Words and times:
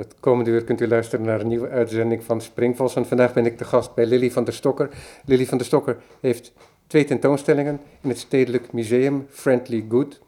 Het 0.00 0.14
komende 0.20 0.50
uur 0.50 0.64
kunt 0.64 0.80
u 0.80 0.88
luisteren 0.88 1.24
naar 1.24 1.40
een 1.40 1.48
nieuwe 1.48 1.68
uitzending 1.68 2.24
van 2.24 2.40
Springvos. 2.40 2.96
En 2.96 3.06
vandaag 3.06 3.32
ben 3.32 3.46
ik 3.46 3.58
de 3.58 3.64
gast 3.64 3.94
bij 3.94 4.06
Lily 4.06 4.30
van 4.30 4.44
der 4.44 4.54
Stokker. 4.54 4.88
Lily 5.24 5.46
van 5.46 5.58
der 5.58 5.66
Stokker 5.66 5.96
heeft 6.20 6.52
twee 6.86 7.04
tentoonstellingen 7.04 7.80
in 8.00 8.08
het 8.08 8.18
Stedelijk 8.18 8.72
Museum 8.72 9.26
Friendly 9.28 9.84
Good. 9.88 10.20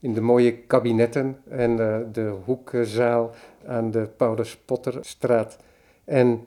In 0.00 0.14
de 0.14 0.20
mooie 0.20 0.52
kabinetten 0.52 1.38
en 1.48 1.70
uh, 1.70 1.96
de 2.12 2.34
hoekzaal 2.44 3.34
aan 3.66 3.90
de 3.90 4.08
Paulus 4.16 4.56
Potterstraat. 4.56 5.56
En 6.04 6.46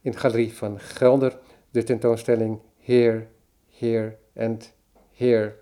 in 0.00 0.16
galerie 0.16 0.54
van 0.54 0.80
Gelder 0.80 1.38
de 1.70 1.82
tentoonstelling 1.82 2.58
Here, 2.80 3.26
Here 3.78 4.16
and 4.36 4.72
Here. 5.12 5.54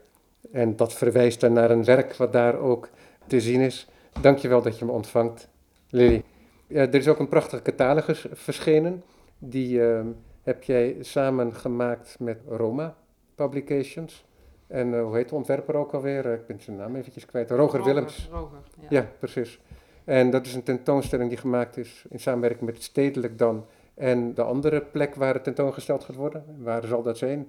En 0.53 0.77
dat 0.77 0.93
verwijst 0.93 1.41
dan 1.41 1.53
naar 1.53 1.71
een 1.71 1.85
werk 1.85 2.15
wat 2.15 2.33
daar 2.33 2.59
ook 2.59 2.89
te 3.27 3.41
zien 3.41 3.61
is. 3.61 3.89
Dankjewel 4.21 4.63
dat 4.63 4.79
je 4.79 4.85
me 4.85 4.93
ontvangt, 4.93 5.49
Lily. 5.91 6.23
er 6.69 6.95
is 6.95 7.09
ook 7.09 7.19
een 7.19 7.29
prachtige 7.29 7.63
catalogus 7.63 8.27
verschenen. 8.33 9.03
Die 9.39 9.79
uh, 9.79 10.01
heb 10.43 10.63
jij 10.63 10.97
samen 11.01 11.55
gemaakt 11.55 12.17
met 12.19 12.39
Roma 12.49 12.97
Publications. 13.35 14.25
En 14.67 14.93
uh, 14.93 15.03
hoe 15.03 15.17
heet 15.17 15.29
de 15.29 15.35
ontwerper 15.35 15.75
ook 15.75 15.93
alweer? 15.93 16.27
ik 16.27 16.47
ben 16.47 16.61
zijn 16.61 16.77
naam 16.77 16.97
eventjes 16.97 17.27
kwijt. 17.27 17.51
Roger, 17.51 17.85
Willems. 17.85 18.29
Roger, 18.31 18.59
ja. 18.81 18.87
ja. 18.89 19.11
precies. 19.19 19.61
En 20.05 20.31
dat 20.31 20.47
is 20.47 20.55
een 20.55 20.63
tentoonstelling 20.63 21.29
die 21.29 21.39
gemaakt 21.39 21.77
is 21.77 22.05
in 22.09 22.21
samenwerking 22.21 22.71
met 22.71 22.83
Stedelijk 22.83 23.39
Dan. 23.39 23.67
En 23.95 24.35
de 24.35 24.43
andere 24.43 24.81
plek 24.81 25.15
waar 25.15 25.35
het 25.35 25.45
tentoongesteld 25.45 26.05
gaat 26.05 26.17
worden, 26.17 26.45
waar 26.59 26.87
zal 26.87 27.03
dat 27.03 27.19
zijn? 27.19 27.47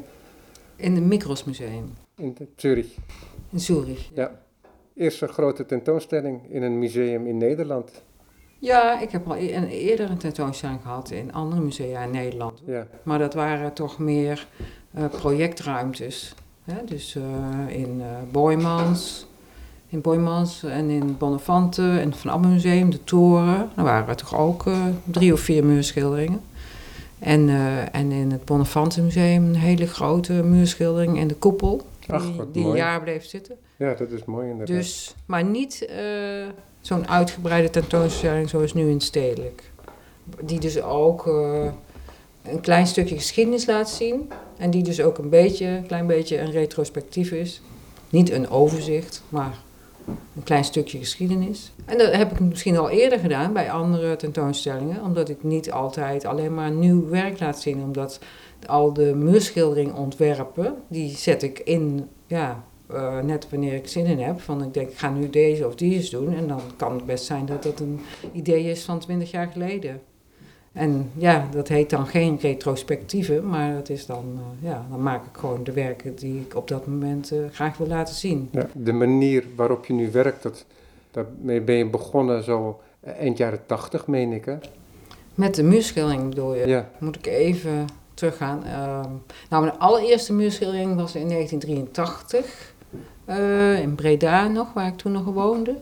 In 0.76 0.95
het 0.95 1.03
Micros 1.03 1.44
Museum. 1.44 1.94
In 2.16 2.38
Zurich. 2.55 2.95
In 3.50 3.59
Zurich. 3.59 4.09
Ja. 4.14 4.42
Eerste 4.94 5.28
grote 5.28 5.66
tentoonstelling 5.66 6.50
in 6.50 6.64
een 6.64 6.80
museum 6.80 7.28
in 7.28 7.38
Nederland. 7.38 8.03
Ja, 8.61 8.99
ik 8.99 9.11
heb 9.11 9.27
al 9.27 9.36
e- 9.36 9.53
een, 9.53 9.67
eerder 9.67 10.09
een 10.09 10.17
tentoonstelling 10.17 10.80
gehad 10.81 11.11
in 11.11 11.33
andere 11.33 11.61
musea 11.61 12.03
in 12.03 12.11
Nederland. 12.11 12.61
Ja. 12.66 12.88
Maar 13.03 13.19
dat 13.19 13.33
waren 13.33 13.73
toch 13.73 13.99
meer 13.99 14.47
uh, 14.97 15.05
projectruimtes. 15.05 16.36
Hè? 16.63 16.83
Dus 16.86 17.16
uh, 17.16 17.23
in 17.75 17.97
uh, 17.99 18.05
Boymans, 18.31 19.27
in 19.88 20.02
Boymans 20.02 20.63
en 20.63 20.89
in 20.89 21.17
Bonnefante 21.17 21.81
en 21.81 22.09
het 22.09 22.17
Van 22.17 22.31
Abbe 22.31 22.47
Museum, 22.47 22.89
de 22.89 23.03
Toren. 23.03 23.69
Daar 23.75 23.86
waren 23.86 24.17
toch 24.17 24.38
ook 24.38 24.64
drie 25.03 25.33
of 25.33 25.39
vier 25.39 25.66
muurschilderingen. 25.66 26.41
En, 27.19 27.49
en 27.91 28.11
in 28.11 28.31
het 28.31 28.45
Bonnefante 28.45 29.02
Museum 29.02 29.45
een 29.45 29.55
hele 29.55 29.88
grote 29.88 30.33
muurschildering 30.33 31.19
en 31.19 31.27
de 31.27 31.36
koepel. 31.36 31.81
Ach, 32.08 32.23
die, 32.23 32.52
die 32.52 32.66
een 32.66 32.75
jaar 32.75 33.02
bleef 33.02 33.25
zitten. 33.25 33.55
Ja, 33.77 33.93
dat 33.93 34.11
is 34.11 34.25
mooi 34.25 34.49
inderdaad. 34.49 34.75
Dus, 34.75 35.16
maar 35.25 35.43
niet 35.43 35.89
zo'n 36.81 37.07
uitgebreide 37.07 37.69
tentoonstelling 37.69 38.49
zoals 38.49 38.73
nu 38.73 38.89
in 38.89 39.01
Stedelijk. 39.01 39.71
Die 40.41 40.59
dus 40.59 40.81
ook 40.81 41.25
uh, 41.25 41.65
een 42.43 42.61
klein 42.61 42.87
stukje 42.87 43.15
geschiedenis 43.15 43.65
laat 43.65 43.89
zien. 43.89 44.31
En 44.57 44.69
die 44.71 44.83
dus 44.83 45.02
ook 45.02 45.17
een 45.17 45.29
beetje, 45.29 45.65
een 45.65 45.85
klein 45.85 46.07
beetje 46.07 46.39
een 46.39 46.52
retrospectief 46.52 47.31
is. 47.31 47.61
Niet 48.09 48.31
een 48.31 48.49
overzicht, 48.49 49.23
maar 49.29 49.57
een 50.07 50.43
klein 50.43 50.63
stukje 50.63 50.97
geschiedenis. 50.97 51.71
En 51.85 51.97
dat 51.97 52.13
heb 52.13 52.31
ik 52.31 52.39
misschien 52.39 52.77
al 52.77 52.89
eerder 52.89 53.19
gedaan 53.19 53.53
bij 53.53 53.71
andere 53.71 54.15
tentoonstellingen. 54.15 55.03
Omdat 55.03 55.29
ik 55.29 55.43
niet 55.43 55.71
altijd 55.71 56.25
alleen 56.25 56.53
maar 56.53 56.71
nieuw 56.71 57.09
werk 57.09 57.39
laat 57.39 57.59
zien. 57.59 57.83
Omdat 57.83 58.19
al 58.65 58.93
de 58.93 59.15
muurschildering 59.15 59.93
ontwerpen, 59.93 60.75
die 60.87 61.17
zet 61.17 61.43
ik 61.43 61.59
in, 61.59 62.07
ja, 62.27 62.63
uh, 62.94 63.20
net 63.20 63.50
wanneer 63.50 63.73
ik 63.73 63.88
zin 63.88 64.06
in 64.06 64.20
heb. 64.20 64.39
Van 64.42 64.64
ik 64.64 64.73
denk, 64.73 64.89
ik 64.89 64.97
ga 64.97 65.09
nu 65.09 65.30
deze 65.30 65.67
of 65.67 65.75
die 65.75 65.94
eens 65.95 66.09
doen. 66.09 66.34
En 66.34 66.47
dan 66.47 66.61
kan 66.78 66.94
het 66.94 67.06
best 67.06 67.25
zijn 67.25 67.45
dat 67.45 67.64
dat 67.64 67.80
een 67.80 68.00
idee 68.31 68.64
is 68.64 68.83
van 68.83 69.00
twintig 69.00 69.31
jaar 69.31 69.48
geleden. 69.48 70.02
En 70.72 71.11
ja, 71.17 71.48
dat 71.52 71.67
heet 71.67 71.89
dan 71.89 72.08
geen 72.08 72.38
retrospectieve, 72.42 73.42
maar 73.42 73.73
dat 73.73 73.89
is 73.89 74.05
dan, 74.05 74.26
uh, 74.36 74.70
ja, 74.70 74.86
dan 74.89 75.04
maak 75.04 75.26
ik 75.26 75.38
gewoon 75.38 75.64
de 75.64 75.71
werken 75.71 76.15
die 76.15 76.39
ik 76.39 76.55
op 76.55 76.67
dat 76.67 76.88
moment 76.88 77.33
uh, 77.33 77.39
graag 77.52 77.77
wil 77.77 77.88
laten 77.88 78.15
zien. 78.15 78.49
Ja, 78.52 78.67
de 78.73 78.94
manier 78.94 79.44
waarop 79.55 79.86
je 79.86 79.94
nu 79.94 80.11
werkt, 80.11 80.44
dat, 80.44 80.65
daarmee 81.11 81.61
ben 81.61 81.76
je 81.76 81.89
begonnen 81.89 82.44
zo 82.44 82.80
eind 83.04 83.38
jaren 83.38 83.65
tachtig, 83.65 84.08
meen 84.08 84.32
ik 84.32 84.45
hè? 84.45 84.58
Met 85.36 85.55
de 85.55 85.64
muurschildering 85.64 86.30
bedoel 86.30 86.55
je? 86.55 86.67
Ja. 86.67 86.89
Moet 86.99 87.15
ik 87.15 87.26
even 87.26 87.88
teruggaan. 88.14 88.64
Uh, 88.65 88.73
nou, 89.49 89.64
mijn 89.65 89.80
allereerste 89.80 90.33
muurschildering 90.33 90.95
was 90.95 91.15
in 91.15 91.27
1983. 91.27 92.73
Uh, 93.30 93.80
in 93.80 93.95
Breda 93.95 94.48
nog, 94.48 94.73
waar 94.73 94.87
ik 94.87 94.98
toen 94.98 95.11
nog 95.11 95.26
woonde. 95.26 95.76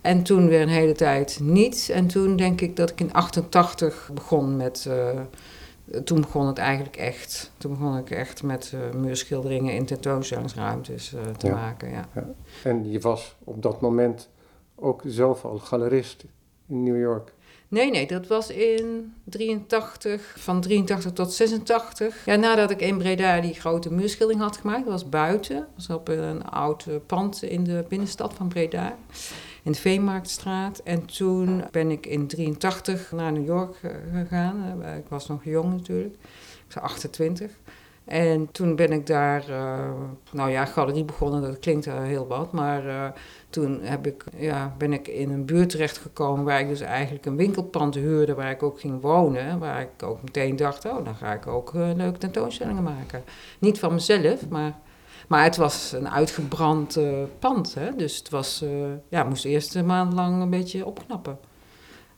En 0.00 0.22
toen 0.22 0.48
weer 0.48 0.60
een 0.60 0.68
hele 0.68 0.92
tijd 0.92 1.38
niet. 1.42 1.90
En 1.92 2.06
toen 2.06 2.36
denk 2.36 2.60
ik 2.60 2.76
dat 2.76 2.90
ik 2.90 3.00
in 3.00 3.12
88 3.12 4.10
begon 4.14 4.56
met... 4.56 4.86
Uh, 4.88 5.20
toen 6.04 6.20
begon 6.20 6.46
het 6.46 6.58
eigenlijk 6.58 6.96
echt. 6.96 7.52
Toen 7.58 7.70
begon 7.70 7.96
ik 7.96 8.10
echt 8.10 8.42
met 8.42 8.72
uh, 8.74 9.00
muurschilderingen 9.00 9.74
in 9.74 9.86
tentoonstellingsruimtes 9.86 11.14
te 11.36 11.46
ja. 11.46 11.54
maken. 11.54 11.90
Ja. 11.90 12.08
ja. 12.14 12.26
En 12.62 12.90
je 12.90 13.00
was 13.00 13.36
op 13.44 13.62
dat 13.62 13.80
moment 13.80 14.28
ook 14.74 15.02
zelf 15.06 15.44
al 15.44 15.58
galerist 15.58 16.24
in 16.68 16.82
New 16.82 17.00
York. 17.00 17.32
Nee, 17.70 17.90
nee, 17.90 18.06
dat 18.06 18.26
was 18.26 18.50
in 18.50 19.14
83, 19.24 20.34
van 20.38 20.60
83 20.60 21.12
tot 21.12 21.32
86. 21.32 22.24
Ja, 22.24 22.36
nadat 22.36 22.70
ik 22.70 22.80
in 22.80 22.98
Breda 22.98 23.40
die 23.40 23.54
grote 23.54 23.92
muurschildering 23.92 24.42
had 24.42 24.56
gemaakt, 24.56 24.84
dat 24.84 24.92
was 24.92 25.08
buiten. 25.08 25.56
Dat 25.56 25.86
was 25.86 25.96
op 25.96 26.08
een 26.08 26.44
oud 26.44 26.86
pand 27.06 27.42
in 27.42 27.64
de 27.64 27.84
binnenstad 27.88 28.34
van 28.34 28.48
Breda, 28.48 28.96
in 29.62 29.72
de 29.72 29.78
Veemarktstraat. 29.78 30.78
En 30.78 31.04
toen 31.04 31.64
ben 31.70 31.90
ik 31.90 32.06
in 32.06 32.26
83 32.26 33.12
naar 33.12 33.32
New 33.32 33.46
York 33.46 33.76
gegaan. 34.12 34.82
Ik 34.96 35.08
was 35.08 35.28
nog 35.28 35.44
jong 35.44 35.72
natuurlijk, 35.72 36.14
ik 36.68 36.74
was 36.74 36.82
28. 36.82 37.50
En 38.04 38.50
toen 38.52 38.76
ben 38.76 38.92
ik 38.92 39.06
daar, 39.06 39.44
uh, 39.50 39.90
nou 40.32 40.50
ja, 40.50 40.64
galerie 40.64 41.04
begonnen, 41.04 41.42
dat 41.42 41.58
klinkt 41.58 41.86
uh, 41.86 42.02
heel 42.02 42.26
wat, 42.26 42.52
maar 42.52 43.14
toen 43.50 43.80
heb 43.82 44.06
ik, 44.06 44.24
ja, 44.36 44.74
ben 44.78 44.92
ik 44.92 45.08
in 45.08 45.30
een 45.30 45.44
buurt 45.44 45.70
terechtgekomen 45.70 46.44
waar 46.44 46.60
ik 46.60 46.68
dus 46.68 46.80
eigenlijk 46.80 47.26
een 47.26 47.36
winkelpand 47.36 47.94
huurde 47.94 48.34
waar 48.34 48.50
ik 48.50 48.62
ook 48.62 48.80
ging 48.80 49.00
wonen. 49.00 49.58
Waar 49.58 49.80
ik 49.80 50.02
ook 50.02 50.22
meteen 50.22 50.56
dacht, 50.56 50.84
oh, 50.84 51.04
dan 51.04 51.14
ga 51.14 51.32
ik 51.32 51.46
ook 51.46 51.72
leuke 51.74 52.18
tentoonstellingen 52.18 52.82
maken. 52.82 53.22
Niet 53.58 53.78
van 53.78 53.94
mezelf, 53.94 54.48
maar, 54.48 54.78
maar 55.28 55.44
het 55.44 55.56
was 55.56 55.92
een 55.92 56.08
uitgebrand 56.08 56.98
pand, 57.38 57.74
hè, 57.74 57.96
dus 57.96 58.16
het 58.16 58.28
was, 58.28 58.64
ja, 59.08 59.24
moest 59.24 59.44
eerst 59.44 59.74
een 59.74 59.86
maand 59.86 60.12
lang 60.12 60.42
een 60.42 60.50
beetje 60.50 60.86
opknappen. 60.86 61.38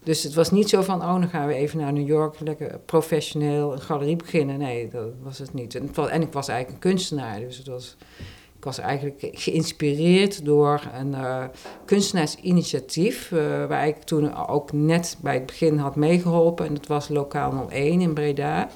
Dus 0.03 0.23
het 0.23 0.35
was 0.35 0.51
niet 0.51 0.69
zo 0.69 0.83
van, 0.83 1.03
oh, 1.03 1.13
dan 1.13 1.29
gaan 1.29 1.47
we 1.47 1.55
even 1.55 1.79
naar 1.79 1.93
New 1.93 2.07
York, 2.07 2.41
lekker 2.41 2.79
professioneel 2.79 3.73
een 3.73 3.81
galerie 3.81 4.17
beginnen. 4.17 4.59
Nee, 4.59 4.89
dat 4.89 5.09
was 5.23 5.39
het 5.39 5.55
niet. 5.55 5.75
En, 5.75 5.95
en 6.11 6.23
ik 6.23 6.33
was 6.33 6.49
eigenlijk 6.49 6.85
een 6.85 6.91
kunstenaar, 6.91 7.41
dus 7.41 7.57
het 7.57 7.67
was, 7.67 7.97
ik 8.61 8.67
was 8.67 8.79
eigenlijk 8.79 9.29
geïnspireerd 9.33 10.45
door 10.45 10.83
een 10.99 11.11
uh, 11.11 11.45
kunstenaarsinitiatief, 11.85 13.31
uh, 13.31 13.67
waar 13.67 13.87
ik 13.87 13.97
toen 13.97 14.49
ook 14.49 14.73
net 14.73 15.17
bij 15.21 15.35
het 15.35 15.47
begin 15.47 15.79
had 15.79 15.97
meegeholpen. 15.97 16.67
En 16.67 16.75
dat 16.75 16.87
was 16.87 17.09
Lokaal 17.09 17.71
01 17.71 18.01
in 18.01 18.15
Breda. 18.15 18.69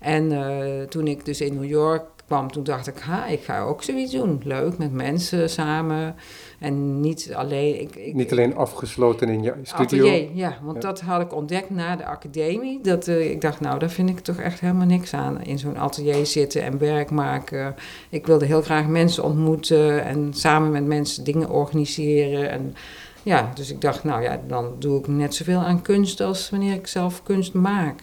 En 0.00 0.32
uh, 0.32 0.82
toen 0.82 1.06
ik 1.06 1.24
dus 1.24 1.40
in 1.40 1.54
New 1.54 1.68
York 1.68 2.02
kwam, 2.30 2.50
toen 2.50 2.64
dacht 2.64 2.86
ik, 2.86 2.98
ha, 2.98 3.26
ik 3.26 3.42
ga 3.42 3.60
ook 3.60 3.82
zoiets 3.82 4.12
doen. 4.12 4.40
Leuk, 4.44 4.78
met 4.78 4.92
mensen 4.92 5.50
samen. 5.50 6.16
En 6.58 7.00
niet 7.00 7.32
alleen... 7.34 7.80
Ik, 7.80 7.96
ik, 7.96 8.14
niet 8.14 8.30
alleen 8.30 8.56
afgesloten 8.56 9.28
in 9.28 9.42
je 9.42 9.54
studio? 9.62 10.06
Atelier, 10.06 10.28
ja. 10.34 10.58
Want 10.62 10.82
ja. 10.82 10.88
dat 10.88 11.00
had 11.00 11.20
ik 11.20 11.34
ontdekt 11.34 11.70
na 11.70 11.96
de 11.96 12.04
academie. 12.04 12.80
Dat 12.82 13.06
uh, 13.06 13.30
ik 13.30 13.40
dacht, 13.40 13.60
nou, 13.60 13.78
daar 13.78 13.90
vind 13.90 14.08
ik 14.08 14.18
toch 14.18 14.36
echt 14.36 14.60
helemaal 14.60 14.86
niks 14.86 15.14
aan. 15.14 15.42
In 15.42 15.58
zo'n 15.58 15.78
atelier 15.78 16.26
zitten 16.26 16.62
en 16.62 16.78
werk 16.78 17.10
maken. 17.10 17.74
Ik 18.08 18.26
wilde 18.26 18.44
heel 18.44 18.62
graag 18.62 18.86
mensen 18.86 19.24
ontmoeten 19.24 20.04
en 20.04 20.34
samen 20.34 20.70
met 20.70 20.86
mensen 20.86 21.24
dingen 21.24 21.50
organiseren. 21.50 22.50
En 22.50 22.74
ja, 23.22 23.50
dus 23.54 23.70
ik 23.70 23.80
dacht, 23.80 24.04
nou 24.04 24.22
ja, 24.22 24.40
dan 24.46 24.74
doe 24.78 24.98
ik 24.98 25.08
net 25.08 25.34
zoveel 25.34 25.58
aan 25.58 25.82
kunst 25.82 26.20
als 26.20 26.50
wanneer 26.50 26.74
ik 26.74 26.86
zelf 26.86 27.22
kunst 27.22 27.54
maak. 27.54 28.02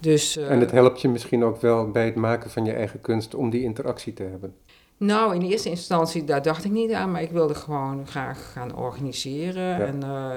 Dus, 0.00 0.36
uh, 0.36 0.50
en 0.50 0.60
het 0.60 0.70
helpt 0.70 1.00
je 1.00 1.08
misschien 1.08 1.44
ook 1.44 1.60
wel 1.60 1.90
bij 1.90 2.04
het 2.04 2.14
maken 2.14 2.50
van 2.50 2.64
je 2.64 2.72
eigen 2.72 3.00
kunst 3.00 3.34
om 3.34 3.50
die 3.50 3.62
interactie 3.62 4.12
te 4.12 4.22
hebben? 4.22 4.54
Nou, 4.96 5.34
in 5.34 5.42
eerste 5.42 5.68
instantie, 5.68 6.24
daar 6.24 6.42
dacht 6.42 6.64
ik 6.64 6.70
niet 6.70 6.92
aan, 6.92 7.10
maar 7.10 7.22
ik 7.22 7.30
wilde 7.30 7.54
gewoon 7.54 8.06
graag 8.06 8.52
gaan 8.52 8.76
organiseren. 8.76 9.62
Ja. 9.62 9.78
En, 9.78 10.00
uh, 10.04 10.30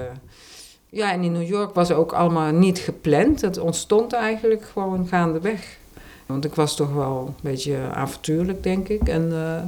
ja, 0.88 1.12
en 1.12 1.22
in 1.22 1.32
New 1.32 1.48
York 1.48 1.74
was 1.74 1.92
ook 1.92 2.12
allemaal 2.12 2.52
niet 2.52 2.78
gepland. 2.78 3.40
Het 3.40 3.58
ontstond 3.58 4.12
eigenlijk 4.12 4.62
gewoon 4.62 5.06
gaandeweg. 5.06 5.78
Want 6.26 6.44
ik 6.44 6.54
was 6.54 6.76
toch 6.76 6.92
wel 6.92 7.26
een 7.26 7.50
beetje 7.50 7.76
avontuurlijk, 7.92 8.62
denk 8.62 8.88
ik. 8.88 9.08
En 9.08 9.28
uh, 9.30 9.62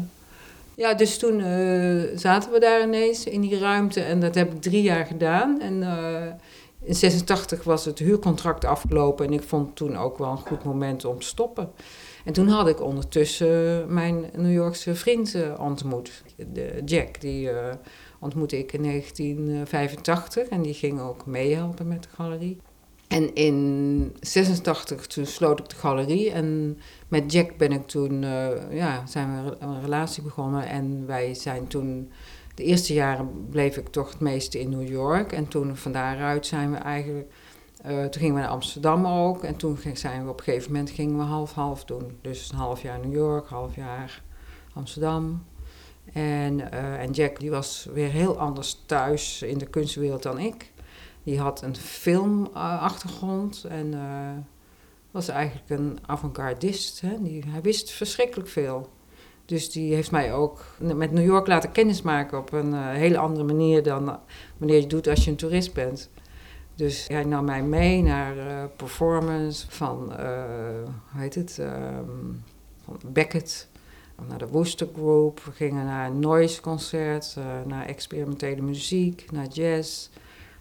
ja, 0.74 0.94
dus 0.94 1.18
toen 1.18 1.40
uh, 1.40 2.02
zaten 2.14 2.52
we 2.52 2.60
daar 2.60 2.82
ineens 2.82 3.24
in 3.24 3.40
die 3.40 3.58
ruimte 3.58 4.00
en 4.00 4.20
dat 4.20 4.34
heb 4.34 4.52
ik 4.52 4.62
drie 4.62 4.82
jaar 4.82 5.06
gedaan. 5.06 5.60
En 5.60 5.82
in 6.84 6.94
86 6.94 7.64
was 7.64 7.84
het 7.84 7.98
huurcontract 7.98 8.64
afgelopen 8.64 9.26
en 9.26 9.32
ik 9.32 9.42
vond 9.42 9.76
toen 9.76 9.96
ook 9.96 10.18
wel 10.18 10.30
een 10.30 10.36
goed 10.36 10.64
moment 10.64 11.04
om 11.04 11.18
te 11.18 11.26
stoppen. 11.26 11.70
En 12.24 12.32
toen 12.32 12.48
had 12.48 12.68
ik 12.68 12.80
ondertussen 12.80 13.84
mijn 13.94 14.30
New 14.36 14.52
Yorkse 14.52 14.94
vriend 14.94 15.34
uh, 15.34 15.60
ontmoet, 15.60 16.22
Jack, 16.84 17.20
die 17.20 17.50
uh, 17.50 17.72
ontmoette 18.20 18.58
ik 18.58 18.72
in 18.72 18.82
1985 18.82 20.48
en 20.48 20.62
die 20.62 20.74
ging 20.74 21.00
ook 21.00 21.26
meehelpen 21.26 21.88
met 21.88 22.02
de 22.02 22.08
galerie. 22.14 22.60
En 23.08 23.34
in 23.34 24.16
86 24.20 25.06
toen 25.06 25.26
sloot 25.26 25.58
ik 25.58 25.68
de 25.68 25.76
galerie 25.76 26.30
en 26.30 26.78
met 27.08 27.32
Jack 27.32 27.56
ben 27.56 27.72
ik 27.72 27.86
toen, 27.86 28.22
uh, 28.22 28.48
ja, 28.70 29.06
zijn 29.06 29.44
we 29.44 29.56
een 29.58 29.80
relatie 29.82 30.22
begonnen 30.22 30.68
en 30.68 31.06
wij 31.06 31.34
zijn 31.34 31.66
toen, 31.66 32.10
de 32.54 32.62
eerste 32.62 32.94
jaren 32.94 33.48
bleef 33.50 33.76
ik 33.76 33.88
toch 33.88 34.10
het 34.10 34.20
meeste 34.20 34.60
in 34.60 34.68
New 34.68 34.88
York 34.88 35.32
en 35.32 35.48
toen 35.48 35.76
van 35.76 35.92
daaruit 35.92 36.46
zijn 36.46 36.70
we 36.70 36.76
eigenlijk, 36.76 37.32
uh, 37.86 38.04
toen 38.04 38.20
gingen 38.20 38.34
we 38.34 38.40
naar 38.40 38.50
Amsterdam 38.50 39.06
ook 39.06 39.44
en 39.44 39.56
toen 39.56 39.78
zijn 39.92 40.24
we 40.24 40.30
op 40.30 40.38
een 40.38 40.44
gegeven 40.44 40.72
moment 40.72 40.90
gingen 40.90 41.16
we 41.16 41.22
half-half 41.22 41.84
doen. 41.84 42.18
Dus 42.20 42.50
een 42.52 42.58
half 42.58 42.82
jaar 42.82 42.98
New 42.98 43.14
York, 43.14 43.48
half 43.48 43.76
jaar 43.76 44.22
Amsterdam. 44.74 45.44
En, 46.12 46.58
uh, 46.58 47.00
en 47.00 47.10
Jack 47.10 47.40
die 47.40 47.50
was 47.50 47.88
weer 47.92 48.10
heel 48.10 48.38
anders 48.38 48.82
thuis 48.86 49.42
in 49.42 49.58
de 49.58 49.66
kunstwereld 49.66 50.22
dan 50.22 50.38
ik. 50.38 50.72
Die 51.22 51.40
had 51.40 51.62
een 51.62 51.76
filmachtergrond 51.76 53.64
en 53.64 53.92
uh, 53.92 54.30
was 55.10 55.28
eigenlijk 55.28 55.70
een 55.70 55.98
avant-gardist. 56.06 57.00
Hij 57.00 57.62
wist 57.62 57.90
verschrikkelijk 57.90 58.48
veel. 58.48 58.88
Dus 59.46 59.70
die 59.70 59.94
heeft 59.94 60.10
mij 60.10 60.32
ook 60.32 60.64
met 60.78 61.12
New 61.12 61.24
York 61.24 61.46
laten 61.46 61.72
kennismaken 61.72 62.38
op 62.38 62.52
een 62.52 62.72
uh, 62.72 62.90
hele 62.90 63.18
andere 63.18 63.44
manier 63.44 63.82
dan 63.82 64.18
wanneer 64.56 64.80
je 64.80 64.86
doet 64.86 65.08
als 65.08 65.24
je 65.24 65.30
een 65.30 65.36
toerist 65.36 65.72
bent. 65.72 66.10
Dus 66.74 67.08
hij 67.08 67.24
nam 67.24 67.44
mij 67.44 67.62
mee 67.62 68.02
naar 68.02 68.36
uh, 68.36 68.64
performance 68.76 69.66
van, 69.68 70.12
hoe 71.12 71.20
heet 71.20 71.34
het, 71.34 71.58
um, 71.60 72.42
van 72.84 72.98
Beckett, 73.06 73.68
naar 74.28 74.38
de 74.38 74.46
Wooster 74.46 74.88
Group. 74.94 75.40
We 75.40 75.52
gingen 75.52 75.84
naar 75.84 76.06
een 76.06 76.18
noise 76.18 76.60
concert, 76.60 77.36
naar 77.66 77.86
experimentele 77.86 78.62
muziek, 78.62 79.30
naar 79.32 79.46
jazz. 79.46 80.08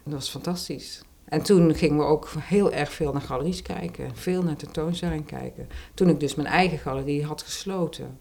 Dat 0.04 0.12
was 0.12 0.30
fantastisch. 0.30 1.02
En 1.24 1.42
toen 1.42 1.74
gingen 1.74 1.98
we 1.98 2.04
ook 2.04 2.28
heel 2.38 2.72
erg 2.72 2.92
veel 2.92 3.12
naar 3.12 3.22
galeries 3.22 3.62
kijken, 3.62 4.16
veel 4.16 4.42
naar 4.42 4.56
tentoonstellingen 4.56 5.24
kijken. 5.24 5.68
Toen 5.94 6.08
ik 6.08 6.20
dus 6.20 6.34
mijn 6.34 6.48
eigen 6.48 6.78
galerie 6.78 7.24
had 7.24 7.42
gesloten. 7.42 8.18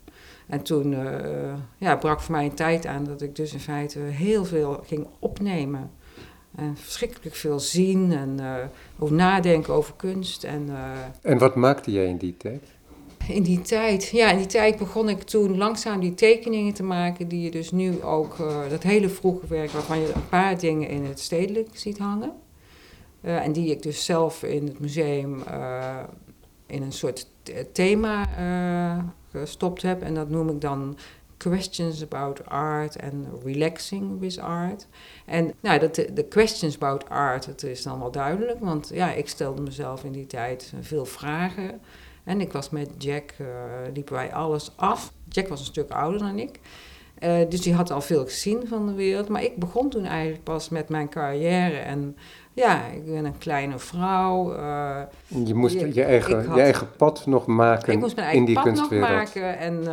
En 0.48 0.62
toen 0.62 0.92
uh, 0.92 1.54
ja, 1.78 1.96
brak 1.96 2.22
voor 2.22 2.36
mij 2.36 2.46
een 2.46 2.54
tijd 2.54 2.86
aan 2.86 3.04
dat 3.04 3.22
ik 3.22 3.36
dus 3.36 3.54
in 3.54 3.60
feite 3.60 4.00
heel 4.00 4.46
veel 4.46 4.84
ging 4.86 5.08
opnemen. 5.20 5.92
En 6.56 6.78
verschrikkelijk 6.78 7.36
veel 7.36 7.60
zien 7.60 8.12
en 8.12 8.38
uh, 8.40 8.56
over 9.00 9.16
nadenken 9.16 9.74
over 9.74 9.94
kunst. 9.94 10.44
En, 10.44 10.68
uh, 10.70 10.78
en 11.22 11.38
wat 11.38 11.56
maakte 11.56 11.92
jij 11.92 12.06
in 12.06 12.18
die 12.18 12.38
tijd? 12.38 12.62
In 13.28 13.44
die 13.44 13.62
tijd, 13.62 14.10
ja, 14.10 14.32
in 14.32 14.38
die 14.38 14.46
tijd 14.46 14.78
begon 14.78 15.10
ik 15.10 15.22
toen 15.22 15.58
langzaam 15.58 16.00
die 16.00 16.14
tekeningen 16.14 16.74
te 16.74 16.84
maken 16.84 17.28
die 17.28 17.42
je 17.42 17.52
dus 17.52 17.72
nu 17.72 18.04
ook, 18.04 18.38
dat 18.70 18.84
hele 18.84 19.10
vroege 19.10 19.48
werk 19.48 19.70
waarvan 19.70 20.00
je 20.00 20.12
een 20.14 20.30
paar 20.30 20.60
dingen 20.60 20.90
in 20.90 21.06
het 21.06 21.20
stedelijk 21.20 21.70
ziet 21.74 21.98
hangen. 21.98 22.32
En 23.22 23.52
die 23.52 23.72
ik 23.72 23.82
dus 23.82 24.06
zelf 24.06 24.44
in 24.44 24.66
het 24.66 24.80
museum 24.80 25.44
in 26.66 26.82
een 26.82 26.92
soort 26.92 27.28
thema 27.72 28.28
gestopt 29.40 29.82
heb. 29.82 30.02
En 30.02 30.14
dat 30.14 30.30
noem 30.30 30.50
ik 30.50 30.62
dan 30.62 30.98
questions 31.38 32.04
about 32.04 32.46
art 32.46 32.96
en 32.96 33.28
relaxing 33.44 34.20
with 34.20 34.40
art. 34.40 34.88
En 35.26 35.54
nou, 35.60 35.80
dat, 35.80 35.96
de 35.96 36.26
questions 36.30 36.76
about 36.76 37.10
art, 37.10 37.46
dat 37.46 37.64
is 37.64 37.84
dan 37.84 38.00
wel 38.00 38.12
duidelijk, 38.12 38.60
want 38.60 38.92
ja, 38.94 39.12
ik 39.12 39.30
stelde 39.30 39.62
mezelf 39.62 40.04
in 40.04 40.12
die 40.12 40.28
tijd 40.28 40.74
veel 40.82 41.06
vragen. 41.06 41.82
En 42.24 42.42
ik 42.42 42.52
was 42.52 42.70
met 42.70 42.90
Jack, 42.98 43.34
uh, 43.42 43.48
liepen 43.94 44.14
wij 44.14 44.34
alles 44.34 44.72
af. 44.76 45.14
Jack 45.30 45.48
was 45.48 45.60
een 45.60 45.66
stuk 45.66 45.92
ouder 45.92 46.20
dan 46.20 46.40
ik. 46.40 46.60
Uh, 47.20 47.50
dus 47.50 47.62
die 47.62 47.74
had 47.74 47.92
al 47.92 48.02
veel 48.02 48.24
gezien 48.24 48.68
van 48.68 48.88
de 48.88 48.94
wereld. 48.94 49.28
Maar 49.28 49.44
ik 49.44 49.56
begon 49.56 49.90
toen 49.90 50.06
eigenlijk 50.06 50.44
pas 50.44 50.70
met 50.70 50.90
mijn 50.90 51.10
carrière. 51.10 51.78
En 51.78 52.18
ja, 52.54 52.86
ik 52.86 53.06
ben 53.06 53.26
een 53.26 53.38
kleine 53.38 53.80
vrouw. 53.80 54.56
Uh, 54.56 55.02
je 55.46 55.54
moest 55.54 55.80
je, 55.80 55.94
je, 55.94 56.04
eigen, 56.04 56.46
had, 56.46 56.56
je 56.56 56.62
eigen 56.62 56.88
pad 56.98 57.26
nog 57.26 57.46
maken 57.46 57.94
ik 57.94 58.00
moest 58.00 58.16
mijn 58.16 58.28
eigen 58.28 58.48
in 58.48 58.54
die 58.54 58.64
pad 58.64 58.64
kunstwereld. 58.64 59.10
nog 59.10 59.18
maken. 59.18 59.58
En, 59.58 59.84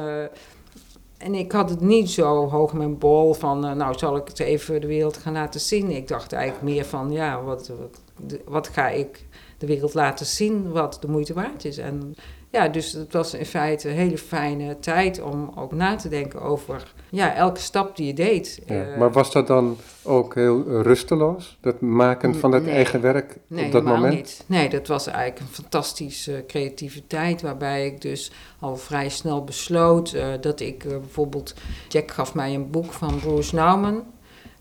en 1.19 1.35
ik 1.35 1.53
had 1.53 1.71
het 1.71 1.81
niet 1.81 2.11
zo 2.11 2.49
hoog 2.49 2.73
mijn 2.73 2.99
bol 2.99 3.35
van... 3.35 3.61
nou, 3.77 3.99
zal 3.99 4.17
ik 4.17 4.27
het 4.27 4.39
even 4.39 4.81
de 4.81 4.87
wereld 4.87 5.17
gaan 5.17 5.33
laten 5.33 5.61
zien. 5.61 5.91
Ik 5.91 6.09
dacht 6.09 6.33
eigenlijk 6.33 6.75
meer 6.75 6.85
van, 6.85 7.13
ja, 7.13 7.43
wat, 7.43 7.69
wat, 7.69 8.39
wat 8.45 8.69
ga 8.69 8.89
ik 8.89 9.27
de 9.59 9.67
wereld 9.67 9.95
laten 9.95 10.27
zien 10.27 10.71
wat 10.71 10.99
de 11.01 11.09
moeite 11.09 11.35
waard 11.35 11.65
is. 11.65 11.79
En 11.79 12.15
ja, 12.51 12.69
dus 12.69 12.93
het 12.93 13.13
was 13.13 13.35
in 13.35 13.47
feite 13.47 13.89
een 13.89 13.95
hele 13.95 14.19
fijne 14.19 14.79
tijd 14.79 15.23
om 15.23 15.53
ook 15.55 15.73
na 15.73 15.97
te 15.97 16.09
denken 16.09 16.43
over 16.43 16.93
ja, 17.11 17.35
elke 17.35 17.61
stap 17.61 17.97
die 17.97 18.07
je 18.07 18.15
deed. 18.15 18.61
Ja, 18.67 18.87
uh, 18.87 18.97
maar 18.97 19.13
was 19.13 19.33
dat 19.33 19.47
dan 19.47 19.77
ook 20.03 20.35
heel 20.35 20.83
rusteloos, 20.83 21.59
dat 21.61 21.81
maken 21.81 22.35
van 22.35 22.53
het 22.53 22.65
nee, 22.65 22.75
eigen 22.75 23.01
werk 23.01 23.37
nee, 23.47 23.65
op 23.65 23.73
dat 23.73 23.85
moment? 23.85 24.15
Niet. 24.15 24.45
Nee, 24.47 24.69
dat 24.69 24.87
was 24.87 25.07
eigenlijk 25.07 25.41
een 25.41 25.55
fantastische 25.55 26.45
creativiteit, 26.47 27.43
waarbij 27.43 27.87
ik 27.87 28.01
dus 28.01 28.33
al 28.59 28.77
vrij 28.77 29.09
snel 29.09 29.45
besloot 29.45 30.13
uh, 30.13 30.27
dat 30.41 30.61
ik 30.61 30.85
uh, 30.85 30.91
bijvoorbeeld... 30.91 31.55
Jack 31.89 32.11
gaf 32.11 32.35
mij 32.35 32.55
een 32.55 32.71
boek 32.71 32.93
van 32.93 33.21
Bruce 33.21 33.55
Nauman... 33.55 34.05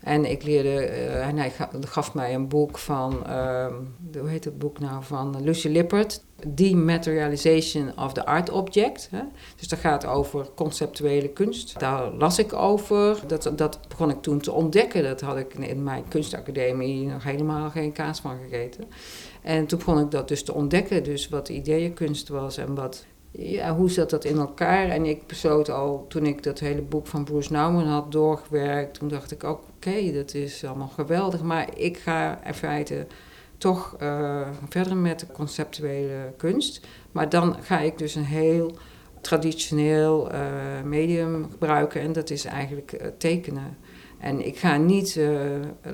En 0.00 0.30
ik 0.30 0.42
leerde, 0.42 0.84
en 0.84 1.36
hij 1.36 1.52
gaf 1.80 2.14
mij 2.14 2.34
een 2.34 2.48
boek 2.48 2.78
van, 2.78 3.22
uh, 3.26 3.66
hoe 4.18 4.28
heet 4.28 4.44
het 4.44 4.58
boek 4.58 4.78
nou, 4.78 5.04
van 5.04 5.42
Lucy 5.42 5.68
Lippert, 5.68 6.24
Dematerialization 6.46 7.98
of 7.98 8.12
the 8.12 8.26
Art 8.26 8.50
Object. 8.50 9.08
Hè? 9.10 9.22
Dus 9.56 9.68
dat 9.68 9.78
gaat 9.78 10.06
over 10.06 10.48
conceptuele 10.54 11.28
kunst. 11.28 11.78
Daar 11.78 12.12
las 12.12 12.38
ik 12.38 12.52
over. 12.52 13.22
Dat, 13.26 13.52
dat 13.56 13.78
begon 13.88 14.10
ik 14.10 14.22
toen 14.22 14.40
te 14.40 14.52
ontdekken. 14.52 15.02
Dat 15.02 15.20
had 15.20 15.36
ik 15.36 15.54
in 15.54 15.82
mijn 15.82 16.08
kunstacademie 16.08 17.06
nog 17.06 17.24
helemaal 17.24 17.70
geen 17.70 17.92
kaas 17.92 18.20
van 18.20 18.38
gegeten. 18.42 18.84
En 19.42 19.66
toen 19.66 19.78
begon 19.78 19.98
ik 19.98 20.10
dat 20.10 20.28
dus 20.28 20.44
te 20.44 20.54
ontdekken. 20.54 21.04
Dus 21.04 21.28
wat 21.28 21.48
ideeënkunst 21.48 22.28
was 22.28 22.56
en 22.56 22.74
wat 22.74 23.04
ja, 23.30 23.74
hoe 23.74 23.90
zat 23.90 24.10
dat 24.10 24.24
in 24.24 24.38
elkaar? 24.38 24.88
En 24.88 25.04
ik 25.04 25.26
besloot 25.26 25.70
al, 25.70 26.04
toen 26.08 26.26
ik 26.26 26.42
dat 26.42 26.58
hele 26.58 26.82
boek 26.82 27.06
van 27.06 27.24
Bruce 27.24 27.52
Nauman 27.52 27.86
had 27.86 28.12
doorgewerkt, 28.12 28.94
toen 28.94 29.08
dacht 29.08 29.30
ik 29.30 29.44
ook, 29.44 29.62
oké, 29.76 30.12
dat 30.12 30.34
is 30.34 30.64
allemaal 30.64 30.88
geweldig, 30.94 31.42
maar 31.42 31.68
ik 31.76 31.98
ga 31.98 32.44
in 32.46 32.54
feite 32.54 33.06
toch 33.58 33.96
uh, 34.02 34.48
verder 34.68 34.96
met 34.96 35.20
de 35.20 35.26
conceptuele 35.32 36.32
kunst. 36.36 36.86
Maar 37.12 37.28
dan 37.28 37.56
ga 37.62 37.78
ik 37.78 37.98
dus 37.98 38.14
een 38.14 38.24
heel 38.24 38.72
traditioneel 39.20 40.32
uh, 40.32 40.40
medium 40.84 41.48
gebruiken 41.50 42.00
en 42.00 42.12
dat 42.12 42.30
is 42.30 42.44
eigenlijk 42.44 42.92
uh, 42.92 43.06
tekenen. 43.18 43.76
En 44.18 44.46
ik 44.46 44.58
ga 44.58 44.76
niet 44.76 45.20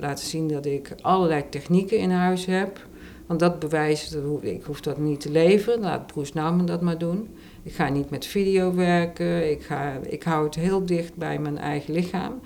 laten 0.01 0.27
zien 0.27 0.49
dat 0.49 0.67
ik 0.67 0.95
allerlei 1.01 1.49
technieken 1.49 1.99
in 1.99 2.11
huis 2.11 2.47
heb. 2.47 2.87
Want 3.27 3.41
dat 3.41 3.59
bewijst, 3.59 4.19
ik 4.41 4.65
hoef 4.65 4.81
dat 4.81 4.99
niet 4.99 5.21
te 5.21 5.31
leveren, 5.31 5.81
laat 5.81 6.07
Bruce 6.07 6.33
Nauman 6.35 6.67
dat 6.67 6.81
maar 6.81 6.99
doen. 6.99 7.29
Ik 7.63 7.73
ga 7.73 7.89
niet 7.89 8.11
met 8.11 8.27
video 8.27 8.75
werken, 8.75 9.51
ik, 9.51 9.63
ga, 9.63 9.99
ik 10.03 10.23
hou 10.23 10.45
het 10.45 10.55
heel 10.55 10.87
dicht 10.87 11.15
bij 11.15 11.39
mijn 11.39 11.59
eigen 11.59 11.95
lichaam. 11.95 12.41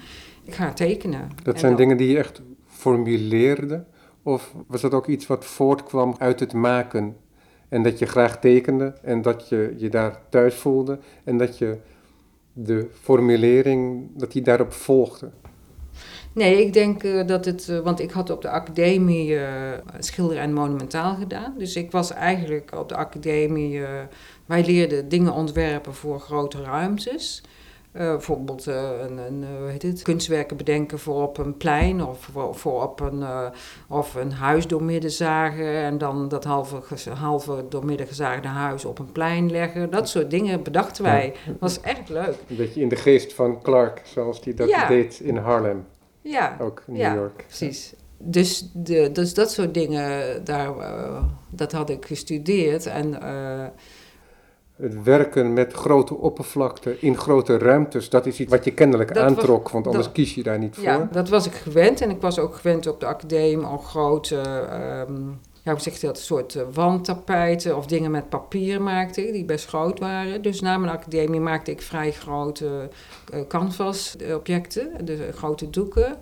Ik 0.44 0.54
ga 0.54 0.72
tekenen. 0.72 1.28
Dat 1.42 1.58
zijn 1.58 1.72
dan, 1.72 1.80
dingen 1.80 1.96
die 1.96 2.08
je 2.08 2.18
echt 2.18 2.42
formuleerde? 2.66 3.84
Of 4.22 4.54
was 4.66 4.80
dat 4.80 4.94
ook 4.94 5.06
iets 5.06 5.26
wat 5.26 5.44
voortkwam 5.44 6.14
uit 6.18 6.40
het 6.40 6.52
maken? 6.52 7.16
En 7.68 7.82
dat 7.82 7.98
je 7.98 8.06
graag 8.06 8.38
tekende 8.38 8.94
en 9.02 9.22
dat 9.22 9.48
je 9.48 9.74
je 9.76 9.88
daar 9.88 10.20
thuis 10.28 10.54
voelde 10.54 10.98
en 11.24 11.38
dat 11.38 11.58
je 11.58 11.76
de 12.52 12.86
formulering, 13.00 14.08
dat 14.14 14.32
die 14.32 14.42
daarop 14.42 14.72
volgde? 14.72 15.30
Nee, 16.32 16.64
ik 16.66 16.72
denk 16.72 17.02
uh, 17.02 17.26
dat 17.26 17.44
het, 17.44 17.68
uh, 17.70 17.78
want 17.78 18.00
ik 18.00 18.10
had 18.10 18.30
op 18.30 18.42
de 18.42 18.48
academie 18.50 19.30
uh, 19.30 19.42
schilder 19.98 20.38
en 20.38 20.52
monumentaal 20.52 21.14
gedaan. 21.14 21.54
Dus 21.58 21.76
ik 21.76 21.90
was 21.90 22.12
eigenlijk 22.12 22.70
op 22.78 22.88
de 22.88 22.96
academie, 22.96 23.80
wij 24.46 24.64
leerden 24.64 25.08
dingen 25.08 25.32
ontwerpen 25.32 25.94
voor 25.94 26.20
grote 26.20 26.62
ruimtes. 26.62 27.42
bijvoorbeeld 27.92 28.66
een, 28.66 29.18
een 29.18 29.44
hoe 29.58 29.70
heet 29.70 29.82
het, 29.82 30.02
kunstwerken 30.02 30.56
bedenken 30.56 30.98
voor 30.98 31.22
op 31.22 31.38
een 31.38 31.56
plein 31.56 32.04
of 32.04 32.28
voor, 32.32 32.54
voor 32.54 32.82
op 32.82 33.00
een, 33.00 33.24
of 33.88 34.14
een 34.14 34.32
huis 34.32 34.66
doormidden 34.66 35.10
zagen 35.10 35.74
en 35.74 35.98
dan 35.98 36.28
dat 36.28 36.44
halve, 36.44 36.82
halve 37.14 37.64
doormidden 37.68 38.06
gezaagde 38.06 38.48
huis 38.48 38.84
op 38.84 38.98
een 38.98 39.12
plein 39.12 39.50
leggen. 39.50 39.90
Dat 39.90 40.08
soort 40.08 40.30
dingen 40.30 40.62
bedachten 40.62 41.04
wij. 41.04 41.34
Dat 41.46 41.56
was 41.60 41.80
echt 41.80 42.08
leuk. 42.08 42.34
Een 42.48 42.56
beetje 42.56 42.80
in 42.80 42.88
de 42.88 42.96
geest 42.96 43.34
van 43.34 43.62
Clark, 43.62 44.02
zoals 44.04 44.40
hij 44.44 44.54
dat 44.54 44.68
Ja. 44.68 44.88
deed 44.88 45.20
in 45.20 45.36
Harlem. 45.36 45.84
Ja, 46.22 46.56
Ook 46.60 46.82
in 46.86 46.92
New 46.92 47.02
ja, 47.02 47.14
York. 47.14 47.44
precies. 47.46 47.94
Dus, 48.18 48.70
de, 48.72 49.12
dus 49.12 49.34
dat 49.34 49.50
soort 49.50 49.74
dingen, 49.74 50.44
daar, 50.44 50.76
uh, 50.76 51.22
dat 51.50 51.72
had 51.72 51.90
ik 51.90 52.06
gestudeerd. 52.06 52.86
En, 52.86 53.08
uh, 53.22 53.64
Het 54.76 55.02
werken 55.02 55.52
met 55.52 55.72
grote 55.72 56.14
oppervlakte 56.14 56.96
in 57.00 57.16
grote 57.16 57.58
ruimtes, 57.58 58.08
dat 58.08 58.26
is 58.26 58.40
iets 58.40 58.50
wat 58.50 58.64
je 58.64 58.70
kennelijk 58.74 59.08
was- 59.14 59.18
aantrok, 59.22 59.70
want 59.70 59.86
anders 59.86 60.04
dat- 60.04 60.14
kies 60.14 60.34
je 60.34 60.42
daar 60.42 60.58
niet 60.58 60.74
voor. 60.74 60.84
ja, 60.84 61.08
dat 61.12 61.28
was 61.28 61.46
ik 61.46 61.52
gewend. 61.52 62.00
En 62.00 62.10
ik 62.10 62.20
was 62.20 62.38
ook 62.38 62.54
gewend 62.54 62.86
op 62.86 63.00
de 63.00 63.06
academie 63.06 63.66
om 63.66 63.78
grote 63.78 64.36
ehm, 64.40 65.12
ja, 65.62 65.72
hoe 65.72 65.80
zeg 65.80 66.00
je 66.00 66.06
dat, 66.06 66.18
soort 66.18 66.54
uh, 66.54 66.62
wandtapijten 66.72 67.76
of 67.76 67.86
dingen 67.86 68.10
met 68.10 68.28
papier 68.28 68.82
maakte 68.82 69.30
die 69.32 69.44
best 69.44 69.66
groot 69.66 69.98
waren. 69.98 70.42
Dus 70.42 70.60
na 70.60 70.78
mijn 70.78 70.92
academie 70.92 71.40
maakte 71.40 71.70
ik 71.70 71.82
vrij 71.82 72.12
grote 72.12 72.88
uh, 73.34 73.40
canvas-objecten, 73.48 75.04
de 75.04 75.32
grote 75.32 75.70
doeken. 75.70 76.16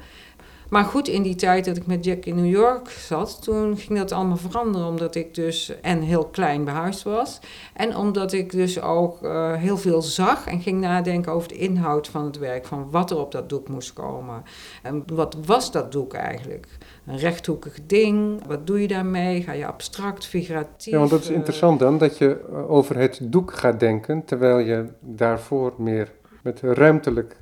Maar 0.68 0.85
goed, 0.85 1.09
in 1.09 1.23
die 1.23 1.35
tijd 1.35 1.64
dat 1.64 1.76
ik 1.76 1.87
met 1.87 2.04
Jack 2.04 2.25
in 2.25 2.35
New 2.35 2.50
York 2.50 2.90
zat, 2.90 3.42
toen 3.42 3.76
ging 3.76 3.99
dat 3.99 4.12
allemaal 4.12 4.37
veranderen. 4.37 4.88
Omdat 4.88 5.14
ik 5.14 5.35
dus 5.35 5.80
en 5.80 6.00
heel 6.00 6.25
klein 6.25 6.64
behuisd 6.64 7.02
was. 7.02 7.38
En 7.75 7.97
omdat 7.97 8.33
ik 8.33 8.50
dus 8.50 8.80
ook 8.80 9.18
heel 9.57 9.76
veel 9.76 10.02
zag 10.02 10.47
en 10.47 10.61
ging 10.61 10.80
nadenken 10.80 11.33
over 11.33 11.49
de 11.49 11.59
inhoud 11.59 12.09
van 12.09 12.25
het 12.25 12.38
werk. 12.38 12.66
Van 12.66 12.90
wat 12.90 13.11
er 13.11 13.18
op 13.18 13.33
dat 13.33 13.49
doek 13.49 13.68
moest 13.68 13.92
komen. 13.92 14.42
En 14.83 15.04
wat 15.12 15.37
was 15.45 15.73
dat 15.73 15.92
doek 15.92 16.14
eigenlijk? 16.14 16.77
Een 17.08 17.18
rechthoekig 17.18 17.78
ding. 17.86 18.46
Wat 18.46 18.66
doe 18.66 18.80
je 18.80 18.88
daarmee? 18.88 19.42
Ga 19.42 19.52
je 19.52 19.66
abstract, 19.66 20.26
figuratief? 20.26 20.92
Ja, 20.92 20.98
want 20.98 21.10
dat 21.10 21.20
is 21.20 21.28
interessant 21.28 21.78
dan, 21.78 21.98
dat 21.98 22.18
je 22.18 22.48
over 22.68 22.96
het 22.96 23.20
doek 23.22 23.52
gaat 23.52 23.80
denken. 23.80 24.24
Terwijl 24.24 24.58
je 24.58 24.86
daarvoor 25.00 25.74
meer 25.76 26.12
met 26.42 26.60
ruimtelijk 26.60 27.36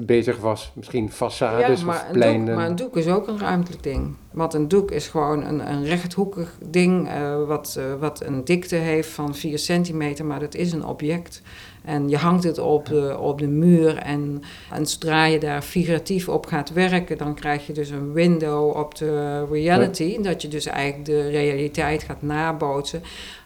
bezig 0.00 0.38
was. 0.38 0.72
Misschien 0.74 1.10
façades 1.10 1.78
ja, 1.78 1.84
maar 1.84 2.04
of 2.06 2.12
pleinen. 2.12 2.46
Doek, 2.46 2.54
maar 2.54 2.66
een 2.66 2.76
doek 2.76 2.96
is 2.96 3.06
ook 3.06 3.28
een 3.28 3.38
ruimtelijk 3.38 3.82
ding. 3.82 4.16
Want 4.30 4.54
een 4.54 4.68
doek 4.68 4.90
is 4.90 5.08
gewoon 5.08 5.44
een, 5.44 5.72
een 5.72 5.84
rechthoekig 5.84 6.58
ding 6.70 7.08
uh, 7.08 7.44
wat, 7.46 7.76
uh, 7.78 7.84
wat 8.00 8.22
een 8.24 8.44
dikte 8.44 8.76
heeft 8.76 9.08
van 9.08 9.34
4 9.34 9.58
centimeter, 9.58 10.24
maar 10.24 10.40
dat 10.40 10.54
is 10.54 10.72
een 10.72 10.84
object. 10.84 11.42
En 11.84 12.08
je 12.08 12.16
hangt 12.16 12.44
het 12.44 12.58
op 12.58 12.86
de, 12.86 13.18
op 13.18 13.38
de 13.38 13.46
muur 13.46 13.96
en, 13.96 14.42
en 14.70 14.86
zodra 14.86 15.24
je 15.24 15.38
daar 15.38 15.62
figuratief 15.62 16.28
op 16.28 16.46
gaat 16.46 16.72
werken, 16.72 17.18
dan 17.18 17.34
krijg 17.34 17.66
je 17.66 17.72
dus 17.72 17.90
een 17.90 18.12
window 18.12 18.76
op 18.76 18.94
de 18.94 19.44
reality. 19.50 20.04
Ja. 20.04 20.22
Dat 20.22 20.42
je 20.42 20.48
dus 20.48 20.66
eigenlijk 20.66 21.04
de 21.04 21.28
realiteit 21.28 22.02
gaat 22.02 22.22
nabootsen. 22.22 23.02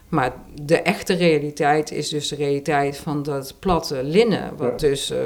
Maar 0.09 0.35
de 0.63 0.83
echte 0.83 1.15
realiteit 1.15 1.91
is 1.91 2.09
dus 2.09 2.29
de 2.29 2.37
realiteit 2.37 2.97
van 2.97 3.23
dat 3.23 3.55
platte 3.59 4.05
linnen, 4.05 4.57
wat 4.57 4.81
ja. 4.81 4.89
dus, 4.89 5.11
uh, 5.11 5.19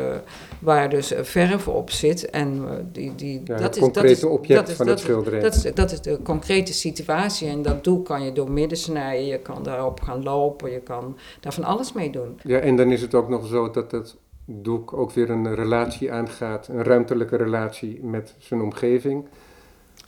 waar 0.58 0.90
dus 0.90 1.12
verf 1.20 1.68
op 1.68 1.90
zit. 1.90 2.30
En 2.30 2.54
uh, 2.54 2.70
die, 2.92 3.14
die, 3.14 3.40
ja, 3.44 3.56
dat 3.56 3.76
is, 3.76 3.82
concrete 3.82 4.08
dat 4.08 4.16
is, 4.16 4.24
object 4.24 4.60
dat 4.60 4.68
is, 4.68 4.74
van 4.74 4.86
dat 4.86 4.94
het 4.94 5.04
schilderij. 5.04 5.40
Dat 5.40 5.54
is, 5.54 5.74
dat 5.74 5.92
is 5.92 6.00
de 6.00 6.22
concrete 6.22 6.72
situatie 6.72 7.48
en 7.48 7.62
dat 7.62 7.84
doel 7.84 8.02
kan 8.02 8.24
je 8.24 8.32
door 8.32 8.50
midden 8.50 8.78
snijden, 8.78 9.26
je 9.26 9.38
kan 9.38 9.62
daarop 9.62 10.00
gaan 10.00 10.22
lopen, 10.22 10.70
je 10.70 10.80
kan 10.80 11.16
daar 11.40 11.52
van 11.52 11.64
alles 11.64 11.92
mee 11.92 12.10
doen. 12.10 12.40
Ja, 12.42 12.58
en 12.58 12.76
dan 12.76 12.92
is 12.92 13.00
het 13.00 13.14
ook 13.14 13.28
nog 13.28 13.46
zo 13.46 13.70
dat 13.70 13.90
het 13.90 14.16
doek 14.44 14.92
ook 14.92 15.12
weer 15.12 15.30
een 15.30 15.54
relatie 15.54 16.12
aangaat, 16.12 16.68
een 16.68 16.82
ruimtelijke 16.82 17.36
relatie 17.36 18.04
met 18.04 18.34
zijn 18.38 18.60
omgeving. 18.60 19.24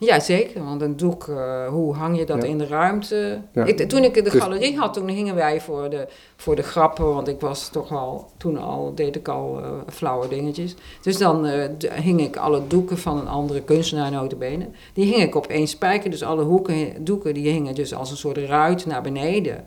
Ja, 0.05 0.21
zeker. 0.21 0.65
Want 0.65 0.81
een 0.83 0.97
doek, 0.97 1.27
uh, 1.27 1.69
hoe 1.69 1.95
hang 1.95 2.19
je 2.19 2.25
dat 2.25 2.43
Ja. 2.43 2.49
in 2.49 2.59
de 2.59 2.67
ruimte? 2.67 3.41
Ja. 3.53 3.65
Ik, 3.65 3.89
toen 3.89 4.05
ik 4.05 4.15
de 4.15 4.23
Dus- 4.23 4.33
galerie 4.33 4.77
had, 4.79 4.95
toen 4.95 5.09
hingen 5.09 5.35
wij 5.35 5.61
voor 5.61 5.91
de, 5.91 6.07
voor 6.37 6.57
de 6.57 6.63
grappen. 6.63 7.15
Want 7.15 7.29
ik 7.29 7.41
was 7.41 7.69
toch 7.69 7.93
al, 7.93 8.31
toen 8.37 8.59
al, 8.59 8.93
deed 8.95 9.17
ik 9.17 9.29
al 9.29 9.61
eh, 9.63 9.71
flauwe 9.93 10.29
dingetjes. 10.29 10.75
Dus 11.03 11.19
dan 11.19 11.47
eh, 11.47 11.69
hing 11.95 12.21
ik 12.21 12.37
alle 12.37 12.61
doeken 12.67 12.99
van 12.99 13.19
een 13.19 13.29
andere 13.29 13.61
kunstenaar, 13.63 14.11
notabene. 14.11 14.67
Die 14.93 15.05
hing 15.07 15.23
ik 15.23 15.35
op 15.35 15.47
één 15.47 15.69
spijker. 15.69 16.11
Dus 16.11 16.23
alle 16.23 16.43
hoeken, 16.43 17.05
doeken, 17.05 17.35
die 17.35 17.49
hingen 17.49 17.75
dus 17.75 17.95
als 17.95 18.11
een 18.11 18.17
soort 18.17 18.37
ruit 18.39 18.87
naar 18.87 19.03
beneden. 19.03 19.67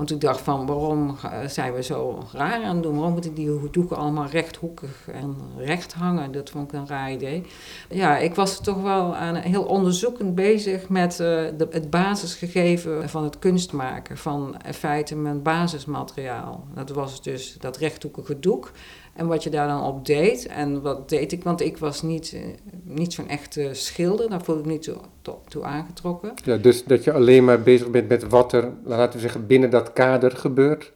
Want 0.00 0.12
ik 0.12 0.20
dacht 0.20 0.40
van, 0.40 0.66
waarom 0.66 1.16
zijn 1.46 1.72
we 1.72 1.82
zo 1.82 2.22
raar 2.32 2.64
aan 2.64 2.74
het 2.74 2.82
doen? 2.82 2.94
Waarom 2.94 3.12
moeten 3.12 3.34
die 3.34 3.70
doeken 3.70 3.96
allemaal 3.96 4.26
rechthoekig 4.26 5.08
en 5.12 5.36
recht 5.56 5.92
hangen? 5.92 6.32
Dat 6.32 6.50
vond 6.50 6.72
ik 6.72 6.78
een 6.78 6.86
raar 6.86 7.12
idee. 7.12 7.46
Ja, 7.88 8.18
ik 8.18 8.34
was 8.34 8.60
toch 8.60 8.82
wel 8.82 9.16
aan, 9.16 9.34
heel 9.34 9.62
onderzoekend 9.64 10.34
bezig 10.34 10.88
met 10.88 11.12
eh, 11.12 11.16
de, 11.56 11.66
het 11.70 11.90
basisgegeven 11.90 13.08
van 13.08 13.24
het 13.24 13.38
kunstmaken. 13.38 14.16
Van 14.16 14.56
in 14.66 14.74
feite 14.74 15.16
mijn 15.16 15.42
basismateriaal. 15.42 16.64
Dat 16.74 16.90
was 16.90 17.22
dus 17.22 17.56
dat 17.58 17.76
rechthoekige 17.76 18.38
doek. 18.38 18.70
En 19.14 19.26
wat 19.26 19.42
je 19.42 19.50
daar 19.50 19.68
dan 19.68 19.82
op 19.82 20.06
deed. 20.06 20.46
En 20.46 20.82
wat 20.82 21.08
deed 21.08 21.32
ik? 21.32 21.44
Want 21.44 21.60
ik 21.60 21.78
was 21.78 22.02
niet, 22.02 22.32
eh, 22.32 22.40
niet 22.82 23.12
zo'n 23.12 23.28
echte 23.28 23.68
schilder. 23.72 24.30
Daar 24.30 24.44
voelde 24.44 24.60
ik 24.60 24.66
niet 24.66 24.90
toe, 25.48 25.64
aangetrokken. 25.64 26.34
Ja, 26.44 26.56
dus 26.56 26.84
dat 26.84 27.04
je 27.04 27.12
alleen 27.12 27.44
maar 27.44 27.62
bezig 27.62 27.90
bent 27.90 28.08
met 28.08 28.28
wat 28.28 28.52
er, 28.52 28.72
laten 28.84 29.12
we 29.12 29.20
zeggen, 29.20 29.46
binnen 29.46 29.70
dat 29.70 29.92
kader 29.92 30.30
gebeurt. 30.30 30.92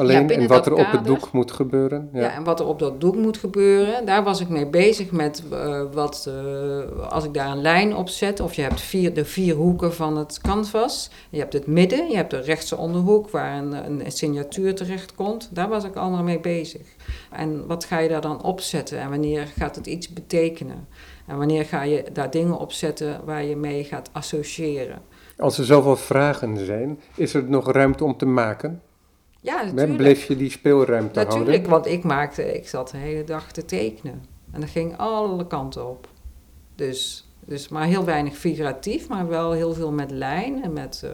Alleen 0.00 0.30
en 0.30 0.46
wat 0.46 0.66
er 0.66 0.74
op 0.74 0.90
het 0.90 1.04
doek 1.04 1.32
moet 1.32 1.52
gebeuren. 1.52 2.08
Ja. 2.12 2.20
Ja. 2.20 2.34
en 2.34 2.44
wat 2.44 2.60
er 2.60 2.66
op 2.66 2.78
dat 2.78 3.00
doek 3.00 3.16
moet 3.16 3.36
gebeuren, 3.36 4.06
daar 4.06 4.24
was 4.24 4.40
ik 4.40 4.48
mee 4.48 4.66
bezig 4.66 5.10
met 5.10 5.42
eh, 5.50 5.82
wat, 5.92 6.28
eh, 6.28 7.10
als 7.10 7.24
ik 7.24 7.34
daar 7.34 7.50
een 7.50 7.60
lijn 7.60 7.96
op 7.96 8.08
zet, 8.08 8.40
of 8.40 8.54
je 8.54 8.62
hebt 8.62 8.80
vier, 8.80 9.14
de 9.14 9.24
vier 9.24 9.54
hoeken 9.54 9.94
van 9.94 10.16
het 10.16 10.40
canvas, 10.40 11.10
je 11.30 11.38
hebt 11.38 11.52
het 11.52 11.66
midden, 11.66 12.10
je 12.10 12.16
hebt 12.16 12.30
de 12.30 12.40
rechtse 12.40 12.76
onderhoek 12.76 13.30
waar 13.30 13.58
een, 13.58 13.72
een 13.72 14.12
signatuur 14.12 14.74
terecht 14.74 15.14
komt, 15.14 15.48
daar 15.52 15.68
was 15.68 15.84
ik 15.84 15.96
allemaal 15.96 16.22
mee 16.22 16.40
bezig. 16.40 16.82
En 17.30 17.66
wat 17.66 17.84
ga 17.84 17.98
je 17.98 18.08
daar 18.08 18.20
dan 18.20 18.42
opzetten 18.42 18.98
en 18.98 19.10
wanneer 19.10 19.46
gaat 19.58 19.76
het 19.76 19.86
iets 19.86 20.12
betekenen? 20.12 20.88
En 21.26 21.38
wanneer 21.38 21.64
ga 21.64 21.82
je 21.82 22.04
daar 22.12 22.30
dingen 22.30 22.58
opzetten 22.58 23.20
waar 23.24 23.44
je 23.44 23.56
mee 23.56 23.84
gaat 23.84 24.10
associëren? 24.12 24.98
Als 25.36 25.58
er 25.58 25.64
zoveel 25.64 25.96
vragen 25.96 26.66
zijn, 26.66 27.00
is 27.14 27.34
er 27.34 27.44
nog 27.44 27.72
ruimte 27.72 28.04
om 28.04 28.16
te 28.16 28.26
maken? 28.26 28.82
Ja, 29.40 29.62
natuurlijk. 29.62 29.96
Bleef 29.96 30.24
je 30.24 30.36
die 30.36 30.50
speelruimte 30.50 31.18
Natuurlijk, 31.18 31.48
houden? 31.50 31.70
want 31.70 31.86
ik 31.86 32.04
maakte, 32.04 32.54
ik 32.56 32.68
zat 32.68 32.90
de 32.90 32.96
hele 32.96 33.24
dag 33.24 33.52
te 33.52 33.64
tekenen. 33.64 34.22
En 34.52 34.60
dat 34.60 34.70
ging 34.70 34.96
alle 34.96 35.46
kanten 35.46 35.88
op. 35.88 36.08
Dus, 36.74 37.28
dus 37.44 37.68
maar 37.68 37.86
heel 37.86 38.04
weinig 38.04 38.36
figuratief, 38.36 39.08
maar 39.08 39.28
wel 39.28 39.52
heel 39.52 39.74
veel 39.74 39.92
met 39.92 40.10
lijn 40.10 40.62
en 40.62 40.72
met 40.72 41.02
eh, 41.04 41.10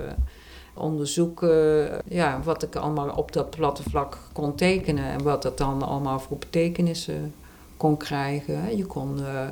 onderzoeken. 0.75 1.89
ja, 2.09 2.41
wat 2.45 2.63
ik 2.63 2.77
allemaal 2.77 3.09
op 3.17 3.33
dat 3.33 3.51
platte 3.51 3.83
vlak 3.83 4.19
kon 4.33 4.55
tekenen 4.55 5.05
en 5.05 5.23
wat 5.23 5.43
dat 5.43 5.59
dan 5.59 5.83
allemaal 5.83 6.21
voor 6.21 6.39
betekenissen 6.39 7.35
kon 7.77 7.97
krijgen. 7.97 8.77
Je 8.77 8.87
kon. 8.87 9.25
eh, 9.25 9.49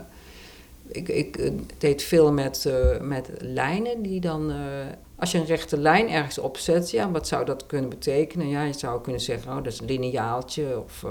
ik, 0.87 1.09
ik 1.09 1.37
eh, 1.37 1.53
deed 1.79 2.03
veel 2.03 2.33
met, 2.33 2.73
met 3.01 3.31
lijnen 3.39 4.03
die 4.03 4.21
dan. 4.21 4.53
Als 5.23 5.33
je 5.33 5.39
een 5.39 5.45
rechte 5.45 5.79
lijn 5.79 6.11
ergens 6.11 6.39
opzet, 6.39 6.91
ja, 6.91 7.11
wat 7.11 7.29
zou 7.29 7.45
dat 7.45 7.67
kunnen 7.67 7.91
betekenen? 7.91 8.49
Ja, 8.49 8.63
je 8.63 8.73
zou 8.73 9.01
kunnen 9.01 9.21
zeggen, 9.21 9.51
oh, 9.51 9.57
dat 9.57 9.73
is 9.73 9.81
een 9.81 9.87
lineaaltje. 9.87 10.81
Of, 10.85 11.05
eh, 11.05 11.11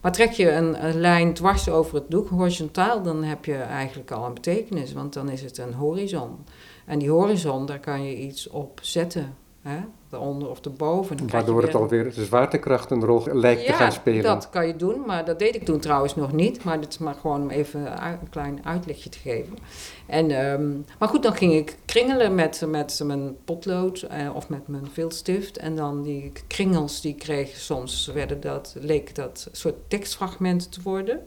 maar 0.00 0.12
trek 0.12 0.30
je 0.30 0.52
een, 0.52 0.84
een 0.84 1.00
lijn 1.00 1.34
dwars 1.34 1.68
over 1.68 1.94
het 1.94 2.10
doek, 2.10 2.28
horizontaal, 2.28 3.02
dan 3.02 3.24
heb 3.24 3.44
je 3.44 3.56
eigenlijk 3.56 4.10
al 4.10 4.24
een 4.26 4.34
betekenis, 4.34 4.92
want 4.92 5.12
dan 5.12 5.28
is 5.28 5.42
het 5.42 5.58
een 5.58 5.72
horizon. 5.72 6.44
En 6.86 6.98
die 6.98 7.10
horizon, 7.10 7.66
daar 7.66 7.80
kan 7.80 8.04
je 8.04 8.16
iets 8.16 8.48
op 8.48 8.78
zetten, 8.82 9.36
hè? 9.62 9.78
Daaronder 10.10 10.48
of 10.48 10.64
erboven. 10.64 11.16
Dan 11.16 11.28
Waardoor 11.30 11.62
het 11.62 11.74
alweer 11.74 12.14
de 12.14 12.24
zwaartekracht 12.24 12.90
een 12.90 13.04
rol 13.04 13.22
lijkt 13.32 13.66
te 13.66 13.72
gaan 13.72 13.92
spelen. 13.92 14.22
dat 14.22 14.50
kan 14.50 14.66
je 14.66 14.76
doen, 14.76 15.02
maar 15.06 15.24
dat 15.24 15.38
deed 15.38 15.54
ik 15.54 15.64
toen 15.64 15.80
trouwens 15.80 16.16
nog 16.16 16.32
niet. 16.32 16.64
Maar 16.64 16.80
dit 16.80 16.88
is 16.88 16.98
maar 16.98 17.14
gewoon 17.14 17.42
om 17.42 17.50
even 17.50 18.02
een 18.02 18.30
klein 18.30 18.60
uitlegje 18.64 19.08
te 19.08 19.18
geven. 19.18 19.58
En, 20.06 20.30
ehm, 20.30 20.70
maar 20.98 21.08
goed, 21.08 21.22
dan 21.22 21.34
ging 21.34 21.52
ik 21.52 21.76
kringelen 21.84 22.34
met, 22.34 22.64
met 22.66 23.00
mijn 23.04 23.36
potlood 23.44 24.02
eh, 24.02 24.34
of 24.34 24.48
met 24.48 24.68
mijn 24.68 24.88
viltstift. 24.92 25.56
En 25.56 25.76
dan 25.76 26.02
die 26.02 26.32
kringels 26.46 27.00
die 27.00 27.12
ik 27.12 27.18
kreeg, 27.18 27.56
soms 27.56 28.10
werden 28.14 28.40
dat, 28.40 28.76
leek 28.80 29.14
dat 29.14 29.48
soort 29.52 29.74
tekstfragmenten 29.88 30.70
te 30.70 30.82
worden. 30.82 31.20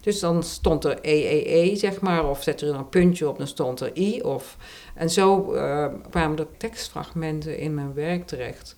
Dus 0.00 0.20
dan 0.20 0.42
stond 0.42 0.84
er 0.84 0.98
EEE, 1.02 1.76
zeg 1.76 2.00
maar, 2.00 2.28
of 2.28 2.42
zette 2.42 2.66
er 2.66 2.74
een 2.74 2.88
puntje 2.88 3.28
op, 3.28 3.38
dan 3.38 3.46
stond 3.46 3.80
er 3.80 3.96
I. 3.96 4.22
Of, 4.22 4.56
en 5.00 5.10
zo 5.10 5.52
eh, 5.52 5.86
kwamen 6.10 6.38
er 6.38 6.46
tekstfragmenten 6.56 7.58
in 7.58 7.74
mijn 7.74 7.94
werk 7.94 8.26
terecht. 8.26 8.76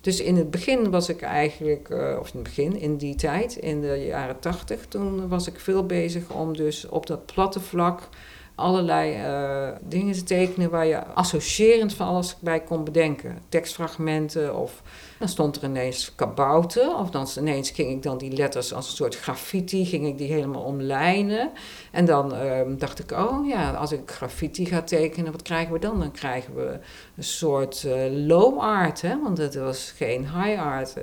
Dus 0.00 0.20
in 0.20 0.36
het 0.36 0.50
begin 0.50 0.90
was 0.90 1.08
ik 1.08 1.22
eigenlijk, 1.22 1.90
eh, 1.90 2.16
of 2.20 2.26
in 2.26 2.34
het 2.34 2.42
begin, 2.42 2.80
in 2.80 2.96
die 2.96 3.14
tijd, 3.14 3.56
in 3.56 3.80
de 3.80 4.04
jaren 4.06 4.38
tachtig, 4.38 4.86
toen 4.86 5.28
was 5.28 5.46
ik 5.46 5.60
veel 5.60 5.86
bezig 5.86 6.30
om 6.30 6.56
dus 6.56 6.88
op 6.88 7.06
dat 7.06 7.26
platte 7.26 7.60
vlak 7.60 8.08
allerlei 8.54 9.14
eh, 9.14 9.78
dingen 9.88 10.14
te 10.14 10.22
tekenen 10.22 10.70
waar 10.70 10.86
je 10.86 11.04
associërend 11.04 11.94
van 11.94 12.06
alles 12.06 12.36
bij 12.40 12.60
kon 12.60 12.84
bedenken. 12.84 13.38
Tekstfragmenten 13.48 14.56
of 14.56 14.82
dan 15.22 15.30
stond 15.30 15.56
er 15.56 15.64
ineens 15.64 16.14
kabouten 16.14 16.98
of 16.98 17.10
dan 17.10 17.28
ineens 17.38 17.70
ging 17.70 17.90
ik 17.90 18.02
dan 18.02 18.18
die 18.18 18.36
letters 18.36 18.74
als 18.74 18.86
een 18.86 18.96
soort 18.96 19.16
graffiti, 19.16 19.84
ging 19.84 20.06
ik 20.06 20.18
die 20.18 20.32
helemaal 20.32 20.62
omlijnen. 20.62 21.50
En 21.90 22.04
dan 22.04 22.34
ehm, 22.34 22.76
dacht 22.76 22.98
ik, 22.98 23.12
oh 23.12 23.48
ja, 23.48 23.70
als 23.70 23.92
ik 23.92 24.00
graffiti 24.10 24.66
ga 24.66 24.82
tekenen, 24.82 25.32
wat 25.32 25.42
krijgen 25.42 25.72
we 25.72 25.78
dan? 25.78 25.98
Dan 25.98 26.10
krijgen 26.10 26.54
we 26.54 26.78
een 27.16 27.24
soort 27.24 27.84
eh, 27.84 27.94
low 28.10 28.58
art, 28.58 29.00
hè? 29.00 29.22
want 29.22 29.38
het 29.38 29.54
was 29.54 29.92
geen 29.96 30.22
high 30.22 30.62
art. 30.62 30.94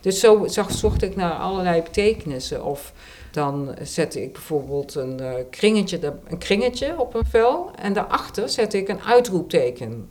Dus 0.00 0.20
zo 0.20 0.46
zag, 0.46 0.70
zocht 0.70 1.02
ik 1.02 1.16
naar 1.16 1.32
allerlei 1.32 1.82
betekenissen. 1.82 2.64
Of 2.64 2.92
dan 3.30 3.74
zette 3.82 4.22
ik 4.22 4.32
bijvoorbeeld 4.32 4.94
een, 4.94 5.20
eh, 5.20 5.34
kringetje, 5.50 6.12
een 6.28 6.38
kringetje 6.38 7.00
op 7.00 7.14
een 7.14 7.26
vel 7.26 7.70
en 7.74 7.92
daarachter 7.92 8.48
zette 8.48 8.78
ik 8.78 8.88
een 8.88 9.02
uitroepteken. 9.02 10.08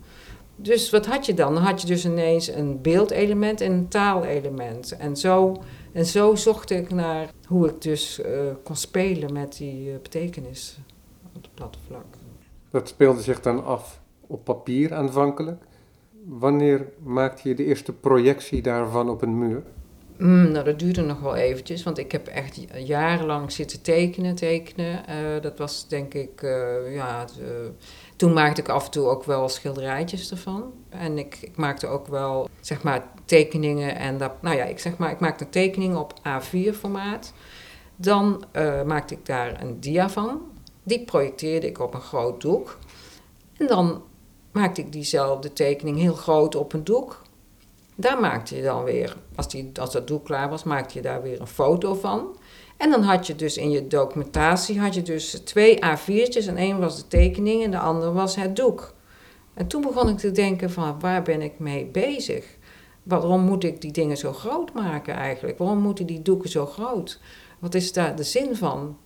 Dus 0.60 0.90
wat 0.90 1.06
had 1.06 1.26
je 1.26 1.34
dan? 1.34 1.54
Dan 1.54 1.62
had 1.62 1.80
je 1.80 1.86
dus 1.86 2.04
ineens 2.04 2.48
een 2.48 2.80
beeldelement 2.82 3.60
en 3.60 3.72
een 3.72 3.88
taalelement. 3.88 4.96
En 4.96 5.16
zo, 5.16 5.62
en 5.92 6.06
zo 6.06 6.34
zocht 6.34 6.70
ik 6.70 6.90
naar 6.90 7.30
hoe 7.46 7.68
ik 7.68 7.82
dus 7.82 8.20
eh, 8.20 8.30
kon 8.62 8.76
spelen 8.76 9.32
met 9.32 9.56
die 9.56 9.90
eh, 9.92 9.98
betekenis 10.02 10.78
op 11.26 11.42
het 11.42 11.54
platte 11.54 11.78
vlak. 11.86 12.04
Dat 12.70 12.88
speelde 12.88 13.22
zich 13.22 13.40
dan 13.40 13.64
af 13.64 14.00
op 14.26 14.44
papier 14.44 14.94
aanvankelijk. 14.94 15.62
wanneer 16.24 16.88
maakte 17.02 17.48
je 17.48 17.54
de 17.54 17.64
eerste 17.64 17.92
projectie 17.92 18.62
daarvan 18.62 19.10
op 19.10 19.22
een 19.22 19.38
muur? 19.38 19.62
Mm, 20.16 20.50
nou, 20.50 20.64
dat 20.64 20.78
duurde 20.78 21.02
nog 21.02 21.20
wel 21.20 21.34
eventjes, 21.34 21.82
want 21.82 21.98
ik 21.98 22.12
heb 22.12 22.26
echt 22.26 22.64
jarenlang 22.74 23.52
zitten 23.52 23.82
tekenen, 23.82 24.34
tekenen. 24.34 25.06
Eh, 25.06 25.16
dat 25.40 25.58
was 25.58 25.88
denk 25.88 26.14
ik, 26.14 26.40
ja, 26.90 27.24
toen 28.18 28.32
maakte 28.32 28.60
ik 28.60 28.68
af 28.68 28.84
en 28.84 28.90
toe 28.90 29.06
ook 29.06 29.24
wel 29.24 29.48
schilderijtjes 29.48 30.30
ervan. 30.30 30.72
En 30.88 31.18
ik, 31.18 31.38
ik, 31.40 31.56
maakte 31.56 31.86
ook 31.86 32.06
wel, 32.06 32.48
zeg 32.60 32.82
maar, 32.82 33.10
tekeningen 33.24 33.96
en 33.96 34.18
dat, 34.18 34.42
nou 34.42 34.56
ja, 34.56 34.64
ik 34.64 34.78
zeg 34.78 34.96
maar, 34.96 35.10
ik 35.10 35.20
maakte 35.20 35.44
een 35.44 35.50
tekening 35.50 35.96
op 35.96 36.14
A4 36.18 36.74
formaat. 36.78 37.32
Dan 37.96 38.44
uh, 38.52 38.82
maakte 38.82 39.14
ik 39.14 39.26
daar 39.26 39.62
een 39.62 39.80
dia 39.80 40.10
van. 40.10 40.40
Die 40.82 41.04
projecteerde 41.04 41.66
ik 41.66 41.80
op 41.80 41.94
een 41.94 42.00
groot 42.00 42.40
doek. 42.40 42.78
En 43.56 43.66
dan 43.66 44.02
maakte 44.52 44.80
ik 44.80 44.92
diezelfde 44.92 45.52
tekening 45.52 45.98
heel 45.98 46.14
groot 46.14 46.54
op 46.54 46.72
een 46.72 46.84
doek. 46.84 47.22
Daar 47.94 48.20
maakte 48.20 48.56
je 48.56 48.62
dan 48.62 48.84
weer, 48.84 49.16
als, 49.34 49.48
die, 49.48 49.70
als 49.80 49.92
dat 49.92 50.06
doek 50.06 50.24
klaar 50.24 50.48
was, 50.48 50.64
maakte 50.64 50.94
je 50.94 51.02
daar 51.02 51.22
weer 51.22 51.40
een 51.40 51.46
foto 51.46 51.94
van. 51.94 52.36
En 52.78 52.90
dan 52.90 53.02
had 53.02 53.26
je 53.26 53.36
dus 53.36 53.56
in 53.56 53.70
je 53.70 53.86
documentatie 53.86 54.80
had 54.80 54.94
je 54.94 55.02
dus 55.02 55.30
twee 55.30 55.76
A4'tjes 55.76 56.46
en 56.46 56.56
één 56.56 56.78
was 56.78 56.96
de 56.96 57.08
tekening 57.08 57.64
en 57.64 57.70
de 57.70 57.78
andere 57.78 58.12
was 58.12 58.36
het 58.36 58.56
doek. 58.56 58.94
En 59.54 59.66
toen 59.66 59.82
begon 59.82 60.08
ik 60.08 60.18
te 60.18 60.30
denken 60.30 60.70
van 60.70 61.00
waar 61.00 61.22
ben 61.22 61.42
ik 61.42 61.58
mee 61.58 61.86
bezig? 61.86 62.56
Waarom 63.02 63.40
moet 63.40 63.64
ik 63.64 63.80
die 63.80 63.92
dingen 63.92 64.16
zo 64.16 64.32
groot 64.32 64.72
maken 64.72 65.14
eigenlijk? 65.14 65.58
Waarom 65.58 65.78
moeten 65.78 66.06
die 66.06 66.22
doeken 66.22 66.50
zo 66.50 66.66
groot? 66.66 67.20
Wat 67.58 67.74
is 67.74 67.92
daar 67.92 68.16
de 68.16 68.22
zin 68.22 68.56
van? 68.56 68.96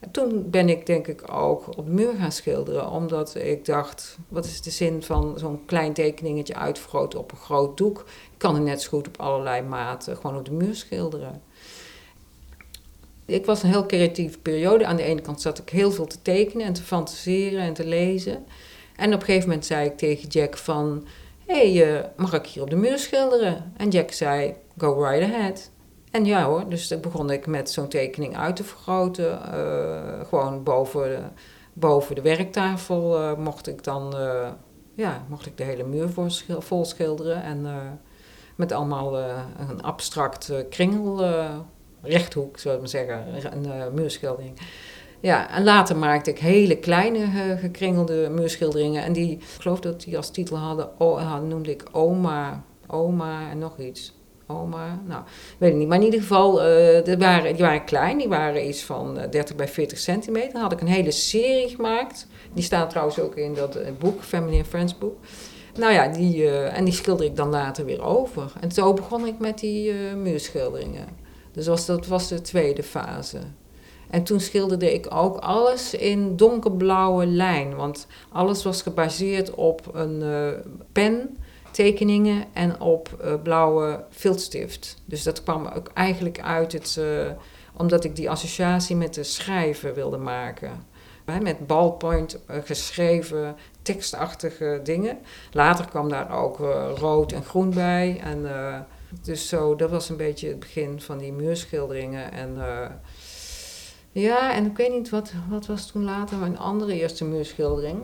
En 0.00 0.10
toen 0.10 0.50
ben 0.50 0.68
ik 0.68 0.86
denk 0.86 1.06
ik 1.06 1.32
ook 1.32 1.66
op 1.78 1.86
de 1.86 1.92
muur 1.92 2.14
gaan 2.18 2.32
schilderen, 2.32 2.90
omdat 2.90 3.34
ik 3.34 3.64
dacht, 3.64 4.18
wat 4.28 4.44
is 4.44 4.62
de 4.62 4.70
zin 4.70 5.02
van 5.02 5.34
zo'n 5.36 5.64
klein 5.66 5.92
tekeningetje 5.92 6.54
uitvergroten 6.54 7.18
op 7.18 7.32
een 7.32 7.38
groot 7.38 7.76
doek? 7.76 7.98
Ik 8.32 8.38
kan 8.38 8.54
het 8.54 8.64
net 8.64 8.82
zo 8.82 8.88
goed 8.88 9.08
op 9.08 9.20
allerlei 9.20 9.62
maten 9.62 10.16
gewoon 10.16 10.36
op 10.36 10.44
de 10.44 10.52
muur 10.52 10.74
schilderen. 10.74 11.42
Ik 13.26 13.46
was 13.46 13.62
een 13.62 13.68
heel 13.68 13.86
creatieve 13.86 14.38
periode. 14.38 14.86
Aan 14.86 14.96
de 14.96 15.02
ene 15.02 15.20
kant 15.20 15.40
zat 15.40 15.58
ik 15.58 15.68
heel 15.68 15.90
veel 15.90 16.06
te 16.06 16.22
tekenen 16.22 16.66
en 16.66 16.72
te 16.72 16.82
fantaseren 16.82 17.60
en 17.60 17.74
te 17.74 17.86
lezen. 17.86 18.44
En 18.96 19.14
op 19.14 19.20
een 19.20 19.26
gegeven 19.26 19.48
moment 19.48 19.66
zei 19.66 19.86
ik 19.86 19.96
tegen 19.96 20.28
Jack 20.28 20.56
van, 20.56 21.06
hé, 21.46 21.72
hey, 21.72 21.94
uh, 21.94 22.00
mag 22.16 22.32
ik 22.32 22.46
hier 22.46 22.62
op 22.62 22.70
de 22.70 22.76
muur 22.76 22.98
schilderen? 22.98 23.72
En 23.76 23.88
Jack 23.88 24.10
zei, 24.10 24.54
go 24.78 25.02
right 25.02 25.32
ahead. 25.32 25.70
En 26.10 26.24
ja 26.24 26.44
hoor, 26.44 26.68
dus 26.68 26.88
dan 26.88 27.00
begon 27.00 27.30
ik 27.30 27.46
met 27.46 27.70
zo'n 27.70 27.88
tekening 27.88 28.36
uit 28.36 28.56
te 28.56 28.64
vergroten. 28.64 29.40
Uh, 29.54 30.26
gewoon 30.28 30.62
boven 30.62 31.02
de, 31.02 31.18
boven 31.72 32.14
de 32.14 32.22
werktafel 32.22 33.20
uh, 33.20 33.36
mocht 33.36 33.66
ik 33.66 33.84
dan 33.84 34.14
ja, 34.94 35.24
mocht 35.28 35.46
ik 35.46 35.56
de 35.56 35.64
hele 35.64 35.84
muur 35.84 36.08
vol 36.58 36.84
schilderen. 36.84 37.42
En 37.42 37.66
met 38.56 38.72
allemaal 38.72 39.18
een 39.68 39.82
abstract 39.82 40.52
kringel, 40.70 41.24
rechthoek, 42.02 42.58
zou 42.58 42.74
ik 42.74 42.80
maar 42.80 42.90
zeggen, 42.90 43.24
een 43.52 43.94
muurschildering. 43.94 44.58
Ja, 45.20 45.50
en 45.50 45.64
later 45.64 45.96
maakte 45.96 46.30
ik 46.30 46.38
hele 46.38 46.78
kleine 46.78 47.26
gekringelde 47.60 48.28
muurschilderingen. 48.30 49.04
En 49.04 49.12
die, 49.12 49.32
ik 49.32 49.44
geloof 49.58 49.80
dat 49.80 50.02
die 50.02 50.16
als 50.16 50.30
titel 50.30 50.56
hadden, 50.56 51.00
oh, 51.00 51.40
noemde 51.40 51.70
ik 51.70 51.84
Oma, 51.92 52.64
Oma 52.86 53.50
en 53.50 53.58
nog 53.58 53.78
iets 53.78 54.12
oma. 54.46 55.00
Nou, 55.06 55.22
weet 55.58 55.72
ik 55.72 55.76
niet. 55.76 55.88
Maar 55.88 55.98
in 55.98 56.04
ieder 56.04 56.20
geval, 56.20 56.52
uh, 56.52 57.16
waren, 57.18 57.54
die 57.54 57.64
waren 57.64 57.84
klein. 57.84 58.18
Die 58.18 58.28
waren 58.28 58.68
iets 58.68 58.82
van 58.82 59.14
30 59.14 59.50
eh, 59.50 59.56
bij 59.56 59.68
40 59.68 59.98
centimeter. 59.98 60.52
Dan 60.52 60.62
had 60.62 60.72
ik 60.72 60.80
een 60.80 60.86
hele 60.86 61.10
serie 61.10 61.68
gemaakt. 61.68 62.26
Die 62.52 62.64
staat 62.64 62.90
trouwens 62.90 63.20
ook 63.20 63.36
in 63.36 63.54
dat 63.54 63.78
boek, 63.98 64.22
Family 64.22 64.56
and 64.56 64.66
Friends 64.66 64.98
boek. 64.98 65.16
Nou 65.78 65.92
ja, 65.92 66.08
die, 66.08 66.50
en 66.50 66.84
die 66.84 66.94
schilder 66.94 67.26
ik 67.26 67.36
dan 67.36 67.50
later 67.50 67.84
weer 67.84 68.02
over. 68.02 68.52
En 68.60 68.72
zo 68.72 68.94
begon 68.94 69.26
ik 69.26 69.38
met 69.38 69.58
die 69.58 69.92
muurschilderingen. 69.92 71.21
Dus 71.52 71.66
was, 71.66 71.86
dat 71.86 72.06
was 72.06 72.28
de 72.28 72.40
tweede 72.40 72.82
fase. 72.82 73.38
En 74.10 74.22
toen 74.22 74.40
schilderde 74.40 74.94
ik 74.94 75.14
ook 75.14 75.36
alles 75.36 75.94
in 75.94 76.36
donkerblauwe 76.36 77.26
lijn. 77.26 77.74
Want 77.74 78.06
alles 78.32 78.64
was 78.64 78.82
gebaseerd 78.82 79.54
op 79.54 79.90
een 79.94 80.22
pen 80.92 81.36
tekeningen 81.72 82.44
en 82.52 82.80
op 82.80 83.18
uh, 83.24 83.34
blauwe 83.42 84.04
viltstift. 84.10 84.96
Dus 85.04 85.22
dat 85.22 85.42
kwam 85.42 85.66
ook 85.66 85.90
eigenlijk 85.94 86.40
uit 86.40 86.72
het, 86.72 86.96
uh, 86.98 87.30
omdat 87.76 88.04
ik 88.04 88.16
die 88.16 88.30
associatie 88.30 88.96
met 88.96 89.14
de 89.14 89.22
schrijven 89.22 89.94
wilde 89.94 90.16
maken. 90.16 90.86
met 91.42 91.66
ballpoint 91.66 92.38
geschreven 92.64 93.56
tekstachtige 93.82 94.80
dingen. 94.84 95.18
Later 95.52 95.88
kwam 95.88 96.08
daar 96.08 96.42
ook 96.42 96.58
rood 96.98 97.32
en 97.32 97.44
groen 97.44 97.70
bij. 97.70 98.20
En, 98.24 98.46
dus 99.22 99.48
zo, 99.48 99.76
dat 99.76 99.90
was 99.90 100.08
een 100.08 100.16
beetje 100.16 100.48
het 100.48 100.58
begin 100.58 101.00
van 101.00 101.18
die 101.18 101.32
muurschilderingen. 101.32 102.32
En 102.32 102.56
ja, 104.12 104.54
en 104.54 104.66
ik 104.66 104.76
weet 104.76 104.92
niet, 104.92 105.10
wat, 105.10 105.32
wat 105.48 105.66
was 105.66 105.86
toen 105.86 106.04
later 106.04 106.36
mijn 106.36 106.58
andere 106.58 106.94
eerste 106.94 107.24
muurschildering? 107.24 108.00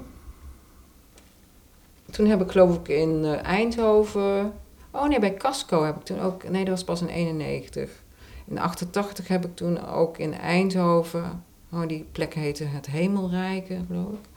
toen 2.11 2.27
heb 2.27 2.41
ik 2.41 2.51
geloof 2.51 2.77
ik 2.77 2.89
in 2.89 3.25
uh, 3.25 3.43
Eindhoven. 3.43 4.53
Oh 4.91 5.09
nee, 5.09 5.19
bij 5.19 5.35
Casco 5.35 5.85
heb 5.85 5.97
ik 5.97 6.05
toen 6.05 6.21
ook. 6.21 6.49
Nee, 6.49 6.65
dat 6.65 6.75
was 6.75 6.85
pas 6.85 7.01
in 7.01 7.09
91. 7.09 7.91
In 8.47 8.59
88 8.59 9.29
heb 9.29 9.45
ik 9.45 9.57
toen 9.57 9.87
ook 9.87 10.19
in 10.19 10.35
Eindhoven. 10.35 11.45
Oh, 11.73 11.87
die 11.87 12.07
plek 12.13 12.35
heette 12.35 12.65
Het 12.65 12.87
Hemelrijke, 12.87 13.81
geloof 13.87 14.13
ik. 14.13 14.29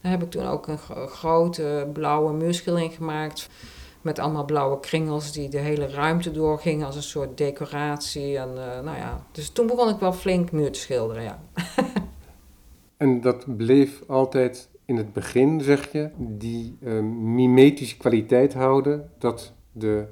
Daar 0.00 0.10
heb 0.12 0.22
ik 0.22 0.30
toen 0.30 0.46
ook 0.46 0.66
een 0.66 0.78
grote 1.08 1.88
blauwe 1.92 2.32
muurschildering 2.32 2.94
gemaakt. 2.94 3.48
Met 4.08 4.18
allemaal 4.18 4.44
blauwe 4.44 4.80
kringels 4.80 5.32
die 5.32 5.48
de 5.48 5.58
hele 5.58 5.86
ruimte 5.86 6.30
doorgingen 6.30 6.86
als 6.86 6.96
een 6.96 7.02
soort 7.02 7.38
decoratie. 7.38 8.38
En, 8.38 8.48
uh, 8.48 8.80
nou 8.80 8.96
ja, 8.96 9.26
dus 9.32 9.50
toen 9.50 9.66
begon 9.66 9.88
ik 9.88 9.98
wel 9.98 10.12
flink 10.12 10.52
muur 10.52 10.72
te 10.72 10.78
schilderen, 10.78 11.22
ja. 11.22 11.42
en 12.96 13.20
dat 13.20 13.56
bleef 13.56 14.02
altijd 14.06 14.68
in 14.84 14.96
het 14.96 15.12
begin, 15.12 15.60
zeg 15.60 15.92
je, 15.92 16.10
die 16.16 16.76
uh, 16.80 17.00
mimetische 17.02 17.96
kwaliteit 17.96 18.54
houden, 18.54 19.10
dat 19.18 19.52
de 19.72 20.04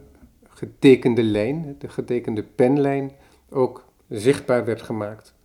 getekende 0.49 1.23
lijn, 1.23 1.77
de 1.79 1.89
getekende 1.89 2.43
penlijn, 2.43 3.13
ook 3.51 3.85
zichtbaar 4.09 4.65
werd 4.65 4.83
gemaakt 4.83 5.36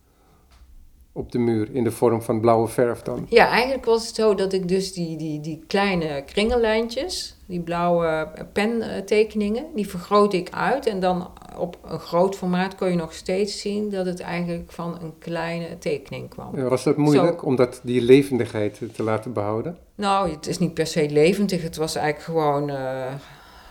op 1.14 1.32
de 1.32 1.38
muur 1.38 1.68
in 1.72 1.84
de 1.84 1.90
vorm 1.90 2.22
van 2.22 2.40
blauwe 2.40 2.68
verf 2.68 3.02
dan? 3.02 3.26
Ja, 3.28 3.48
eigenlijk 3.48 3.84
was 3.84 4.06
het 4.06 4.14
zo 4.14 4.34
dat 4.34 4.52
ik 4.52 4.68
dus 4.68 4.92
die, 4.92 5.16
die, 5.16 5.40
die 5.40 5.64
kleine 5.66 6.22
kringellijntjes, 6.26 7.36
die 7.46 7.60
blauwe 7.60 8.28
pentekeningen, 8.52 9.64
die 9.74 9.88
vergroot 9.88 10.32
ik 10.32 10.50
uit. 10.50 10.86
En 10.86 11.00
dan 11.00 11.30
op 11.58 11.78
een 11.84 11.98
groot 11.98 12.36
formaat 12.36 12.74
kon 12.74 12.90
je 12.90 12.96
nog 12.96 13.12
steeds 13.12 13.60
zien 13.60 13.90
dat 13.90 14.06
het 14.06 14.20
eigenlijk 14.20 14.72
van 14.72 14.98
een 15.02 15.12
kleine 15.18 15.78
tekening 15.78 16.28
kwam. 16.28 16.56
Ja, 16.56 16.68
was 16.68 16.84
dat 16.84 16.96
moeilijk 16.96 17.44
om 17.44 17.56
dat, 17.56 17.80
die 17.82 18.02
levendigheid 18.02 18.80
te 18.92 19.02
laten 19.02 19.32
behouden? 19.32 19.76
Nou, 19.94 20.30
het 20.30 20.46
is 20.46 20.58
niet 20.58 20.74
per 20.74 20.86
se 20.86 21.10
levendig. 21.10 21.62
Het 21.62 21.76
was 21.76 21.94
eigenlijk 21.94 22.24
gewoon... 22.24 22.70
Uh, 22.70 23.04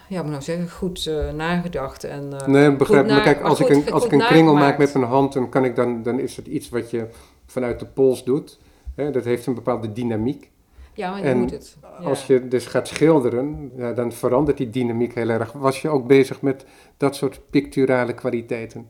ja, 0.07 0.21
moet 0.21 0.31
nou 0.31 0.43
zeggen, 0.43 0.69
goed 0.69 1.05
uh, 1.05 1.31
nagedacht. 1.31 2.03
En, 2.03 2.29
uh, 2.33 2.47
nee, 2.47 2.75
begrijp 2.75 3.05
me. 3.05 3.21
Kijk, 3.21 3.41
als, 3.41 3.59
ik 3.59 3.69
een, 3.69 3.91
als 3.91 4.05
ik 4.05 4.11
een 4.11 4.19
kringel 4.19 4.53
maak 4.53 4.77
met 4.77 4.93
mijn 4.93 5.05
hand, 5.05 5.33
dan, 5.33 5.49
kan 5.49 5.65
ik 5.65 5.75
dan, 5.75 6.03
dan 6.03 6.19
is 6.19 6.35
het 6.35 6.47
iets 6.47 6.69
wat 6.69 6.89
je 6.89 7.07
vanuit 7.51 7.79
de 7.79 7.85
pols 7.85 8.23
doet. 8.23 8.59
Hè, 8.95 9.11
dat 9.11 9.23
heeft 9.23 9.45
een 9.45 9.53
bepaalde 9.53 9.91
dynamiek. 9.91 10.51
Ja, 10.93 11.11
maar 11.11 11.19
je 11.19 11.25
en 11.25 11.37
moet 11.37 11.51
het. 11.51 11.77
Als 12.03 12.27
je 12.27 12.47
dus 12.47 12.65
gaat 12.65 12.87
schilderen, 12.87 13.71
ja, 13.75 13.93
dan 13.93 14.11
verandert 14.11 14.57
die 14.57 14.69
dynamiek 14.69 15.15
heel 15.15 15.29
erg. 15.29 15.51
Was 15.51 15.81
je 15.81 15.89
ook 15.89 16.07
bezig 16.07 16.41
met 16.41 16.65
dat 16.97 17.15
soort 17.15 17.39
picturale 17.49 18.13
kwaliteiten? 18.13 18.87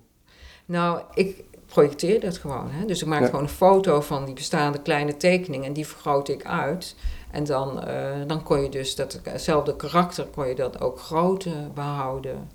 Nou, 0.65 1.01
ik 1.13 1.43
projecteer 1.65 2.19
dat 2.19 2.37
gewoon. 2.37 2.69
Hè? 2.69 2.85
Dus 2.85 3.01
ik 3.01 3.07
maak 3.07 3.25
gewoon 3.25 3.41
een 3.41 3.49
foto 3.49 4.01
van 4.01 4.25
die 4.25 4.33
bestaande 4.33 4.81
kleine 4.81 5.17
tekening 5.17 5.65
en 5.65 5.73
die 5.73 5.87
vergroot 5.87 6.29
ik 6.29 6.45
uit. 6.45 6.95
En 7.31 7.43
dan, 7.43 7.87
uh, 7.87 8.27
dan 8.27 8.43
kon 8.43 8.61
je 8.61 8.69
dus 8.69 8.95
datzelfde 8.95 9.75
karakter 9.75 10.25
kon 10.25 10.47
je 10.47 10.55
dat 10.55 10.81
ook 10.81 10.99
groot 10.99 11.47
behouden. 11.73 12.49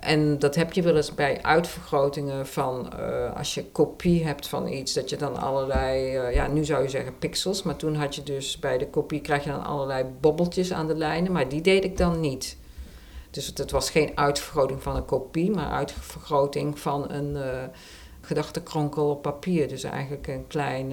En 0.00 0.38
dat 0.38 0.54
heb 0.54 0.72
je 0.72 0.82
wel 0.82 0.96
eens 0.96 1.14
bij 1.14 1.42
uitvergrotingen 1.42 2.46
van 2.46 2.92
uh, 2.98 3.36
als 3.36 3.54
je 3.54 3.64
kopie 3.64 4.24
hebt 4.24 4.48
van 4.48 4.68
iets, 4.68 4.92
dat 4.92 5.10
je 5.10 5.16
dan 5.16 5.36
allerlei, 5.36 6.18
uh, 6.18 6.34
ja, 6.34 6.46
nu 6.46 6.64
zou 6.64 6.82
je 6.82 6.88
zeggen 6.88 7.18
pixels, 7.18 7.62
maar 7.62 7.76
toen 7.76 7.94
had 7.94 8.14
je 8.14 8.22
dus 8.22 8.58
bij 8.58 8.78
de 8.78 8.88
kopie 8.88 9.20
krijg 9.20 9.44
je 9.44 9.50
dan 9.50 9.64
allerlei 9.64 10.04
bobbeltjes 10.20 10.72
aan 10.72 10.86
de 10.86 10.96
lijnen, 10.96 11.32
maar 11.32 11.48
die 11.48 11.60
deed 11.60 11.84
ik 11.84 11.96
dan 11.96 12.20
niet. 12.20 12.56
Dus 13.30 13.46
het, 13.46 13.70
was 13.70 13.90
geen 13.90 14.10
uitvergroting 14.14 14.82
van 14.82 14.96
een 14.96 15.04
kopie, 15.04 15.50
maar 15.50 15.70
uitvergroting 15.70 16.78
van 16.78 17.10
een 17.10 17.30
uh, 17.36 17.62
gedachtenkronkel 18.20 19.10
op 19.10 19.22
papier. 19.22 19.68
Dus 19.68 19.82
eigenlijk 19.82 20.26
een 20.26 20.46
klein 20.46 20.92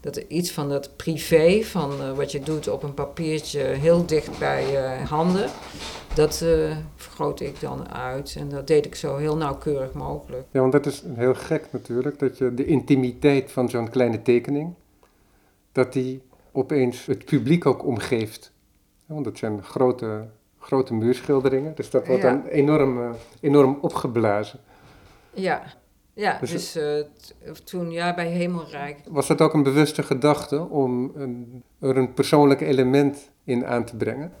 dat 0.00 0.16
iets 0.16 0.50
van 0.50 0.68
dat 0.68 0.96
privé, 0.96 1.62
van 1.64 2.14
wat 2.14 2.32
je 2.32 2.40
doet 2.40 2.68
op 2.68 2.82
een 2.82 2.94
papiertje 2.94 3.60
heel 3.60 4.06
dicht 4.06 4.38
bij 4.38 4.64
handen, 5.08 5.50
dat 6.18 6.40
uh, 6.44 6.76
vergroot 6.96 7.40
ik 7.40 7.60
dan 7.60 7.88
uit. 7.88 8.36
En 8.38 8.48
dat 8.48 8.66
deed 8.66 8.86
ik 8.86 8.94
zo 8.94 9.16
heel 9.16 9.36
nauwkeurig 9.36 9.92
mogelijk. 9.92 10.46
Ja, 10.50 10.60
want 10.60 10.72
dat 10.72 10.86
is 10.86 11.02
heel 11.14 11.34
gek 11.34 11.66
natuurlijk, 11.70 12.18
dat 12.18 12.38
je 12.38 12.54
de 12.54 12.64
intimiteit 12.64 13.52
van 13.52 13.68
zo'n 13.68 13.90
kleine 13.90 14.22
tekening, 14.22 14.74
dat 15.72 15.92
die 15.92 16.22
opeens 16.52 17.06
het 17.06 17.24
publiek 17.24 17.66
ook 17.66 17.84
omgeeft. 17.84 18.52
Want 19.06 19.24
dat 19.24 19.38
zijn 19.38 19.62
grote 19.62 20.26
grote 20.58 20.94
muurschilderingen. 20.94 21.74
Dus 21.74 21.90
dat 21.90 22.06
wordt 22.06 22.22
Ja. 22.22 22.30
dan 22.30 22.46
enorm, 22.46 23.02
eh, 23.02 23.10
enorm 23.40 23.78
opgeblazen. 23.80 24.58
Ja, 25.34 25.62
ja 26.14 26.38
Dus- 26.40 26.50
dus, 26.50 26.76
eh, 26.76 27.52
toen 27.64 27.90
ja, 27.90 28.14
bij 28.14 28.28
Hemelrijk. 28.28 28.98
Was 29.08 29.26
dat 29.26 29.40
ook 29.40 29.54
een 29.54 29.62
bewuste 29.62 30.02
gedachte 30.02 30.60
om 30.60 31.12
een, 31.14 31.62
er 31.78 31.96
een 31.96 32.14
persoonlijk 32.14 32.60
element 32.60 33.30
in 33.44 33.66
aan 33.66 33.84
te 33.84 33.96
brengen? 33.96 34.32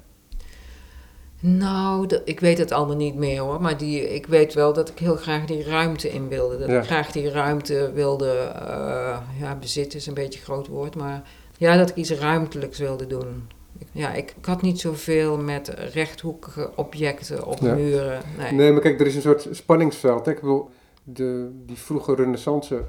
Nou, 1.40 2.20
ik 2.24 2.40
weet 2.40 2.58
het 2.58 2.72
allemaal 2.72 2.96
niet 2.96 3.14
meer 3.14 3.40
hoor. 3.40 3.60
Maar 3.60 3.76
die, 3.78 4.14
ik 4.14 4.26
weet 4.26 4.54
wel 4.54 4.72
dat 4.72 4.88
ik 4.88 4.98
heel 4.98 5.16
graag 5.16 5.44
die 5.46 5.62
ruimte 5.64 6.08
in 6.10 6.28
wilde. 6.28 6.58
Dat 6.58 6.68
Ja. 6.68 6.78
ik 6.78 6.84
graag 6.86 7.12
die 7.12 7.30
ruimte 7.30 7.90
wilde 7.94 8.30
eh, 8.32 9.18
ja, 9.40 9.54
bezitten 9.60 9.98
is 9.98 10.06
een 10.06 10.14
beetje 10.14 10.38
een 10.38 10.44
groot 10.44 10.66
woord. 10.66 10.94
Maar 10.96 11.22
ja, 11.58 11.76
dat 11.76 11.90
ik 11.90 11.96
iets 11.96 12.10
ruimtelijks 12.10 12.78
wilde 12.78 13.06
doen. 13.06 13.48
Ja, 13.92 14.12
ik, 14.14 14.34
ik 14.38 14.44
had 14.44 14.62
niet 14.62 14.80
zoveel 14.80 15.36
met 15.38 15.68
rechthoekige 15.68 16.70
objecten 16.76 17.46
op 17.46 17.58
Ja. 17.60 17.74
muren. 17.74 18.22
Nee. 18.38 18.52
Nee, 18.52 18.72
maar 18.72 18.80
kijk, 18.80 19.00
er 19.00 19.06
is 19.06 19.14
een 19.14 19.22
soort 19.22 19.48
spanningsveld. 19.50 20.26
Hè? 20.26 20.32
Ik 20.32 20.40
bedoel, 20.40 20.70
de, 21.04 21.50
die 21.66 21.76
vroege 21.78 22.14
renaissance 22.14 22.84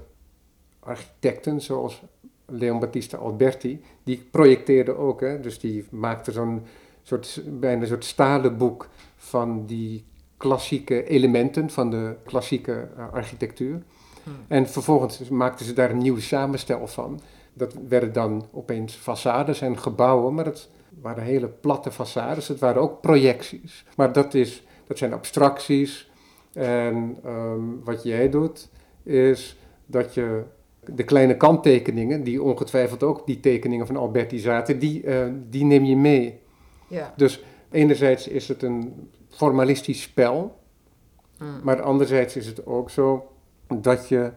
architecten, 0.80 1.62
zoals 1.62 2.02
Leon 2.46 2.80
Battista 2.80 3.18
Alberti, 3.18 3.82
die 4.04 4.28
projecteerden 4.32 4.98
ook. 4.98 5.22
Hè? 5.22 5.40
Dus 5.40 5.60
die 5.60 5.86
maakten 5.92 6.34
zo'n 6.34 6.62
soort, 7.04 7.42
bijna 7.46 7.82
een 7.82 7.88
soort 7.88 8.06
stalen 8.06 8.58
boek 8.58 8.90
van 9.16 9.66
die 9.66 10.06
klassieke 10.38 11.04
elementen 11.08 11.70
van 11.70 11.90
de 11.90 12.16
klassieke 12.26 12.88
eh, 12.98 13.14
architectuur. 13.14 13.82
Hm. 14.24 14.30
En 14.48 14.68
vervolgens 14.70 15.30
maakten 15.30 15.66
ze 15.66 15.74
daar 15.74 15.90
een 15.90 15.98
nieuwe 15.98 16.22
samenstel 16.22 16.88
van. 16.88 17.20
Dat 17.54 17.76
werden 17.88 18.14
dan 18.14 18.46
opeens 18.52 18.98
façades 18.98 19.60
en 19.60 19.78
gebouwen, 19.78 20.34
maar 20.34 20.44
dat 20.44 20.70
waren 21.02 21.24
hele 21.24 21.48
platte 21.48 21.92
façades. 21.92 22.48
Het 22.48 22.60
waren 22.60 22.82
ook 22.82 23.02
projecties. 23.02 23.86
Maar 23.96 24.14
dat, 24.14 24.34
is, 24.34 24.64
dat 24.88 24.98
zijn 24.98 25.14
abstracties. 25.14 26.12
En 26.54 27.18
ehm, 27.24 27.62
wat 27.84 28.04
jij 28.04 28.30
doet, 28.30 28.70
is 29.04 29.58
dat 29.86 30.14
je 30.14 30.44
de 30.86 31.04
kleine 31.04 31.38
kanttekeningen, 31.38 32.24
die 32.24 32.44
ongetwijfeld 32.44 33.04
ook 33.04 33.26
die 33.26 33.40
tekeningen 33.40 33.88
van 33.88 33.98
Alberti 33.98 34.40
zaten, 34.40 34.80
die, 34.80 35.04
eh, 35.04 35.28
die 35.50 35.66
neem 35.66 35.84
je 35.84 35.96
mee. 35.96 36.40
Ja. 36.90 37.14
Dus 37.16 37.44
enerzijds 37.72 38.28
is 38.28 38.48
het 38.48 38.64
een 38.64 39.10
formalistisch 39.30 40.02
spel, 40.02 40.60
Hm. 41.40 41.46
maar 41.64 41.82
anderzijds 41.82 42.36
is 42.36 42.46
het 42.46 42.66
ook 42.66 42.90
zo 42.90 43.32
dat 43.82 44.08
je 44.08 44.32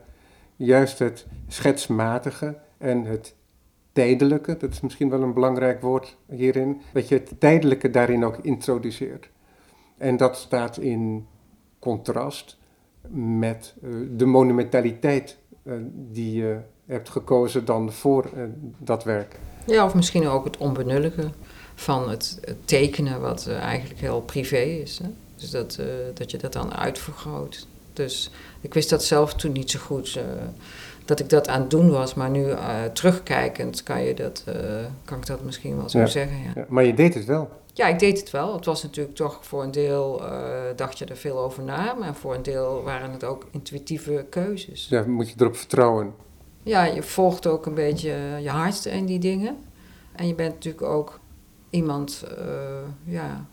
juist 0.57 0.99
het 0.99 1.27
schetsmatige 1.49 2.59
en 2.79 3.05
het 3.05 3.35
tijdelijke, 3.93 4.57
dat 4.57 4.73
is 4.73 4.81
misschien 4.81 5.11
wel 5.11 5.23
een 5.23 5.33
belangrijk 5.35 5.81
woord 5.81 6.17
hierin, 6.29 6.81
dat 6.93 7.09
je 7.09 7.15
het 7.15 7.33
tijdelijke 7.39 7.91
daarin 7.91 8.25
ook 8.25 8.37
introduceert. 8.37 9.31
En 9.99 10.17
dat 10.17 10.37
staat 10.37 10.77
in 10.77 11.27
contrast 11.79 12.59
met 13.09 13.75
eh, 13.83 13.91
de 14.11 14.27
monumentaliteit 14.27 15.39
eh, 15.63 15.73
die 15.93 16.35
je 16.35 16.59
hebt 16.87 17.09
gekozen 17.09 17.65
dan 17.65 17.93
voor 17.93 18.25
eh, 18.25 18.43
dat 18.79 19.05
werk. 19.05 19.39
Ja, 19.67 19.85
of 19.85 19.95
misschien 19.95 20.29
ook 20.29 20.45
het 20.45 20.57
onbenullige 20.57 21.31
van 21.83 22.11
het, 22.11 22.39
het 22.45 22.67
tekenen, 22.69 23.21
wat 23.21 23.47
eh, 23.47 23.57
eigenlijk 23.59 24.01
heel 24.01 24.21
privé 24.21 24.57
is. 24.61 24.99
Hè? 25.03 25.09
Dus 25.37 25.51
dat, 25.51 25.77
eh, 25.81 25.87
dat 26.15 26.31
je 26.31 26.39
dat 26.39 26.53
dan 26.53 26.75
uitvergroot. 26.75 27.67
Dus 27.93 28.31
ik 28.61 28.75
wist 28.75 28.91
dat 28.91 29.05
zelf 29.05 29.35
toen 29.35 29.53
niet 29.53 29.71
zo 29.71 29.79
goed, 29.79 30.17
eh, 30.17 30.23
dat 31.05 31.21
ik 31.21 31.29
dat 31.29 31.49
aan 31.49 31.61
het 31.61 31.71
doen 31.71 31.91
was. 31.91 32.15
Maar 32.15 32.31
nu 32.31 32.47
terugkijkend 32.93 33.83
kan, 33.83 34.03
je 34.03 34.15
dat, 34.15 34.45
kan 35.05 35.19
ik 35.19 35.27
dat 35.27 35.43
misschien 35.43 35.77
wel 35.77 35.89
zo 35.89 35.99
Ja. 35.99 36.07
zeggen. 36.07 36.39
Ja. 36.39 36.51
Ja, 36.55 36.65
maar 36.69 36.85
je 36.85 36.95
deed 36.95 37.15
het 37.15 37.25
wel. 37.25 37.49
ja, 37.73 37.87
ik 37.87 37.99
deed 37.99 38.21
het 38.21 38.31
wel. 38.31 38.55
Het 38.55 38.65
was 38.65 38.83
natuurlijk 38.83 39.17
toch 39.17 39.39
voor 39.41 39.63
een 39.63 39.71
deel, 39.71 40.23
dacht 40.77 40.99
je 40.99 41.05
er 41.05 41.17
veel 41.17 41.39
over 41.39 41.63
na. 41.63 41.95
Maar 41.95 42.15
voor 42.15 42.35
een 42.35 42.43
deel 42.43 42.83
waren 42.83 43.11
het 43.11 43.25
ook 43.25 43.47
intuïtieve 43.51 44.27
keuzes. 44.31 44.87
Ja, 44.91 45.05
moet 45.07 45.29
je 45.29 45.35
erop 45.39 45.57
vertrouwen. 45.57 46.15
Ja, 46.63 46.85
je 46.85 47.03
volgt 47.03 47.47
ook 47.47 47.67
een 47.67 47.75
beetje 47.75 48.15
je 48.43 48.49
hart 48.49 48.85
in 48.85 49.07
die 49.07 49.19
dingen. 49.19 49.57
En 50.17 50.27
je 50.27 50.35
bent 50.35 50.55
natuurlijk 50.55 50.85
ook 50.85 51.21
iemand 51.73 52.25
eh, 52.39 52.45
ja, 53.05 53.47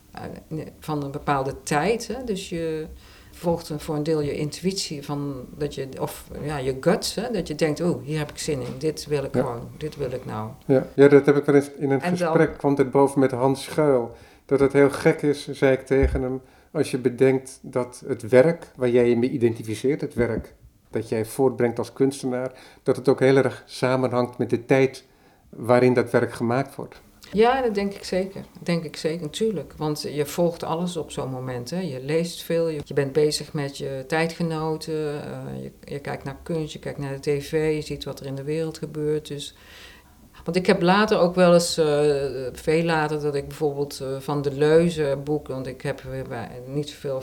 van 0.79 1.03
een 1.03 1.11
bepaalde 1.11 1.53
tijd. 1.63 2.07
Hè? 2.07 2.23
Dus 2.23 2.49
je 2.49 2.87
volgt 3.31 3.71
voor 3.77 3.95
een 3.95 4.03
deel 4.03 4.21
je 4.21 4.33
intuïtie 4.37 5.03
van 5.05 5.45
dat 5.57 5.75
je, 5.75 5.87
of 5.99 6.25
ja, 6.43 6.57
je 6.57 6.77
guts, 6.79 7.15
hè? 7.15 7.31
dat 7.31 7.47
je 7.47 7.55
denkt, 7.55 7.81
oh, 7.81 8.03
hier 8.03 8.17
heb 8.17 8.29
ik 8.29 8.37
zin 8.37 8.61
in, 8.61 8.73
dit 8.77 9.05
wil 9.05 9.23
ik 9.23 9.35
Ja. 9.35 9.41
gewoon, 9.41 9.67
dit 9.77 9.95
wil 9.95 10.11
ik 10.11 10.25
nou. 10.25 10.49
Ja, 10.65 10.87
ja 10.93 11.07
dat 11.07 11.25
heb 11.25 11.35
ik 11.37 11.45
wel 11.45 11.55
eens 11.55 11.71
in 11.77 11.91
een 11.91 12.01
En 12.01 12.15
dan- 12.15 12.27
gesprek, 12.27 12.57
kwam 12.57 12.75
dit 12.75 12.91
boven 12.91 13.19
met 13.19 13.31
Hans 13.31 13.63
Schuil. 13.63 14.15
Dat 14.45 14.59
het 14.59 14.73
heel 14.73 14.89
gek 14.89 15.21
is, 15.21 15.47
zei 15.51 15.73
ik 15.73 15.85
tegen 15.85 16.21
hem, 16.21 16.41
als 16.71 16.91
je 16.91 16.97
bedenkt 16.97 17.59
dat 17.61 18.03
het 18.07 18.29
werk 18.29 18.71
waar 18.75 18.89
jij 18.89 19.09
je 19.09 19.17
mee 19.17 19.29
identificeert, 19.29 20.01
het 20.01 20.13
werk 20.13 20.53
dat 20.89 21.09
jij 21.09 21.25
voortbrengt 21.25 21.77
als 21.77 21.93
kunstenaar, 21.93 22.51
dat 22.83 22.95
het 22.95 23.09
ook 23.09 23.19
heel 23.19 23.35
erg 23.37 23.63
samenhangt 23.65 24.37
met 24.37 24.49
de 24.49 24.65
tijd 24.65 25.05
waarin 25.49 25.93
dat 25.93 26.11
werk 26.11 26.33
gemaakt 26.33 26.75
wordt. 26.75 27.01
Ja, 27.31 27.61
dat 27.61 27.75
denk 27.75 27.93
ik 27.93 28.03
zeker. 28.03 28.41
Denk 28.63 28.83
ik 28.83 28.95
zeker, 28.95 29.21
natuurlijk. 29.21 29.73
Want 29.77 30.01
je 30.01 30.25
volgt 30.25 30.63
alles 30.63 30.97
op 30.97 31.11
zo'n 31.11 31.29
moment. 31.29 31.69
Hè. 31.69 31.79
Je 31.79 32.03
leest 32.03 32.43
veel, 32.43 32.67
je, 32.67 32.81
bent 32.93 33.13
bezig 33.13 33.53
met 33.53 33.77
je 33.77 34.03
tijdgenoten, 34.07 35.23
eh, 35.23 35.63
je, 35.63 35.71
je 35.83 35.99
kijkt 35.99 36.23
naar 36.23 36.37
kunst, 36.43 36.73
je 36.73 36.79
kijkt 36.79 36.99
naar 36.99 37.13
de 37.13 37.19
tv, 37.19 37.75
je 37.75 37.81
ziet 37.81 38.03
wat 38.03 38.19
er 38.19 38.25
in 38.25 38.35
de 38.35 38.43
wereld 38.43 38.77
gebeurt. 38.77 39.27
Dus... 39.27 39.55
Want 40.43 40.57
ik 40.57 40.65
heb 40.65 40.81
later 40.81 41.19
ook 41.19 41.35
wel 41.35 41.53
eens, 41.53 41.77
eh, 41.77 41.85
veel 42.53 42.83
later, 42.83 43.21
dat 43.21 43.35
ik 43.35 43.47
bijvoorbeeld 43.47 43.99
eh, 43.99 44.07
van 44.19 44.41
de 44.41 44.51
Leuze 44.51 45.17
boek, 45.23 45.47
want 45.47 45.67
ik 45.67 45.81
heb 45.81 46.03
niet 46.65 46.89
zoveel 46.89 47.21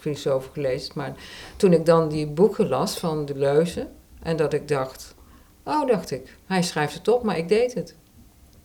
filosofen 0.00 0.52
gelezen, 0.52 0.92
maar 0.96 1.14
toen 1.56 1.72
ik 1.72 1.86
dan 1.86 2.08
die 2.08 2.26
boeken 2.26 2.68
las 2.68 2.98
van 2.98 3.24
de 3.24 3.34
Leuze, 3.34 3.88
en 4.22 4.36
dat 4.36 4.52
ik 4.52 4.68
dacht, 4.68 5.14
oh, 5.64 5.86
dacht 5.86 6.10
ik, 6.10 6.36
hij 6.46 6.62
schrijft 6.62 6.94
het 6.94 7.08
op, 7.08 7.22
maar 7.22 7.38
ik 7.38 7.48
deed 7.48 7.74
het. 7.74 7.96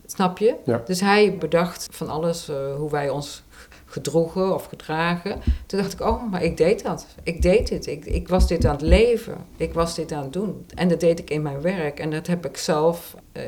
Snap 0.08 0.38
je? 0.38 0.56
Ja. 0.66 0.82
Dus 0.86 1.02
hij 1.02 1.38
bedacht 1.38 1.88
van 1.92 2.10
alles, 2.10 2.50
eh, 2.50 2.76
hoe 2.76 2.90
wij 2.90 3.10
ons 3.10 3.44
gedroegen 3.86 4.54
of 4.54 4.66
gedragen. 4.66 5.40
Toen 5.66 5.80
dacht 5.80 5.94
ik, 5.94 6.02
oh, 6.02 6.32
maar 6.32 6.44
ik 6.44 6.58
deed 6.58 6.84
dat. 6.84 7.08
Ik 7.24 7.42
deed 7.42 7.68
dit. 7.68 7.88
Ik, 7.88 8.06
ik 8.06 8.28
was 8.28 8.48
dit 8.48 8.66
aan 8.66 8.72
het 8.72 8.82
leven. 8.82 9.38
Ik 9.58 9.74
was 9.74 9.96
dit 9.96 10.12
aan 10.12 10.24
het 10.24 10.34
doen. 10.34 10.66
En 10.76 10.88
dat 10.88 11.00
deed 11.00 11.20
ik 11.20 11.30
in 11.30 11.42
mijn 11.42 11.62
werk. 11.62 12.00
En 12.00 12.12
dat 12.12 12.28
heb 12.28 12.46
ik 12.46 12.58
zelf, 12.58 13.16
eh, 13.32 13.44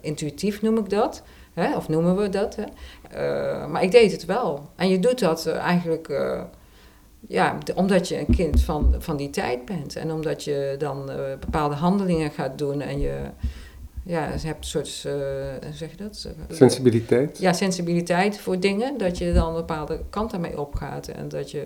intuïtief 0.00 0.62
noem 0.62 0.78
ik 0.78 0.90
dat. 0.90 1.22
Hè? 1.52 1.76
Of 1.76 1.88
noemen 1.88 2.16
we 2.16 2.28
dat. 2.28 2.56
Hè? 2.56 2.64
Eh, 3.10 3.66
maar 3.66 3.82
ik 3.82 3.90
deed 3.90 4.12
het 4.12 4.24
wel. 4.24 4.68
En 4.76 4.88
je 4.88 4.98
doet 4.98 5.18
dat 5.18 5.46
eigenlijk... 5.46 6.08
ja, 7.28 7.58
omdat 7.74 8.08
je 8.08 8.18
een 8.18 8.34
kind 8.34 8.62
van, 8.62 8.94
van 8.98 9.16
die 9.16 9.30
tijd 9.30 9.64
bent. 9.64 9.96
En 9.96 10.12
omdat 10.12 10.44
je 10.44 10.74
dan 10.78 11.10
bepaalde 11.40 11.74
handelingen 11.74 12.30
gaat 12.30 12.58
doen. 12.58 12.80
En 12.80 13.00
je, 13.00 13.30
ja, 14.10 14.32
je 14.40 14.46
hebt 14.46 14.58
een 14.58 14.84
soort, 14.84 15.02
eh, 15.06 15.70
zeg 15.72 15.90
je 15.90 15.96
dat? 15.96 16.28
Sensibiliteit. 16.48 17.38
ja, 17.38 17.52
sensibiliteit 17.52 18.40
voor 18.40 18.60
dingen, 18.60 18.98
dat 18.98 19.18
je 19.18 19.32
dan 19.32 19.48
een 19.48 19.54
bepaalde 19.54 20.00
kant 20.10 20.30
daarmee 20.30 20.60
opgaat. 20.60 21.08
En 21.08 21.28
dat 21.28 21.50
je. 21.50 21.64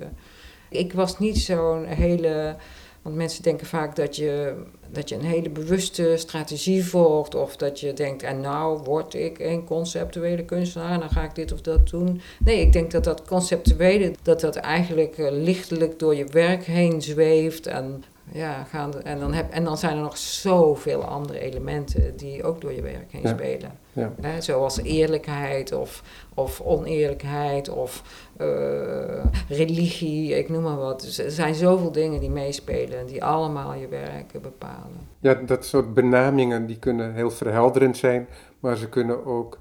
Ik 0.69 0.93
was 0.93 1.19
niet 1.19 1.39
zo'n 1.39 1.85
hele. 1.85 2.57
Want 3.03 3.17
mensen 3.17 3.43
denken 3.43 3.67
vaak 3.67 3.97
dat 3.97 4.17
je, 4.17 4.55
dat 4.91 5.09
je 5.09 5.15
een 5.15 5.25
hele 5.25 5.51
bewuste 5.51 6.15
strategie 6.17 6.85
volgt. 6.85 7.35
Of 7.35 7.57
dat 7.57 7.81
je 7.81 7.93
denkt, 7.93 8.23
en 8.23 8.41
nou 8.41 8.79
word 8.83 9.15
ik 9.15 9.39
een 9.39 9.65
conceptuele 9.65 10.45
kunstenaar 10.45 10.91
en 10.91 11.01
dan 11.01 11.11
ga 11.11 11.23
ik 11.23 11.35
dit 11.35 11.53
of 11.53 11.61
dat 11.61 11.89
doen. 11.89 12.21
Nee, 12.45 12.61
ik 12.61 12.73
denk 12.73 12.91
dat 12.91 13.05
dat 13.05 13.27
conceptuele, 13.27 14.13
dat 14.23 14.41
dat 14.41 14.57
eigenlijk 14.57 15.19
eh, 15.19 15.27
lichtelijk 15.31 15.99
door 15.99 16.15
je 16.15 16.27
werk 16.27 16.65
heen 16.65 17.03
zweeft. 17.03 17.67
En, 17.67 18.05
ja, 18.33 18.65
gaande, 18.65 18.99
en, 18.99 19.19
dan 19.19 19.33
heb, 19.33 19.51
en 19.53 19.65
dan 19.65 19.79
zijn 19.79 19.97
er 19.97 20.03
nog 20.03 20.17
zoveel 20.17 21.05
andere 21.05 21.39
elementen 21.39 22.17
die 22.17 22.45
ook 22.45 22.61
door 22.61 22.73
je 22.73 22.83
werk 22.83 23.13
heen 23.13 23.23
Ja. 23.23 23.29
spelen. 23.29 23.71
Ja. 23.93 24.13
Hè, 24.21 24.41
zoals 24.41 24.83
eerlijkheid 24.83 25.73
of, 25.73 26.03
of 26.35 26.61
oneerlijkheid 26.61 27.69
of 27.69 28.03
eh, 28.37 29.25
religie, 29.49 30.39
ik 30.39 30.49
noem 30.49 30.63
maar 30.63 30.77
wat. 30.77 31.01
Dus 31.01 31.19
er 31.19 31.31
zijn 31.31 31.55
zoveel 31.55 31.93
dingen 31.93 32.21
die 32.21 32.31
meespelen 32.31 32.99
en 32.99 33.07
die 33.07 33.25
allemaal 33.25 33.75
je 33.75 33.89
werk 33.89 34.33
bepalen. 34.43 35.09
Ja, 35.21 35.35
dat 35.35 35.65
soort 35.65 35.95
benamingen 35.95 36.67
die 36.67 36.79
kunnen 36.79 37.15
heel 37.15 37.31
verhelderend 37.31 37.97
zijn, 37.97 38.29
maar 38.61 38.77
ze 38.77 38.89
kunnen 38.89 39.27
ook 39.27 39.59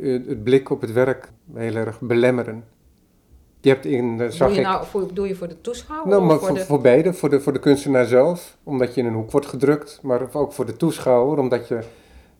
eh, 0.00 0.12
het 0.12 0.44
blik 0.44 0.70
op 0.70 0.80
het 0.80 0.92
werk 0.92 1.30
heel 1.54 1.74
erg 1.74 2.00
belemmeren. 2.00 2.64
Je 3.62 3.68
hebt 3.68 3.84
in, 3.84 4.32
zag 4.32 4.48
Doe 4.48 4.56
je, 4.56 4.62
ik, 4.62 4.66
nou, 4.66 4.86
voor, 4.86 5.14
doe 5.14 5.28
je 5.28 5.34
voor 5.34 5.48
de 5.48 5.60
toeschouwer 5.60 6.08
nou, 6.08 6.22
of 6.22 6.28
maar 6.28 6.38
voor 6.38 6.48
voor, 6.48 6.56
de... 6.56 6.64
voor 6.64 6.80
beide, 6.80 7.12
voor 7.12 7.30
de, 7.30 7.40
voor 7.40 7.52
de 7.52 7.58
kunstenaar 7.58 8.06
zelf, 8.06 8.56
omdat 8.62 8.94
je 8.94 9.00
in 9.00 9.06
een 9.06 9.14
hoek 9.14 9.30
wordt 9.30 9.46
gedrukt, 9.46 10.00
maar 10.02 10.34
ook 10.34 10.52
voor 10.52 10.66
de 10.66 10.76
toeschouwer, 10.76 11.38
omdat 11.38 11.68
je 11.68 11.78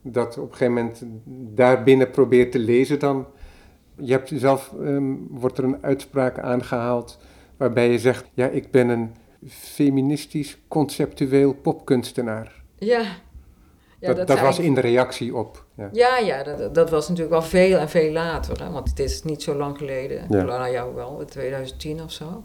dat 0.02 0.38
op 0.38 0.50
een 0.50 0.56
gegeven 0.56 0.74
moment 0.74 1.02
daarbinnen 1.54 2.11
probeert 2.11 2.52
te 2.52 2.58
lezen 2.58 2.98
dan. 2.98 3.26
Je 3.96 4.12
hebt 4.12 4.32
zelf, 4.35 4.74
ehm, 4.80 5.14
wordt 5.30 5.58
er 5.58 5.64
een 5.64 5.78
uitspraak 5.82 6.38
aangehaald 6.38 7.18
waarbij 7.56 7.90
je 7.90 7.98
zegt, 7.98 8.24
ja, 8.35 8.46
ik 8.46 8.70
ben 8.70 8.88
een 8.88 9.14
feministisch 9.48 10.58
conceptueel 10.68 11.52
popkunstenaar. 11.54 12.62
Ja. 12.78 13.04
Ja, 14.02 14.14
dat, 14.14 14.26
dat 14.26 14.40
was 14.40 14.58
in 14.58 14.74
de 14.74 14.80
reactie 14.80 15.36
op. 15.36 15.64
Ja. 15.76 15.88
Ja, 15.92 16.18
ja 16.18 16.42
dat, 16.42 16.74
dat 16.74 16.90
was 16.90 17.08
natuurlijk 17.08 17.34
wel 17.34 17.42
veel 17.42 17.78
en 17.78 17.88
veel 17.88 18.12
later. 18.12 18.64
Hè? 18.64 18.70
Want 18.70 18.88
het 18.88 18.98
is 18.98 19.22
niet 19.22 19.42
zo 19.42 19.54
lang 19.54 19.78
geleden. 19.78 20.26
Ja. 20.28 20.42
Nou, 20.42 20.72
jou 20.72 20.94
wel, 20.94 21.20
in 21.20 21.26
2010 21.26 22.02
of 22.02 22.12
zo. 22.12 22.44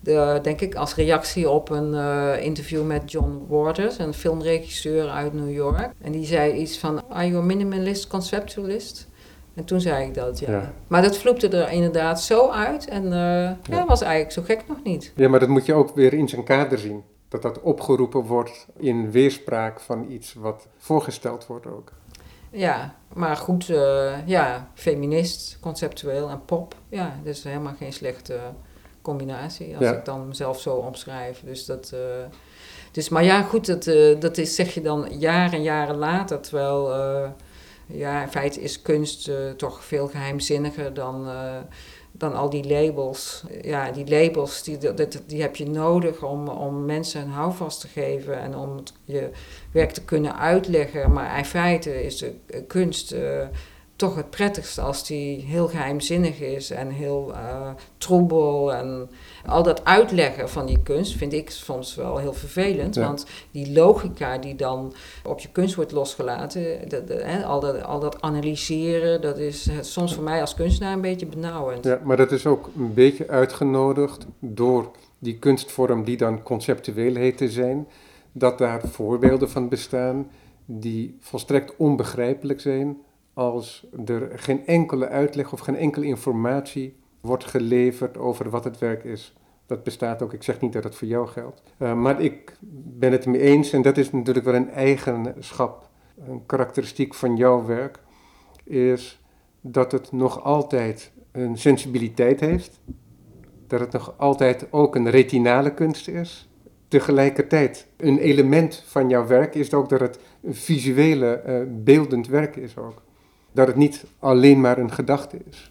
De, 0.00 0.38
denk 0.42 0.60
ik 0.60 0.74
als 0.74 0.94
reactie 0.94 1.50
op 1.50 1.70
een 1.70 1.94
eh, 1.94 2.44
interview 2.44 2.86
met 2.86 3.10
John 3.10 3.46
Waters, 3.48 3.98
een 3.98 4.14
filmregisseur 4.14 5.08
uit 5.08 5.32
New 5.32 5.52
York. 5.52 5.90
En 6.02 6.12
die 6.12 6.26
zei 6.26 6.52
iets 6.52 6.78
van, 6.78 7.02
are 7.08 7.28
you 7.28 7.42
a 7.42 7.44
minimalist, 7.44 8.06
conceptualist? 8.06 9.08
En 9.54 9.64
toen 9.64 9.80
zei 9.80 10.06
ik 10.06 10.14
dat, 10.14 10.38
ja. 10.38 10.50
Ja. 10.50 10.72
Maar 10.86 11.02
dat 11.02 11.18
vloepte 11.18 11.48
er 11.48 11.70
inderdaad 11.70 12.22
zo 12.22 12.50
uit. 12.50 12.88
En 12.88 13.04
eh 13.04 13.50
ja, 13.62 13.86
was 13.86 14.00
eigenlijk 14.00 14.32
zo 14.32 14.42
gek 14.42 14.64
nog 14.68 14.82
niet. 14.82 15.12
ja, 15.16 15.28
maar 15.28 15.40
dat 15.40 15.48
moet 15.48 15.66
je 15.66 15.74
ook 15.74 15.94
weer 15.94 16.12
in 16.12 16.28
zijn 16.28 16.44
kader 16.44 16.78
zien. 16.78 17.02
Dat 17.28 17.42
dat 17.42 17.60
opgeroepen 17.60 18.20
wordt 18.20 18.66
in 18.76 19.10
weerspraak 19.10 19.80
van 19.80 20.10
iets 20.10 20.34
wat 20.34 20.66
voorgesteld 20.76 21.46
wordt 21.46 21.66
ook. 21.66 21.92
Ja, 22.50 22.94
maar 23.14 23.36
goed, 23.36 23.68
eh, 23.70 24.26
ja, 24.26 24.70
feminist, 24.74 25.58
conceptueel 25.60 26.28
en 26.28 26.44
pop. 26.44 26.74
Ja, 26.88 27.14
dat 27.24 27.34
is 27.34 27.44
helemaal 27.44 27.74
geen 27.78 27.92
slechte 27.92 28.38
combinatie 29.02 29.76
als 29.76 29.84
Ja. 29.84 29.92
ik 29.92 30.04
dan 30.04 30.28
mezelf 30.28 30.60
zo 30.60 30.74
omschrijf. 30.74 31.42
Dus 31.44 31.64
dat, 31.64 31.90
eh, 31.94 32.00
dus, 32.92 33.08
maar 33.08 33.24
ja, 33.24 33.42
goed, 33.42 33.66
dat, 33.66 33.86
eh, 33.86 34.20
dat 34.20 34.38
is, 34.38 34.54
zeg 34.54 34.74
je 34.74 34.80
dan 34.80 35.18
jaren 35.18 35.52
en 35.52 35.62
jaren 35.62 35.96
later. 35.96 36.40
Terwijl, 36.40 36.92
eh, 36.94 37.28
ja, 37.86 38.22
in 38.22 38.28
feite 38.28 38.60
is 38.60 38.82
kunst 38.82 39.28
eh, 39.28 39.50
toch 39.50 39.84
veel 39.84 40.08
geheimzinniger 40.08 40.94
dan, 40.94 41.28
eh, 41.28 41.56
dan 42.18 42.34
al 42.34 42.50
die 42.50 42.68
labels. 42.68 43.44
Ja, 43.62 43.90
die 43.90 44.08
labels, 44.08 44.62
die, 44.62 44.78
dat, 44.78 45.22
die 45.26 45.42
heb 45.42 45.56
je 45.56 45.68
nodig 45.68 46.22
om, 46.22 46.48
om 46.48 46.84
mensen 46.84 47.22
een 47.22 47.30
houvast 47.30 47.80
te 47.80 47.88
geven 47.88 48.40
en 48.40 48.56
om 48.56 48.82
je 49.04 49.30
werk 49.72 49.90
te 49.90 50.04
kunnen 50.04 50.38
uitleggen. 50.38 51.12
Maar 51.12 51.38
in 51.38 51.44
feite 51.44 52.04
is 52.04 52.18
de 52.18 52.34
eh, 52.46 52.60
kunst 52.66 53.12
eh, 53.12 53.46
toch 53.96 54.16
het 54.16 54.30
prettigst 54.30 54.78
als 54.78 55.06
die 55.06 55.40
heel 55.40 55.68
geheimzinnig 55.68 56.40
is 56.40 56.70
en 56.70 56.90
heel 56.90 57.32
eh, 57.34 57.70
troebel. 57.98 58.74
En 58.74 59.10
al 59.46 59.62
dat 59.62 59.84
uitleggen 59.84 60.48
van 60.48 60.66
die 60.66 60.82
kunst 60.82 61.16
vind 61.16 61.32
ik 61.32 61.50
soms 61.50 61.94
wel 61.94 62.18
heel 62.18 62.32
vervelend. 62.32 62.94
Ja. 62.94 63.06
Want 63.06 63.26
die 63.50 63.72
logica 63.72 64.38
die 64.38 64.54
dan 64.54 64.92
op 65.24 65.38
je 65.38 65.48
kunst 65.52 65.74
wordt 65.74 65.92
losgelaten, 65.92 66.88
dat, 66.88 67.08
dat, 67.08 67.22
hè, 67.22 67.44
al, 67.44 67.60
dat, 67.60 67.82
al 67.82 68.00
dat 68.00 68.20
analyseren, 68.20 69.20
dat 69.20 69.38
is 69.38 69.68
soms 69.80 70.14
voor 70.14 70.24
mij 70.24 70.40
als 70.40 70.54
kunstenaar 70.54 70.92
een 70.92 71.00
beetje 71.00 71.26
benauwend. 71.26 71.84
Ja, 71.84 72.00
maar 72.04 72.16
dat 72.16 72.32
is 72.32 72.46
ook 72.46 72.70
een 72.76 72.94
beetje 72.94 73.28
uitgenodigd 73.28 74.26
door 74.38 74.90
die 75.18 75.38
kunstvorm 75.38 76.04
die 76.04 76.16
dan 76.16 76.42
conceptueel 76.42 77.14
heet 77.14 77.36
te 77.36 77.50
zijn. 77.50 77.88
Dat 78.32 78.58
daar 78.58 78.80
voorbeelden 78.88 79.50
van 79.50 79.68
bestaan 79.68 80.30
die 80.64 81.16
volstrekt 81.20 81.76
onbegrijpelijk 81.76 82.60
zijn 82.60 82.96
als 83.34 83.86
er 84.06 84.30
geen 84.34 84.66
enkele 84.66 85.08
uitleg 85.08 85.52
of 85.52 85.60
geen 85.60 85.76
enkele 85.76 86.06
informatie 86.06 86.96
wordt 87.26 87.44
geleverd 87.44 88.18
over 88.18 88.50
wat 88.50 88.64
het 88.64 88.78
werk 88.78 89.04
is. 89.04 89.34
Dat 89.66 89.82
bestaat 89.82 90.22
ook. 90.22 90.32
Ik 90.32 90.42
zeg 90.42 90.60
niet 90.60 90.72
dat 90.72 90.84
het 90.84 90.94
voor 90.94 91.08
jou 91.08 91.26
geldt. 91.26 91.62
Uh, 91.78 91.94
maar 91.94 92.20
ik 92.20 92.56
ben 92.98 93.12
het 93.12 93.26
mee 93.26 93.40
eens, 93.40 93.72
en 93.72 93.82
dat 93.82 93.96
is 93.96 94.10
natuurlijk 94.10 94.46
wel 94.46 94.54
een 94.54 94.70
eigenschap, 94.70 95.88
een 96.28 96.46
karakteristiek 96.46 97.14
van 97.14 97.36
jouw 97.36 97.64
werk, 97.64 97.98
is 98.64 99.20
dat 99.60 99.92
het 99.92 100.12
nog 100.12 100.44
altijd 100.44 101.12
een 101.32 101.58
sensibiliteit 101.58 102.40
heeft. 102.40 102.80
Dat 103.66 103.80
het 103.80 103.92
nog 103.92 104.14
altijd 104.16 104.66
ook 104.70 104.94
een 104.94 105.10
retinale 105.10 105.74
kunst 105.74 106.08
is. 106.08 106.48
Tegelijkertijd, 106.88 107.86
een 107.96 108.18
element 108.18 108.84
van 108.86 109.08
jouw 109.08 109.26
werk 109.26 109.54
is 109.54 109.74
ook 109.74 109.88
dat 109.88 110.00
het 110.00 110.18
een 110.42 110.54
visuele, 110.54 111.42
uh, 111.46 111.84
beeldend 111.84 112.26
werk 112.26 112.56
is 112.56 112.76
ook. 112.76 113.02
Dat 113.52 113.66
het 113.66 113.76
niet 113.76 114.04
alleen 114.18 114.60
maar 114.60 114.78
een 114.78 114.92
gedachte 114.92 115.38
is. 115.48 115.70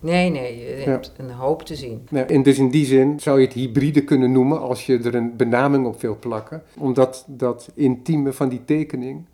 Nee, 0.00 0.30
nee, 0.30 0.58
je 0.58 0.82
hebt 0.90 1.12
ja. 1.16 1.24
een 1.24 1.30
hoop 1.30 1.62
te 1.62 1.74
zien. 1.74 2.08
En 2.26 2.42
dus 2.42 2.58
in 2.58 2.70
die 2.70 2.86
zin 2.86 3.20
zou 3.20 3.40
je 3.40 3.46
het 3.46 3.54
hybride 3.54 4.04
kunnen 4.04 4.32
noemen 4.32 4.60
als 4.60 4.86
je 4.86 4.98
er 4.98 5.14
een 5.14 5.36
benaming 5.36 5.86
op 5.86 6.00
wil 6.00 6.16
plakken. 6.20 6.62
Omdat 6.78 7.24
dat 7.28 7.70
intieme 7.74 8.32
van 8.32 8.48
die 8.48 8.64
tekening 8.64 9.24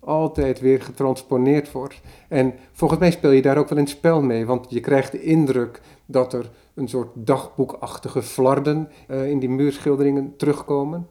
altijd 0.00 0.60
weer 0.60 0.82
getransponeerd 0.82 1.72
wordt. 1.72 2.00
En 2.28 2.54
volgens 2.72 3.00
mij 3.00 3.10
speel 3.10 3.30
je 3.30 3.42
daar 3.42 3.58
ook 3.58 3.68
wel 3.68 3.78
een 3.78 3.86
spel 3.86 4.22
mee, 4.22 4.46
want 4.46 4.66
je 4.68 4.80
krijgt 4.80 5.12
de 5.12 5.22
indruk 5.22 5.80
dat 6.06 6.32
er 6.32 6.50
een 6.74 6.88
soort 6.88 7.08
dagboekachtige 7.14 8.22
flarden 8.22 8.88
uh, 9.08 9.30
in 9.30 9.38
die 9.38 9.48
muurschilderingen 9.48 10.34
terugkomen. 10.36 11.08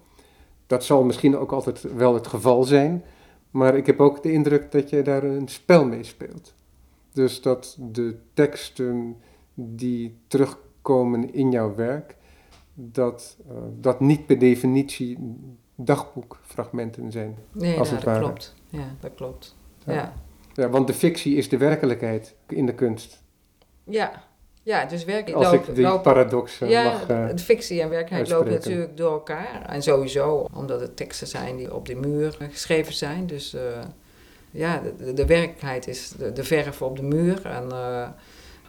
Dat 0.68 0.84
zal 0.84 1.04
misschien 1.04 1.38
ook 1.38 1.52
altijd 1.52 1.82
wel 1.96 2.14
het 2.14 2.28
geval 2.28 2.64
zijn, 2.64 3.04
maar 3.52 3.78
ik 3.78 3.86
heb 3.86 4.00
ook 4.00 4.24
de 4.24 4.32
indruk 4.32 4.72
dat 4.72 4.90
je 4.90 5.02
daar 5.02 5.24
een 5.24 5.48
spel 5.48 5.86
mee 5.86 6.04
speelt. 6.04 6.54
Dus 7.20 7.42
dat 7.42 7.78
de 7.80 8.16
teksten 8.34 9.18
die 9.54 10.18
terugkomen 10.28 11.34
in 11.34 11.52
jouw 11.52 11.76
werk, 11.76 12.16
dat, 12.74 13.38
uh, 13.52 13.58
dat 13.80 14.00
niet 14.00 14.26
per 14.26 14.40
definitie 14.40 15.18
dagboekfragmenten 15.76 17.12
zijn. 17.12 17.38
Nee, 17.52 17.78
als 17.80 17.90
nou, 17.90 17.96
het 17.96 18.06
dat 18.06 18.14
ware. 18.14 18.26
klopt. 18.26 18.56
Ja, 18.70 18.96
dat 19.00 19.12
klopt. 19.16 19.56
Ja. 19.86 19.94
Ja. 19.94 20.14
Ja, 20.54 20.70
want 20.70 20.88
de 20.88 20.94
fictie 20.94 21.36
is 21.36 21.50
de 21.50 21.58
werkelijkheid 21.58 22.36
in 22.48 22.66
de 22.66 22.74
kunst. 22.74 23.24
Ja, 23.84 24.24
ja 24.64 24.86
dus 24.86 25.04
werk, 25.04 25.32
Als 25.32 25.46
loop, 25.46 25.68
ik 25.68 25.76
die 25.76 25.84
lopen- 25.84 26.02
paradox 26.02 26.62
uh, 26.62 26.70
ja, 26.70 26.84
mag... 26.84 27.10
uh, 27.10 27.28
de 27.30 27.38
fictie 27.38 27.82
en 27.82 27.90
werkelijkheid 27.90 28.30
lopen 28.30 28.52
natuurlijk 28.52 28.98
door 28.98 29.12
elkaar. 29.12 29.66
En 29.66 29.82
sowieso 29.82 30.48
omdat 30.54 30.82
het 30.82 30.96
teksten 30.98 31.28
zijn 31.28 31.56
die 31.56 31.74
op 31.74 31.86
de 31.88 31.96
muur 31.96 32.38
eh, 32.40 32.48
geschreven 32.50 32.94
zijn. 32.94 33.28
Dus 33.28 33.54
eh, 33.54 33.62
ja, 34.52 34.82
de, 35.16 35.26
werkelijkheid 35.26 35.88
is 35.88 36.12
de, 36.34 36.44
verf 36.44 36.82
op 36.82 36.96
de 36.96 37.04
muur. 37.04 37.46
En, 37.46 37.72
eh, 37.72 38.08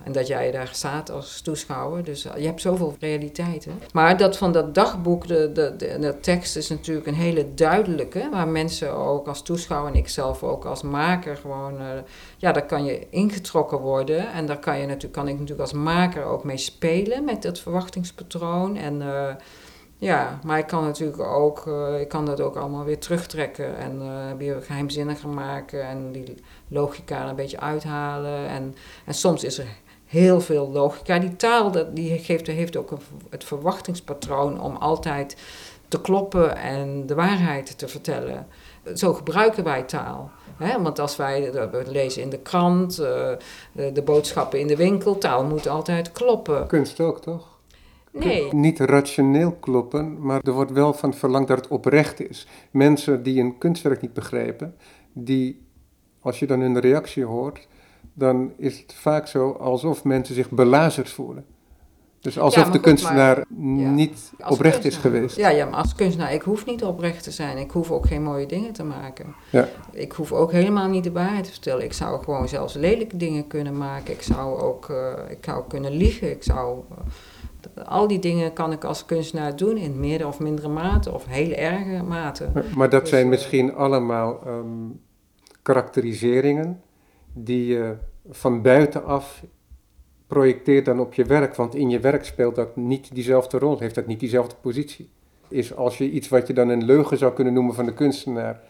en 0.04 0.12
dat 0.12 0.26
jij 0.26 0.50
daar 0.50 0.68
staat 0.72 1.10
als 1.10 1.40
toeschouwer. 1.40 2.04
Dus 2.04 2.24
eh, 2.24 2.36
je 2.36 2.46
hebt 2.46 2.60
zoveel 2.60 2.96
realiteiten. 3.00 3.72
Maar 3.92 4.16
dat 4.16 4.36
van 4.36 4.52
dat 4.52 4.74
dagboek, 4.74 5.26
de, 5.28 5.50
de, 5.52 5.76
de, 5.76 6.20
tekst 6.20 6.56
is 6.56 6.68
natuurlijk 6.68 7.06
een 7.06 7.14
hele 7.14 7.54
duidelijke. 7.54 8.28
Waar 8.30 8.48
mensen 8.48 8.92
ook 8.92 9.28
als 9.28 9.42
toeschouwer 9.42 9.92
en 9.92 9.98
ik 9.98 10.08
zelf 10.08 10.42
ook 10.42 10.64
als 10.64 10.82
maker 10.82 11.36
gewoon... 11.36 11.78
eh, 11.78 11.86
ja, 12.36 12.52
daar 12.52 12.66
kan 12.66 12.84
je 12.84 13.06
ingetrokken 13.10 13.78
worden. 13.78 14.32
En 14.32 14.46
daar 14.46 14.58
kan, 14.58 14.78
je 14.78 14.86
natuurlijk, 14.86 15.12
kan 15.12 15.28
ik 15.28 15.34
natuurlijk 15.34 15.60
als 15.60 15.72
maker 15.72 16.24
ook 16.24 16.44
mee 16.44 16.56
spelen 16.56 17.24
met 17.24 17.42
het 17.42 17.60
verwachtingspatroon. 17.60 18.76
En 18.76 19.02
ja, 20.00 20.38
maar 20.44 20.58
ik 20.58 20.66
kan 20.66 20.84
natuurlijk 20.84 21.20
ook, 21.20 21.66
eh, 21.66 22.00
ik 22.00 22.08
kan 22.08 22.26
dat 22.26 22.40
ook 22.40 22.56
allemaal 22.56 22.84
weer 22.84 22.98
terugtrekken 22.98 23.76
en 23.76 24.00
eh, 24.00 24.36
weer 24.38 24.62
geheimzinniger 24.62 25.28
maken 25.28 25.82
en 25.88 26.12
die 26.12 26.34
logica 26.68 27.22
er 27.22 27.28
een 27.28 27.36
beetje 27.36 27.60
uithalen. 27.60 28.48
En, 28.48 28.74
en 29.04 29.14
soms 29.14 29.44
is 29.44 29.58
er 29.58 29.66
heel 30.06 30.40
veel 30.40 30.70
logica. 30.70 31.18
Die 31.18 31.36
taal 31.36 31.72
die 31.94 32.18
geeft, 32.18 32.46
heeft 32.46 32.76
ook 32.76 32.90
een, 32.90 33.00
het 33.30 33.44
verwachtingspatroon 33.44 34.60
om 34.60 34.76
altijd 34.76 35.36
te 35.88 36.00
kloppen 36.00 36.56
en 36.56 37.06
de 37.06 37.14
waarheid 37.14 37.78
te 37.78 37.88
vertellen. 37.88 38.46
Zo 38.94 39.12
gebruiken 39.12 39.64
wij 39.64 39.82
taal. 39.82 40.30
Hè? 40.56 40.82
Want 40.82 40.98
als 40.98 41.16
wij 41.16 41.52
we 41.52 41.82
lezen 41.86 42.22
in 42.22 42.30
de 42.30 42.38
krant, 42.38 43.00
uh, 43.00 43.32
de 43.72 44.02
boodschappen 44.04 44.58
in 44.58 44.66
de 44.66 44.76
winkel, 44.76 45.18
taal 45.18 45.44
moet 45.44 45.68
altijd 45.68 46.12
kloppen. 46.12 46.66
Kunst 46.66 47.00
ook, 47.00 47.20
toch? 47.20 47.59
Nee. 48.12 48.54
Niet 48.54 48.78
rationeel 48.78 49.52
kloppen, 49.52 50.20
maar 50.20 50.40
er 50.42 50.52
wordt 50.52 50.72
wel 50.72 50.92
van 50.92 51.14
verlangd 51.14 51.48
dat 51.48 51.56
het 51.56 51.68
oprecht 51.68 52.28
is. 52.28 52.46
Mensen 52.70 53.22
die 53.22 53.40
een 53.40 53.58
kunstwerk 53.58 54.00
niet 54.00 54.12
begrijpen, 54.12 54.74
die, 55.12 55.66
als 56.20 56.38
je 56.38 56.46
dan 56.46 56.60
hun 56.60 56.80
reactie 56.80 57.24
hoort, 57.24 57.68
dan 58.14 58.52
is 58.56 58.78
het 58.78 58.94
vaak 58.94 59.26
zo 59.26 59.50
alsof 59.50 60.04
mensen 60.04 60.34
zich 60.34 60.50
belazerd 60.50 61.10
voelen. 61.10 61.44
Dus 62.20 62.38
alsof 62.38 62.64
Ja, 62.64 62.70
de 62.70 62.80
kunstenaar 62.80 63.36
ja. 63.36 63.44
niet 63.90 64.32
Als 64.40 64.54
oprecht 64.54 64.84
is 64.84 64.96
geweest. 64.96 65.36
Ja, 65.36 65.48
ja, 65.48 65.64
maar 65.64 65.78
als 65.78 65.94
kunstenaar, 65.94 66.32
ik 66.32 66.42
hoef 66.42 66.66
niet 66.66 66.84
oprecht 66.84 67.22
te 67.22 67.30
zijn. 67.30 67.58
Ik 67.58 67.70
hoef 67.70 67.90
ook 67.90 68.06
geen 68.06 68.22
mooie 68.22 68.46
dingen 68.46 68.72
te 68.72 68.84
maken. 68.84 69.34
Ja. 69.50 69.68
Ik 69.92 70.12
hoef 70.12 70.32
ook 70.32 70.52
helemaal 70.52 70.88
niet 70.88 71.04
de 71.04 71.12
waarheid 71.12 71.44
te 71.44 71.50
vertellen. 71.50 71.84
Ik 71.84 71.92
zou 71.92 72.24
gewoon 72.24 72.48
zelfs 72.48 72.74
lelijke 72.74 73.16
dingen 73.16 73.46
kunnen 73.46 73.78
maken. 73.78 74.12
Ik 74.12 74.22
zou 74.22 74.60
ook, 74.60 74.88
uh, 74.88 75.12
ik 75.28 75.38
zou 75.40 75.64
kunnen 75.68 75.92
liegen. 75.92 76.30
Ik 76.30 76.42
zou, 76.42 76.78
uh, 76.90 76.96
al 77.84 78.08
die 78.08 78.18
dingen 78.18 78.52
kan 78.52 78.72
ik 78.72 78.84
als 78.84 79.04
kunstenaar 79.04 79.56
doen 79.56 79.76
in 79.76 80.00
meerdere 80.00 80.28
of 80.28 80.40
mindere 80.40 80.68
mate 80.68 81.12
of 81.12 81.26
heel 81.26 81.52
erge 81.52 82.02
mate. 82.02 82.50
Maar, 82.54 82.64
maar 82.76 82.90
dat 82.90 83.00
Dus, 83.00 83.10
zijn 83.10 83.28
misschien 83.28 83.74
allemaal 83.74 84.46
um, 84.46 85.00
karakteriseringen 85.62 86.82
die 87.32 87.66
je 87.66 87.96
van 88.30 88.62
buitenaf 88.62 89.44
projecteert 90.26 90.84
dan 90.84 91.00
op 91.00 91.14
je 91.14 91.24
werk, 91.24 91.54
want 91.54 91.74
in 91.74 91.90
je 91.90 92.00
werk 92.00 92.24
speelt 92.24 92.54
dat 92.54 92.76
niet 92.76 93.14
diezelfde 93.14 93.58
rol, 93.58 93.78
heeft 93.78 93.94
dat 93.94 94.06
niet 94.06 94.20
diezelfde 94.20 94.54
positie. 94.60 95.10
Is 95.48 95.76
als 95.76 95.98
je 95.98 96.10
iets 96.10 96.28
wat 96.28 96.46
je 96.46 96.52
dan 96.52 96.68
een 96.68 96.84
leugen 96.84 97.18
zou 97.18 97.32
kunnen 97.32 97.52
noemen 97.52 97.74
van 97.74 97.86
de 97.86 97.94
kunstenaar 97.94 98.60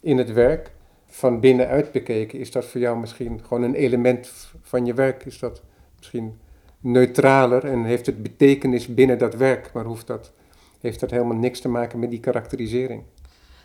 in 0.00 0.18
het 0.18 0.32
werk, 0.32 0.72
van 1.06 1.40
binnenuit 1.40 1.92
bekeken, 1.92 2.38
is 2.38 2.50
dat 2.50 2.64
voor 2.64 2.80
jou 2.80 2.98
misschien 2.98 3.40
gewoon 3.42 3.62
een 3.62 3.74
element 3.74 4.52
van 4.62 4.86
je 4.86 4.94
werk? 4.94 5.24
Is 5.24 5.38
dat 5.38 5.62
misschien 5.96 6.38
neutraler 6.80 7.64
en 7.64 7.84
heeft 7.84 8.06
het 8.06 8.22
betekenis 8.22 8.86
binnen 8.94 9.18
dat 9.18 9.34
werk, 9.34 9.70
maar 9.72 9.84
hoeft 9.84 10.06
dat, 10.06 10.32
heeft 10.80 11.00
dat 11.00 11.10
helemaal 11.10 11.36
niks 11.36 11.60
te 11.60 11.68
maken 11.68 11.98
met 11.98 12.10
die 12.10 12.20
karakterisering? 12.20 13.02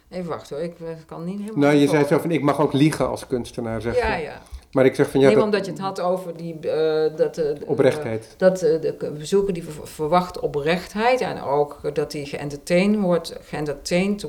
Even 0.09 0.29
wachten 0.29 0.55
hoor, 0.55 0.65
ik 0.65 0.79
eh, 0.79 0.87
kan 1.05 1.23
niet 1.23 1.39
helemaal... 1.39 1.59
Nou, 1.59 1.75
je 1.75 1.87
zei 1.87 2.05
zo 2.05 2.17
van, 2.17 2.31
ik 2.31 2.41
mag 2.41 2.59
ook 2.61 2.73
liegen 2.73 3.07
als 3.09 3.27
kunstenaar, 3.27 3.81
zeg 3.81 3.97
Ja, 3.97 4.15
je. 4.15 4.23
ja. 4.23 4.41
Maar 4.71 4.85
ik 4.85 4.95
zeg 4.95 5.09
van, 5.09 5.19
ja, 5.19 5.25
nee, 5.25 5.35
dat, 5.35 5.43
omdat 5.43 5.65
je 5.65 5.71
het 5.71 5.79
had 5.81 5.99
over 5.99 6.37
die... 6.37 6.59
eh, 6.59 7.17
dat, 7.17 7.37
eh, 7.37 7.55
oprechtheid. 7.65 8.33
dat 8.37 8.59
de 8.59 9.11
bezoeker 9.17 9.53
die 9.53 9.63
ver- 9.63 9.87
verwacht 9.87 10.39
oprechtheid 10.39 11.21
en 11.21 11.41
ook 11.41 11.95
dat 11.95 12.13
hij 12.13 12.25
geëntertained 12.25 12.99
wordt, 13.01 13.35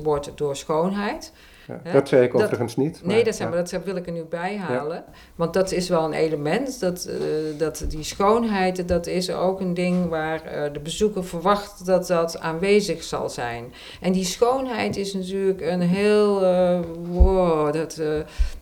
wordt 0.03 0.31
door 0.35 0.55
schoonheid. 0.55 1.31
Ja, 1.67 1.91
dat 1.91 2.07
zei 2.07 2.23
ik 2.23 2.31
Dat- 2.31 2.41
overigens 2.43 2.75
niet. 2.75 2.99
Nee, 3.03 3.23
dat, 3.23 3.35
zijn, 3.35 3.49
ja. 3.49 3.55
maar 3.55 3.69
dat 3.71 3.83
wil 3.83 3.95
ik 3.95 4.05
er 4.05 4.11
nu 4.11 4.23
bij 4.23 4.57
halen. 4.57 5.03
Want 5.35 5.53
dat 5.53 5.71
is 5.71 5.89
wel 5.89 6.03
een 6.03 6.13
element. 6.13 6.79
Dat, 6.79 7.05
eh, 7.05 7.15
dat 7.57 7.85
die 7.89 8.03
schoonheid, 8.03 8.87
dat 8.87 9.07
is 9.07 9.31
ook 9.31 9.59
een 9.59 9.73
ding 9.73 10.09
waar 10.09 10.43
eh, 10.45 10.73
de 10.73 10.79
bezoeker 10.79 11.23
verwacht 11.25 11.85
dat 11.85 12.07
dat 12.07 12.39
aanwezig 12.39 13.03
zal 13.03 13.29
zijn. 13.29 13.73
En 14.01 14.11
die 14.11 14.25
schoonheid 14.25 14.97
is 14.97 15.13
natuurlijk 15.13 15.61
een 15.61 15.81
heel. 15.81 16.45
eh, 16.45 16.79
wow, 17.09 17.73
dat, 17.73 17.97
eh, 17.97 18.07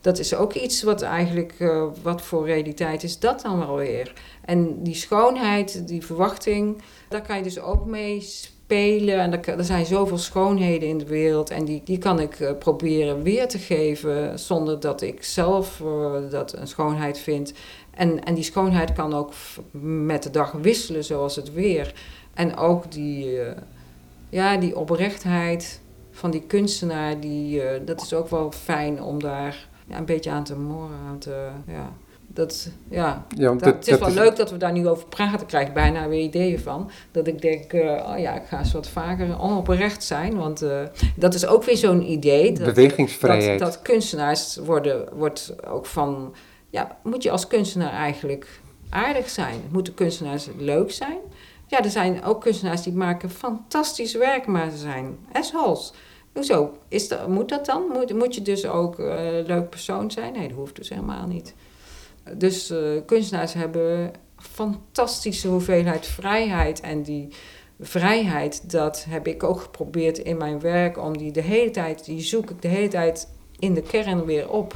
dat 0.00 0.18
is 0.18 0.34
ook 0.34 0.52
iets 0.52 0.82
wat 0.82 1.02
eigenlijk. 1.02 1.54
eh, 1.58 1.84
wat 2.02 2.22
voor 2.22 2.46
realiteit 2.46 3.02
is 3.02 3.18
dat 3.18 3.40
dan 3.42 3.58
wel 3.58 3.76
weer? 3.76 4.12
En 4.44 4.82
die 4.82 4.94
schoonheid, 4.94 5.88
die 5.88 6.04
verwachting, 6.06 6.82
daar 7.08 7.22
kan 7.22 7.36
je 7.36 7.42
dus 7.42 7.60
ook 7.60 7.84
mee 7.86 8.20
spelen. 8.20 8.54
En 8.66 9.32
er, 9.32 9.48
er 9.48 9.64
zijn 9.64 9.86
zoveel 9.86 10.18
schoonheden 10.18 10.88
in 10.88 10.98
de 10.98 11.06
wereld. 11.06 11.50
En 11.50 11.64
die, 11.64 11.80
die 11.84 11.98
kan 11.98 12.20
ik 12.20 12.40
eh, 12.40 12.50
proberen 12.58 13.22
weer 13.22 13.48
te 13.48 13.58
geven 13.58 14.38
zonder 14.38 14.80
dat 14.80 15.02
ik 15.02 15.24
zelf 15.24 15.80
eh, 15.80 16.12
dat 16.30 16.52
een 16.52 16.66
schoonheid 16.66 17.18
vind. 17.18 17.52
En, 17.90 18.24
en 18.24 18.34
die 18.34 18.44
schoonheid 18.44 18.92
kan 18.92 19.14
ook 19.14 19.32
met 19.80 20.22
de 20.22 20.30
dag 20.30 20.52
wisselen, 20.52 21.04
zoals 21.04 21.36
het 21.36 21.52
weer. 21.52 21.94
En 22.34 22.56
ook 22.56 22.92
die, 22.92 23.40
eh, 23.40 23.56
ja, 24.28 24.56
die 24.56 24.76
oprechtheid 24.76 25.80
van 26.10 26.30
die 26.30 26.42
kunstenaar, 26.42 27.20
die, 27.20 27.62
dat 27.84 28.02
is 28.02 28.14
ook 28.14 28.28
wel 28.28 28.52
fijn 28.52 29.02
om 29.02 29.22
daar 29.22 29.68
een 29.88 30.04
beetje 30.04 30.30
aan 30.30 30.44
te 30.44 30.56
morren. 30.56 30.98
Aan 31.08 31.18
te, 31.18 31.48
ja. 31.66 31.92
Dat, 32.36 32.68
ja, 32.90 33.26
dat, 33.36 33.58
dat- 33.58 33.74
het 33.74 33.88
is 33.88 33.98
dat 33.98 34.12
wel 34.14 34.24
leuk 34.24 34.36
dat 34.36 34.50
we 34.50 34.56
daar 34.56 34.72
nu 34.72 34.88
over 34.88 35.06
praten. 35.08 35.40
Ik 35.40 35.46
krijg 35.46 35.72
bijna 35.72 36.08
weer 36.08 36.20
ideeën 36.22 36.58
van. 36.58 36.90
Dat 37.10 37.26
ik 37.26 37.40
denk, 37.42 37.72
eh, 37.72 38.10
oh 38.12 38.18
ja, 38.18 38.34
ik 38.34 38.46
ga 38.46 38.58
eens 38.58 38.72
wat 38.72 38.88
vaker 38.88 39.40
onoprecht 39.40 40.04
zijn. 40.04 40.36
Want 40.36 40.62
eh, 40.62 40.80
dat 41.16 41.34
is 41.34 41.46
ook 41.46 41.64
weer 41.64 41.76
zo'n 41.76 42.10
idee. 42.10 42.52
Dat, 42.52 42.64
Bewegingsvrijheid. 42.74 43.58
dat, 43.58 43.72
dat 43.72 43.82
kunstenaars 43.82 44.56
worden, 44.56 45.08
wordt 45.14 45.54
ook 45.66 45.86
van... 45.86 46.34
Ja, 46.70 46.96
moet 47.02 47.22
je 47.22 47.30
als 47.30 47.46
kunstenaar 47.46 47.92
eigenlijk 47.92 48.60
aardig 48.90 49.28
zijn? 49.30 49.60
Moeten 49.70 49.94
kunstenaars 49.94 50.48
leuk 50.58 50.90
zijn? 50.92 51.18
Ja, 51.66 51.82
er 51.84 51.90
zijn 51.90 52.24
ook 52.24 52.40
kunstenaars 52.40 52.82
die 52.82 52.92
maken 52.92 53.30
fantastisch 53.30 54.14
werk, 54.14 54.46
maar 54.46 54.70
ze 54.70 54.76
zijn 54.76 55.18
assholes. 55.32 55.92
Hoezo? 56.32 56.72
Is 56.88 57.08
dat, 57.08 57.28
moet 57.28 57.48
dat 57.48 57.66
dan? 57.66 57.82
Moet, 57.92 58.14
moet 58.14 58.34
je 58.34 58.42
dus 58.42 58.66
ook 58.66 58.98
eh, 58.98 59.36
een 59.36 59.46
leuk 59.46 59.70
persoon 59.70 60.10
zijn? 60.10 60.32
Nee, 60.32 60.48
dat 60.48 60.56
hoeft 60.56 60.76
dus 60.76 60.88
helemaal 60.88 61.26
niet. 61.26 61.54
Dus 62.34 62.70
eh, 62.70 62.78
kunstenaars 63.06 63.52
hebben 63.52 64.10
fantastische 64.36 65.48
hoeveelheid 65.48 66.06
vrijheid. 66.06 66.80
En 66.80 67.02
die 67.02 67.28
vrijheid, 67.80 68.70
dat 68.70 69.06
heb 69.08 69.26
ik 69.26 69.42
ook 69.42 69.60
geprobeerd 69.60 70.18
in 70.18 70.36
mijn 70.36 70.60
werk. 70.60 70.98
Om 70.98 71.18
die 71.18 71.32
de 71.32 71.40
hele 71.40 71.70
tijd, 71.70 72.04
die 72.04 72.20
zoek 72.20 72.50
ik 72.50 72.62
de 72.62 72.68
hele 72.68 72.88
tijd 72.88 73.28
in 73.58 73.74
de 73.74 73.82
kern 73.82 74.24
weer 74.24 74.50
op. 74.50 74.72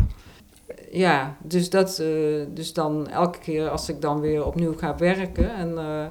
Ja, 0.91 1.37
dus, 1.43 1.71
dat, 1.71 1.99
eh, 1.99 2.07
dus 2.49 2.73
dan 2.73 3.09
elke 3.09 3.39
keer 3.39 3.69
als 3.69 3.89
ik 3.89 4.01
dan 4.01 4.21
weer 4.21 4.45
opnieuw 4.45 4.77
ga 4.77 4.97
werken. 4.97 5.55
En 5.55 5.79
eh, 5.79 6.07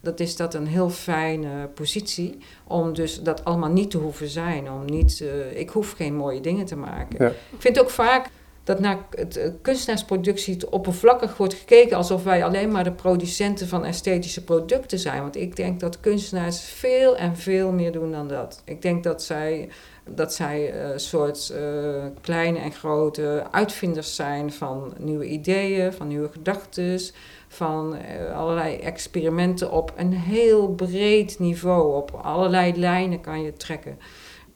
dat 0.00 0.20
is 0.20 0.36
dat 0.36 0.54
een 0.54 0.66
heel 0.66 0.90
fijne 0.90 1.68
positie. 1.74 2.38
Om 2.66 2.94
dus 2.94 3.22
dat 3.22 3.44
allemaal 3.44 3.72
niet 3.72 3.90
te 3.90 3.98
hoeven 3.98 4.28
zijn. 4.28 4.70
Om 4.70 4.84
niet, 4.84 5.24
ik 5.54 5.70
hoef 5.70 5.92
geen 5.92 6.14
mooie 6.14 6.40
dingen 6.40 6.64
te 6.64 6.76
maken. 6.76 7.24
Ja. 7.24 7.28
Ik 7.28 7.60
vind 7.60 7.80
ook 7.80 7.90
vaak 7.90 8.30
dat 8.66 8.80
naar 8.80 8.98
het, 9.10 9.36
eh, 9.36 9.50
kunstenaarsproductie 9.62 10.56
te 10.56 10.70
oppervlakkig 10.70 11.36
wordt 11.36 11.54
gekeken 11.54 11.96
alsof 11.96 12.24
wij 12.24 12.44
alleen 12.44 12.70
maar 12.70 12.84
de 12.84 12.92
producenten 12.92 13.68
van 13.68 13.84
esthetische 13.84 14.44
producten 14.44 14.98
zijn. 14.98 15.22
Want 15.22 15.36
ik 15.36 15.56
denk 15.56 15.80
dat 15.80 16.00
kunstenaars 16.00 16.60
veel 16.60 17.16
en 17.16 17.36
veel 17.36 17.72
meer 17.72 17.92
doen 17.92 18.12
dan 18.12 18.28
dat. 18.28 18.62
Ik 18.64 18.82
denk 18.82 19.04
dat 19.04 19.22
zij, 19.22 19.68
dat 20.10 20.34
zij 20.34 20.72
eh, 20.72 20.90
een 20.90 21.00
soort 21.00 21.50
eh, 21.50 22.04
kleine 22.20 22.58
en 22.58 22.72
grote 22.72 23.42
uitvinders 23.50 24.14
zijn 24.14 24.52
van 24.52 24.94
nieuwe 24.98 25.26
ideeën, 25.26 25.92
van 25.92 26.08
nieuwe 26.08 26.28
gedachten, 26.28 27.00
van 27.48 27.96
eh, 27.96 28.36
allerlei 28.36 28.76
experimenten 28.76 29.70
op 29.70 29.92
een 29.96 30.12
heel 30.12 30.68
breed 30.68 31.38
niveau. 31.38 31.96
Op 31.96 32.10
allerlei 32.22 32.76
lijnen 32.76 33.20
kan 33.20 33.42
je 33.42 33.52
trekken. 33.52 33.98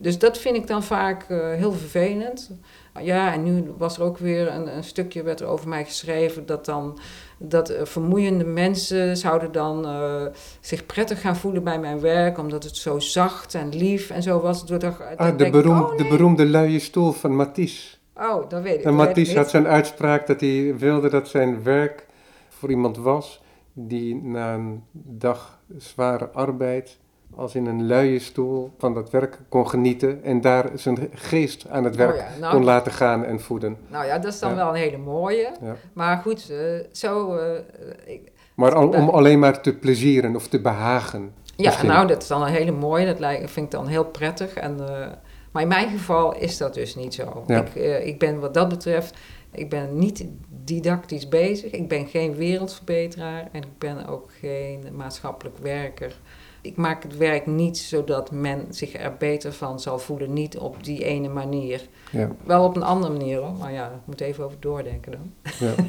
Dus 0.00 0.18
dat 0.18 0.38
vind 0.38 0.56
ik 0.56 0.66
dan 0.66 0.82
vaak 0.82 1.22
eh, 1.28 1.52
heel 1.52 1.72
vervelend. 1.72 2.50
Ja, 3.00 3.32
en 3.32 3.42
nu 3.42 3.74
was 3.78 3.96
er 3.96 4.02
ook 4.02 4.18
weer 4.18 4.54
een, 4.54 4.76
een 4.76 4.84
stukje 4.84 5.22
werd 5.22 5.40
er 5.40 5.46
over 5.46 5.68
mij 5.68 5.84
geschreven 5.84 6.46
dat 6.46 6.64
dan 6.64 6.98
dat 7.38 7.68
eh, 7.68 7.84
vermoeiende 7.84 8.44
mensen 8.44 9.16
zouden 9.16 9.52
dan 9.52 9.84
eh, 9.86 10.26
zich 10.60 10.86
prettig 10.86 11.20
gaan 11.20 11.36
voelen 11.36 11.64
bij 11.64 11.78
mijn 11.78 12.00
werk, 12.00 12.38
omdat 12.38 12.64
het 12.64 12.76
zo 12.76 12.98
zacht 12.98 13.54
en 13.54 13.68
lief 13.68 14.10
en 14.10 14.22
zo 14.22 14.40
was. 14.40 14.66
Door 14.66 14.78
Ah, 14.84 15.08
de, 15.08 15.36
denk 15.36 15.40
ik, 15.40 15.52
beroem, 15.52 15.80
oh, 15.80 15.96
de 15.96 16.06
beroemde 16.08 16.46
luie 16.46 16.78
stoel 16.78 17.12
van 17.12 17.36
Matisse. 17.36 17.96
Oh, 18.16 18.48
dat 18.48 18.62
weet 18.62 18.78
ik. 18.78 18.84
En 18.84 18.94
Matisse 18.94 19.36
had 19.36 19.50
zijn 19.50 19.66
uitspraak 19.66 20.26
dat 20.26 20.40
hij 20.40 20.74
wilde 20.78 21.08
dat 21.08 21.28
zijn 21.28 21.62
werk 21.62 22.06
voor 22.48 22.70
iemand 22.70 22.96
was 22.96 23.42
die 23.72 24.14
na 24.14 24.54
een 24.54 24.82
dag 24.92 25.58
zware 25.78 26.28
arbeid 26.28 26.98
als 27.36 27.54
in 27.54 27.66
een 27.66 27.86
luie 27.86 28.18
stoel 28.18 28.70
van 28.78 28.94
dat 28.94 29.10
werk 29.10 29.38
kon 29.48 29.68
genieten 29.68 30.24
en 30.24 30.40
daar 30.40 30.70
zijn 30.74 30.98
geest 31.14 31.66
aan 31.68 31.84
het 31.84 31.96
werk 31.96 32.10
Oh 32.12 32.16
ja, 32.16 32.28
nou, 32.40 32.54
kon 32.54 32.64
laten 32.64 32.92
gaan 32.92 33.24
en 33.24 33.40
voeden. 33.40 33.76
Nou 33.88 34.06
ja, 34.06 34.18
dat 34.18 34.32
is 34.32 34.38
dan 34.38 34.50
Ja. 34.50 34.56
wel 34.56 34.68
een 34.68 34.74
hele 34.74 34.96
mooie. 34.98 35.50
Ja. 35.62 35.76
Maar 35.92 36.16
goed, 36.16 36.50
eh, 36.50 36.58
zo. 36.92 37.36
eh, 37.36 37.58
ik, 38.04 38.32
Maar 38.54 38.74
al- 38.74 38.88
om 38.88 39.08
alleen 39.08 39.38
maar 39.38 39.60
te 39.60 39.72
plezieren 39.74 40.34
of 40.36 40.48
te 40.48 40.60
behagen. 40.60 41.32
ja, 41.44 41.64
Misschien. 41.66 41.88
nou, 41.88 42.06
dat 42.06 42.22
is 42.22 42.28
dan 42.28 42.42
een 42.42 42.48
hele 42.52 42.72
mooie. 42.72 43.06
Dat 43.06 43.18
lijkt, 43.18 43.50
vind 43.50 43.66
ik 43.66 43.72
dan 43.72 43.86
heel 43.86 44.04
prettig. 44.04 44.54
En, 44.54 44.80
eh, 44.88 45.06
maar 45.52 45.62
in 45.62 45.68
mijn 45.68 45.88
geval 45.90 46.34
is 46.36 46.56
dat 46.56 46.74
dus 46.74 46.94
niet 46.96 47.14
zo. 47.14 47.44
Ik, 47.46 47.74
ik 48.04 48.18
ben 48.18 48.40
wat 48.40 48.54
dat 48.54 48.68
betreft, 48.68 49.16
ik 49.52 49.70
ben 49.70 49.98
niet 49.98 50.24
didactisch 50.64 51.28
bezig. 51.28 51.70
Ik 51.72 51.88
ben 51.88 52.06
geen 52.06 52.34
wereldverbeteraar 52.34 53.48
en 53.52 53.62
ik 53.62 53.78
ben 53.78 54.06
ook 54.06 54.28
geen 54.40 54.84
maatschappelijk 54.92 55.58
werker. 55.58 56.18
Ik 56.62 56.76
maak 56.76 57.02
het 57.02 57.16
werk 57.16 57.46
niet 57.46 57.78
zodat 57.78 58.30
men 58.30 58.66
zich 58.70 58.94
er 58.94 59.16
beter 59.18 59.52
van 59.52 59.80
zal 59.80 59.98
voelen. 59.98 60.32
Niet 60.32 60.58
op 60.58 60.84
die 60.84 61.04
ene 61.04 61.28
manier. 61.28 61.88
Ja, 62.10 62.30
Wel 62.44 62.64
op 62.64 62.76
een 62.76 62.82
andere 62.82 63.12
manier 63.12 63.38
hoor. 63.38 63.52
Maar 63.52 63.72
ja, 63.72 63.86
ik 63.86 64.06
moet 64.06 64.20
even 64.20 64.44
over 64.44 64.56
doordenken 64.60 65.12
dan. 65.12 65.32
ja. 65.58 65.74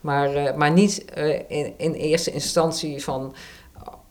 Maar, 0.00 0.34
eh, 0.34 0.56
maar 0.56 0.72
niet 0.72 1.04
eh, 1.04 1.40
in, 1.48 1.74
in 1.76 1.92
eerste 1.92 2.30
instantie 2.30 3.02
van... 3.02 3.34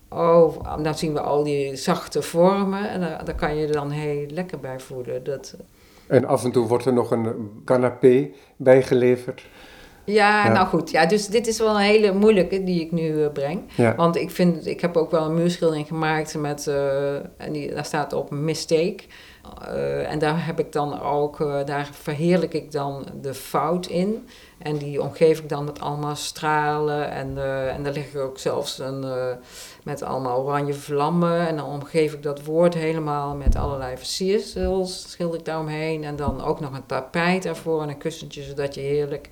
Oh, 0.10 0.84
dan 0.84 0.98
zien 0.98 1.14
we 1.14 1.20
al 1.20 1.44
die 1.44 1.76
zachte 1.76 2.22
vormen. 2.22 2.90
En 2.90 3.00
daar, 3.00 3.26
daar 3.26 3.36
kan 3.36 3.56
je 3.56 3.62
je 3.68 3.72
dan 3.72 3.90
heel 3.90 4.26
lekker 4.28 4.60
bij 4.60 4.80
voelen. 4.80 5.24
Dat, 5.24 5.56
En 6.08 6.26
af 6.26 6.44
en 6.44 6.52
toe 6.52 6.68
wordt 6.68 6.86
er 6.86 6.94
nog 6.94 7.12
een 7.12 7.52
canapé 7.66 8.30
bijgeleverd. 8.56 9.46
Ja, 10.14 10.46
Ja. 10.46 10.52
nou 10.52 10.68
goed. 10.68 10.92
Ja, 10.92 11.06
dus 11.06 11.28
dit 11.28 11.48
is 11.48 11.60
wel 11.60 11.76
een 11.76 11.82
hele 11.82 12.14
moeilijke 12.14 12.64
die 12.64 12.82
ik 12.82 12.92
nu 12.92 13.24
eh, 13.24 13.32
breng. 13.32 13.62
Ja, 13.76 13.96
Want 13.96 14.16
ik 14.16 14.32
vind, 14.32 14.68
ik 14.68 14.82
heb 14.82 14.98
ook 14.98 15.12
wel 15.12 15.26
een 15.26 15.34
muurschildering 15.34 15.88
gemaakt 15.88 16.36
met, 16.38 16.68
eh, 16.68 17.16
en 17.16 17.52
die, 17.52 17.74
daar 17.74 17.86
staat 17.86 18.14
op 18.14 18.32
mistake. 18.32 18.98
Eh, 19.68 20.12
en 20.12 20.20
daar 20.20 20.46
heb 20.46 20.60
ik 20.60 20.72
dan 20.72 21.02
ook, 21.02 21.38
daar 21.66 21.90
verheerlijk 21.92 22.54
ik 22.54 22.72
dan 22.72 23.06
de 23.22 23.34
fout 23.34 23.88
in. 23.88 24.28
En 24.58 24.78
die 24.78 25.02
omgeef 25.02 25.40
ik 25.40 25.50
dan 25.50 25.64
met 25.64 25.80
allemaal 25.80 26.16
stralen. 26.16 27.12
En, 27.12 27.28
en 27.70 27.84
daar 27.84 27.94
leg 27.94 28.14
ik 28.14 28.18
ook 28.22 28.38
zelfs 28.38 28.80
een, 28.80 29.06
met 29.84 30.04
allemaal 30.04 30.44
oranje 30.44 30.74
vlammen. 30.74 31.48
En 31.48 31.56
dan 31.56 31.66
omgeef 31.66 32.14
ik 32.14 32.24
dat 32.24 32.44
woord 32.44 32.74
helemaal 32.74 33.36
met 33.36 33.56
allerlei 33.56 33.98
versiersels, 33.98 35.12
schilder 35.12 35.40
ik 35.40 35.46
daaromheen. 35.46 36.04
En 36.04 36.16
dan 36.16 36.44
ook 36.44 36.60
nog 36.60 36.74
een 36.74 36.86
tapijt 36.86 37.46
ervoor 37.46 37.82
en 37.82 37.90
een 37.90 37.98
kussentje, 37.98 38.44
zodat 38.44 38.76
je 38.76 38.82
heerlijk 38.82 39.30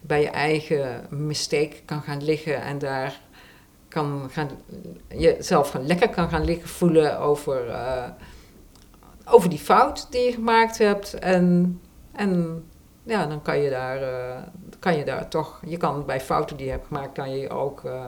bij 0.00 0.20
je 0.20 0.30
eigen 0.30 1.06
mistake 1.10 1.76
kan 1.84 2.02
gaan 2.02 2.24
liggen 2.24 2.62
en 2.62 2.78
daar 2.78 3.20
kan 3.90 4.28
gaan, 4.30 4.50
jezelf 5.08 5.70
gaan 5.70 5.86
lekker 5.86 6.08
kan 6.08 6.28
gaan 6.28 6.44
liggen 6.44 6.68
voelen 6.68 7.18
over, 7.18 7.68
eh, 7.68 8.08
over 9.24 9.50
die 9.50 9.58
fout 9.58 10.06
die 10.10 10.22
je 10.22 10.32
gemaakt 10.32 10.78
hebt. 10.78 11.14
En, 11.14 11.80
en 12.12 12.62
ja, 13.02 13.26
dan 13.26 13.42
kan 13.42 13.58
je, 13.58 13.70
daar, 13.70 14.02
eh, 14.02 14.42
kan 14.78 14.96
je 14.96 15.04
daar 15.04 15.28
toch, 15.28 15.60
je 15.66 15.76
kan 15.76 16.06
bij 16.06 16.20
fouten 16.20 16.56
die 16.56 16.66
je 16.66 16.72
hebt 16.72 16.86
gemaakt, 16.86 17.12
kan 17.12 17.36
je 17.36 17.50
ook 17.50 17.84
eh, 17.84 18.06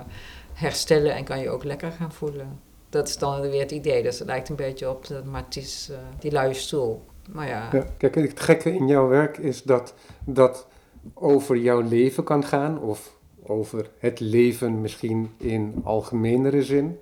herstellen 0.52 1.14
en 1.14 1.24
kan 1.24 1.40
je 1.40 1.50
ook 1.50 1.64
lekker 1.64 1.92
gaan 1.92 2.12
voelen. 2.12 2.60
Dat 2.88 3.08
is 3.08 3.18
dan 3.18 3.40
weer 3.40 3.60
het 3.60 3.70
idee. 3.70 4.02
Dus 4.02 4.18
het 4.18 4.28
lijkt 4.28 4.48
een 4.48 4.56
beetje 4.56 4.90
op 4.90 5.06
de 5.06 5.22
Matisse, 5.24 5.94
die 6.18 6.32
luie 6.32 6.54
stoel. 6.54 7.04
Maar 7.30 7.48
ja, 7.48 7.68
ja. 7.72 7.84
Kijk, 7.96 8.14
het 8.14 8.40
gekke 8.40 8.74
in 8.74 8.86
jouw 8.86 9.08
werk 9.08 9.38
is 9.38 9.62
dat 9.62 9.94
dat 10.24 10.66
over 11.14 11.56
jouw 11.56 11.80
leven 11.80 12.24
kan 12.24 12.44
gaan, 12.44 12.80
of 12.80 13.16
over 13.42 13.90
het 13.98 14.20
leven 14.20 14.80
misschien 14.80 15.30
in 15.36 15.74
algemenere 15.82 16.62
zin. 16.62 16.98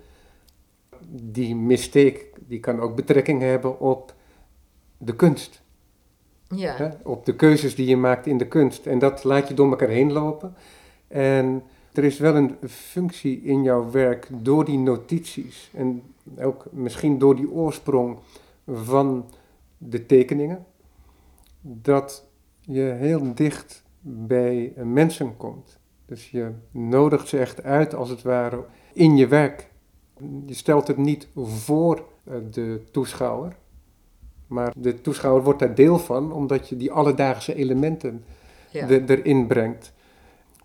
Die 1.10 1.56
mistake 1.56 2.26
die 2.46 2.60
kan 2.60 2.80
ook 2.80 2.96
betrekking 2.96 3.40
hebben 3.40 3.80
op 3.80 4.14
de 4.98 5.16
kunst. 5.16 5.62
Ja. 6.48 6.74
Hè? 6.76 6.88
Op 7.02 7.24
de 7.24 7.36
keuzes 7.36 7.74
die 7.74 7.86
je 7.86 7.96
maakt 7.96 8.26
in 8.26 8.38
de 8.38 8.48
kunst. 8.48 8.86
En 8.86 8.98
dat 8.98 9.24
laat 9.24 9.48
je 9.48 9.54
door 9.54 9.70
elkaar 9.70 9.88
heen 9.88 10.12
lopen. 10.12 10.54
En 11.08 11.62
er 11.92 12.04
is 12.04 12.18
wel 12.18 12.36
een 12.36 12.56
functie 12.68 13.42
in 13.42 13.62
jouw 13.62 13.90
werk 13.90 14.28
door 14.30 14.64
die 14.64 14.78
notities. 14.78 15.70
En 15.74 16.02
ook 16.40 16.66
misschien 16.70 17.18
door 17.18 17.36
die 17.36 17.50
oorsprong 17.50 18.18
van 18.66 19.30
de 19.78 20.06
tekeningen. 20.06 20.66
Dat 21.60 22.26
je 22.60 22.96
heel 22.98 23.34
dicht 23.34 23.82
bij 24.00 24.72
mensen 24.76 25.36
komt. 25.36 25.78
Dus 26.06 26.30
je 26.30 26.50
nodigt 26.70 27.28
ze 27.28 27.38
echt 27.38 27.62
uit 27.62 27.94
als 27.94 28.08
het 28.08 28.22
ware 28.22 28.64
in 28.92 29.16
je 29.16 29.26
werk. 29.26 29.68
Je 30.46 30.54
stelt 30.54 30.86
het 30.86 30.96
niet 30.96 31.28
voor 31.34 32.04
eh, 32.24 32.34
de 32.50 32.82
toeschouwer, 32.90 33.56
maar 34.46 34.72
de 34.76 35.00
toeschouwer 35.00 35.42
wordt 35.44 35.58
daar 35.58 35.74
deel 35.74 35.98
van 35.98 36.32
omdat 36.32 36.68
je 36.68 36.76
die 36.76 36.92
alledaagse 36.92 37.54
elementen 37.54 38.24
Ja. 38.70 38.88
er- 38.88 39.10
erin 39.10 39.46
brengt. 39.46 39.92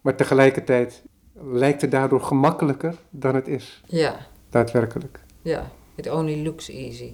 Maar 0.01 0.15
tegelijkertijd 0.15 1.03
lijkt 1.33 1.81
het 1.81 1.91
daardoor 1.91 2.21
gemakkelijker 2.21 2.95
dan 3.09 3.35
het 3.35 3.47
is, 3.47 3.83
ja. 3.87 4.15
daadwerkelijk. 4.49 5.19
Ja. 5.41 5.71
It 5.95 6.11
only 6.11 6.43
looks 6.43 6.69
easy. 6.69 7.13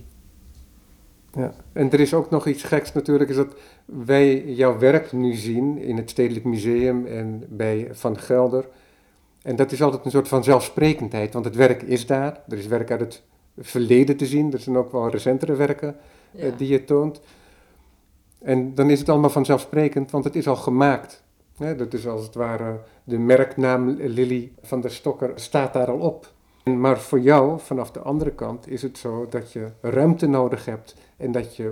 Ja. 1.34 1.54
En 1.74 1.92
er 1.92 2.00
is 2.00 2.14
ook 2.14 2.30
nog 2.30 2.48
iets 2.48 2.64
geks 2.64 2.94
natuurlijk, 2.94 3.30
is 3.30 3.36
dat 3.36 3.56
wij 4.06 4.44
jouw 4.46 4.78
werk 4.80 5.12
nu 5.12 5.34
zien 5.34 5.78
in 5.78 5.98
het 5.98 6.10
Stedelijk 6.10 6.46
Museum 6.46 7.06
en 7.06 7.44
bij 7.50 7.88
Van 7.92 8.18
Gelder. 8.20 8.66
En 9.42 9.56
dat 9.56 9.72
is 9.72 9.82
altijd 9.82 10.06
een 10.06 10.12
soort 10.12 10.28
van 10.28 10.44
zelfsprekendheid, 10.44 11.34
want 11.34 11.46
het 11.46 11.56
werk 11.56 11.82
is 11.82 12.06
daar. 12.06 12.42
Er 12.48 12.58
is 12.58 12.68
werk 12.68 12.92
uit 12.92 13.00
het 13.00 13.22
verleden 13.58 14.18
te 14.18 14.26
zien, 14.26 14.54
er 14.54 14.60
zijn 14.60 14.78
ook 14.78 14.92
wel 14.92 15.10
recentere 15.10 15.56
werken 15.56 15.96
Ja. 16.32 16.44
eh, 16.44 16.52
die 16.58 16.68
je 16.68 16.84
toont. 16.84 17.22
En 18.42 18.76
dan 18.76 18.90
is 18.90 19.00
het 19.00 19.10
allemaal 19.10 19.30
vanzelfsprekend, 19.30 20.12
want 20.12 20.24
het 20.24 20.36
is 20.36 20.48
al 20.48 20.56
gemaakt. 20.56 21.24
Dat 21.78 21.94
is 21.94 22.08
als 22.08 22.24
het 22.26 22.36
ware 22.36 22.80
de 23.04 23.18
merknaam 23.18 23.90
Lily 24.00 24.52
van 24.62 24.82
der 24.82 24.92
Stokker 24.92 25.32
staat 25.36 25.74
daar 25.74 25.88
al 25.92 26.00
op. 26.00 26.32
Maar 26.64 27.00
voor 27.00 27.20
jou, 27.20 27.60
vanaf 27.60 27.92
de 27.92 28.00
andere 28.00 28.32
kant, 28.32 28.68
is 28.70 28.82
het 28.82 28.98
zo 28.98 29.28
dat 29.30 29.52
je 29.52 29.68
ruimte 29.82 30.28
nodig 30.28 30.66
hebt 30.66 30.96
en 31.18 31.32
dat 31.32 31.56
je 31.56 31.72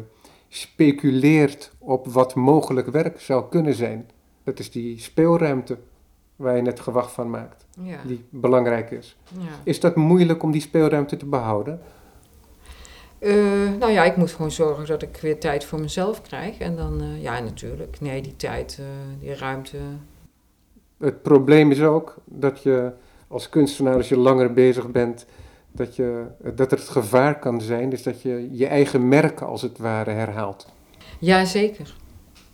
speculeert 0.50 1.72
op 1.78 2.08
wat 2.08 2.36
mogelijk 2.36 2.88
werk 2.88 3.20
zou 3.20 3.50
kunnen 3.50 3.74
zijn. 3.74 4.10
Dat 4.44 4.60
is 4.60 4.72
die 4.72 5.00
speelruimte 5.00 5.78
waar 6.36 6.56
je 6.56 6.62
net 6.62 6.80
gewacht 6.80 7.12
van 7.12 7.30
maakt, 7.30 7.66
ja. 7.82 7.98
die 8.06 8.24
belangrijk 8.30 8.92
is. 8.92 9.18
ja. 9.38 9.40
Is 9.64 9.80
dat 9.80 9.96
moeilijk 9.96 10.44
om 10.44 10.52
die 10.52 10.62
speelruimte 10.62 11.18
te 11.18 11.26
behouden? 11.26 11.82
Eh, 13.20 13.34
nou 13.80 13.92
ja, 13.92 14.04
ik 14.04 14.16
moet 14.16 14.32
gewoon 14.32 14.52
zorgen 14.52 14.86
dat 14.86 15.02
ik 15.02 15.18
weer 15.22 15.40
tijd 15.40 15.64
voor 15.66 15.80
mezelf 15.80 16.22
krijg. 16.22 16.58
En 16.58 16.76
dan, 16.76 17.02
eh, 17.02 17.22
ja, 17.22 17.40
natuurlijk. 17.40 18.02
Nee, 18.02 18.22
die 18.22 18.36
tijd, 18.36 18.78
eh, 18.80 18.86
die 19.20 19.36
ruimte. 19.36 19.78
Het 20.98 21.22
probleem 21.22 21.72
is 21.72 21.82
ook 21.82 22.16
dat 22.26 22.64
je 22.64 22.92
als 23.28 23.50
kunstenaar, 23.50 23.96
als 23.96 24.10
je 24.10 24.18
langer 24.18 24.54
bezig 24.54 24.92
bent, 24.92 25.26
dat, 25.80 25.96
je, 25.96 26.26
dat 26.56 26.72
er 26.72 26.78
het 26.78 26.90
gevaar 26.90 27.40
kan 27.40 27.62
zijn, 27.62 27.90
dus 27.90 28.04
dat 28.04 28.22
je 28.22 28.48
je 28.52 28.68
eigen 28.68 29.08
merk 29.08 29.42
als 29.42 29.62
het 29.62 29.78
ware 29.78 30.12
herhaalt. 30.12 30.68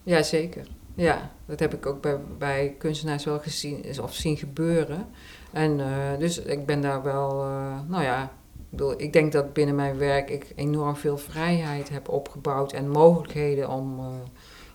Ja, 0.04 0.22
zeker. 0.22 0.68
Ja, 0.96 1.32
dat 1.46 1.60
heb 1.60 1.74
ik 1.74 1.86
ook 1.86 2.02
bij, 2.02 2.18
bij 2.38 2.76
kunstenaars 2.78 3.26
wel 3.26 3.40
gezien 3.40 3.86
of 4.02 4.14
zien 4.14 4.38
gebeuren. 4.38 5.08
En 5.52 5.80
eh, 5.80 6.20
dus 6.20 6.40
ik 6.40 6.66
ben 6.66 6.82
daar 6.82 7.04
wel, 7.04 7.42
eh, 7.42 7.80
nou 7.88 8.04
ja, 8.04 8.24
ik, 8.24 8.70
bedoel, 8.70 9.02
ik 9.02 9.14
denk 9.14 9.32
dat 9.32 9.54
binnen 9.54 9.76
mijn 9.76 9.98
werk 9.98 10.30
ik 10.30 10.54
enorm 10.56 10.96
veel 10.96 11.18
vrijheid 11.18 11.90
heb 11.90 12.10
opgebouwd 12.10 12.74
en 12.74 12.90
mogelijkheden 12.90 13.70
om, 13.70 14.00
eh, 14.00 14.06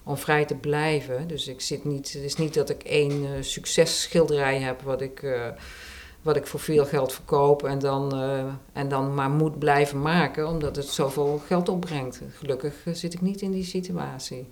om 0.05 0.17
vrij 0.17 0.45
te 0.45 0.57
blijven. 0.57 1.29
Dus 1.29 1.49
ik 1.49 1.61
zit 1.61 1.85
niet, 1.85 2.13
het 2.13 2.23
is 2.23 2.37
niet 2.37 2.55
dat 2.55 2.71
ik 2.71 2.83
één 2.83 3.45
successchilderij 3.45 4.59
heb 4.59 4.83
wat 4.83 5.01
ik, 5.01 5.23
wat 6.23 6.37
ik 6.37 6.47
voor 6.47 6.61
veel 6.61 6.85
geld 6.85 7.13
verkoop 7.13 7.63
en 7.65 7.79
dan, 7.79 8.15
eh, 8.15 8.45
en 8.73 8.89
dan 8.89 9.15
maar 9.15 9.31
moet 9.31 9.59
blijven 9.59 10.03
maken 10.03 10.49
omdat 10.49 10.77
het 10.77 10.87
zoveel 10.87 11.43
geld 11.47 11.69
opbrengt. 11.69 12.21
Gelukkig 12.31 12.75
eh, 12.87 12.95
zit 12.95 13.15
ik 13.15 13.21
niet 13.21 13.41
in 13.41 13.51
die 13.51 13.65
situatie. 13.65 14.49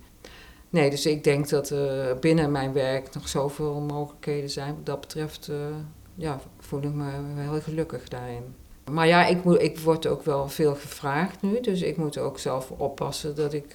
Nee, 0.71 0.91
dus 0.91 1.07
ik 1.07 1.25
denk 1.25 1.49
dat 1.49 1.71
eh, 1.71 1.81
binnen 2.21 2.51
mijn 2.51 2.73
werk 2.73 3.15
nog 3.15 3.29
zoveel 3.29 3.81
mogelijkheden 3.81 4.51
zijn. 4.51 4.75
Wat 4.75 4.87
dat 4.87 5.01
betreft, 5.01 5.51
ja, 6.15 6.41
voel 6.59 6.83
ik 6.83 6.93
me 6.93 7.11
heel 7.37 7.61
gelukkig 7.61 8.09
daarin. 8.09 8.55
Maar 8.91 9.07
ja, 9.07 9.27
ik, 9.27 9.45
moet, 9.45 9.63
ik 9.63 9.79
word 9.79 10.07
ook 10.07 10.23
wel 10.23 10.49
veel 10.49 10.75
gevraagd 10.75 11.43
nu. 11.43 11.61
Dus 11.61 11.83
ik 11.83 11.97
moet 11.97 12.19
ook 12.19 12.39
zelf 12.39 12.71
oppassen 12.71 13.35
dat 13.35 13.53
ik... 13.53 13.75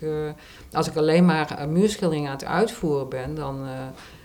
als 0.71 0.87
ik 0.87 0.95
alleen 0.95 1.25
maar 1.25 1.69
muurschildering 1.69 2.25
aan 2.25 2.33
het 2.33 2.45
uitvoeren 2.45 3.09
ben... 3.09 3.35
dan 3.35 3.65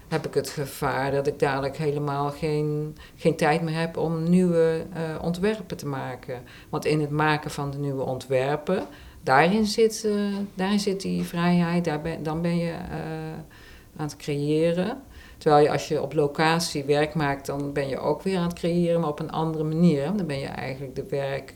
heb 0.09 0.27
ik 0.27 0.35
het 0.35 0.49
gevaar 0.49 1.11
dat 1.11 1.27
ik 1.27 1.39
dadelijk 1.39 1.77
helemaal 1.77 2.31
geen, 2.31 2.97
geen 3.17 3.37
tijd 3.37 3.63
meer 3.63 3.79
heb... 3.79 3.97
om 3.97 4.31
nieuwe 4.31 4.87
eh, 4.93 5.23
ontwerpen 5.23 5.77
te 5.77 5.87
maken. 5.87 6.43
Want 6.69 6.85
in 6.85 7.01
het 7.01 7.11
maken 7.11 7.51
van 7.51 7.71
de 7.71 7.79
nieuwe 7.79 8.03
ontwerpen... 8.03 8.87
daarin 9.23 9.67
zit, 9.67 10.05
eh, 10.05 10.13
daarin 10.55 10.81
zit 10.81 11.01
die 11.01 11.25
vrijheid. 11.25 11.85
Daar 11.85 12.01
dan 12.23 12.43
ben 12.43 12.57
je 12.57 12.71
eh, 12.71 13.33
aan 13.97 14.07
het 14.07 14.17
creëren... 14.17 15.03
Terwijl 15.39 15.65
je 15.65 15.71
als 15.71 15.89
je 15.89 16.03
op 16.03 16.13
locatie 16.13 16.85
werk 16.85 17.15
maakt, 17.15 17.47
dan 17.47 17.73
ben 17.73 17.89
je 17.89 17.99
ook 17.99 18.23
weer 18.23 18.39
aan 18.39 18.49
het 18.49 18.59
creëren, 18.59 19.01
maar 19.01 19.09
op 19.09 19.21
een 19.21 19.31
andere 19.31 19.65
manier. 19.65 20.05
Dan 20.17 20.27
ben 20.27 20.39
je 20.39 20.47
eigenlijk 20.47 20.95
de 20.95 21.07
werk, 21.09 21.55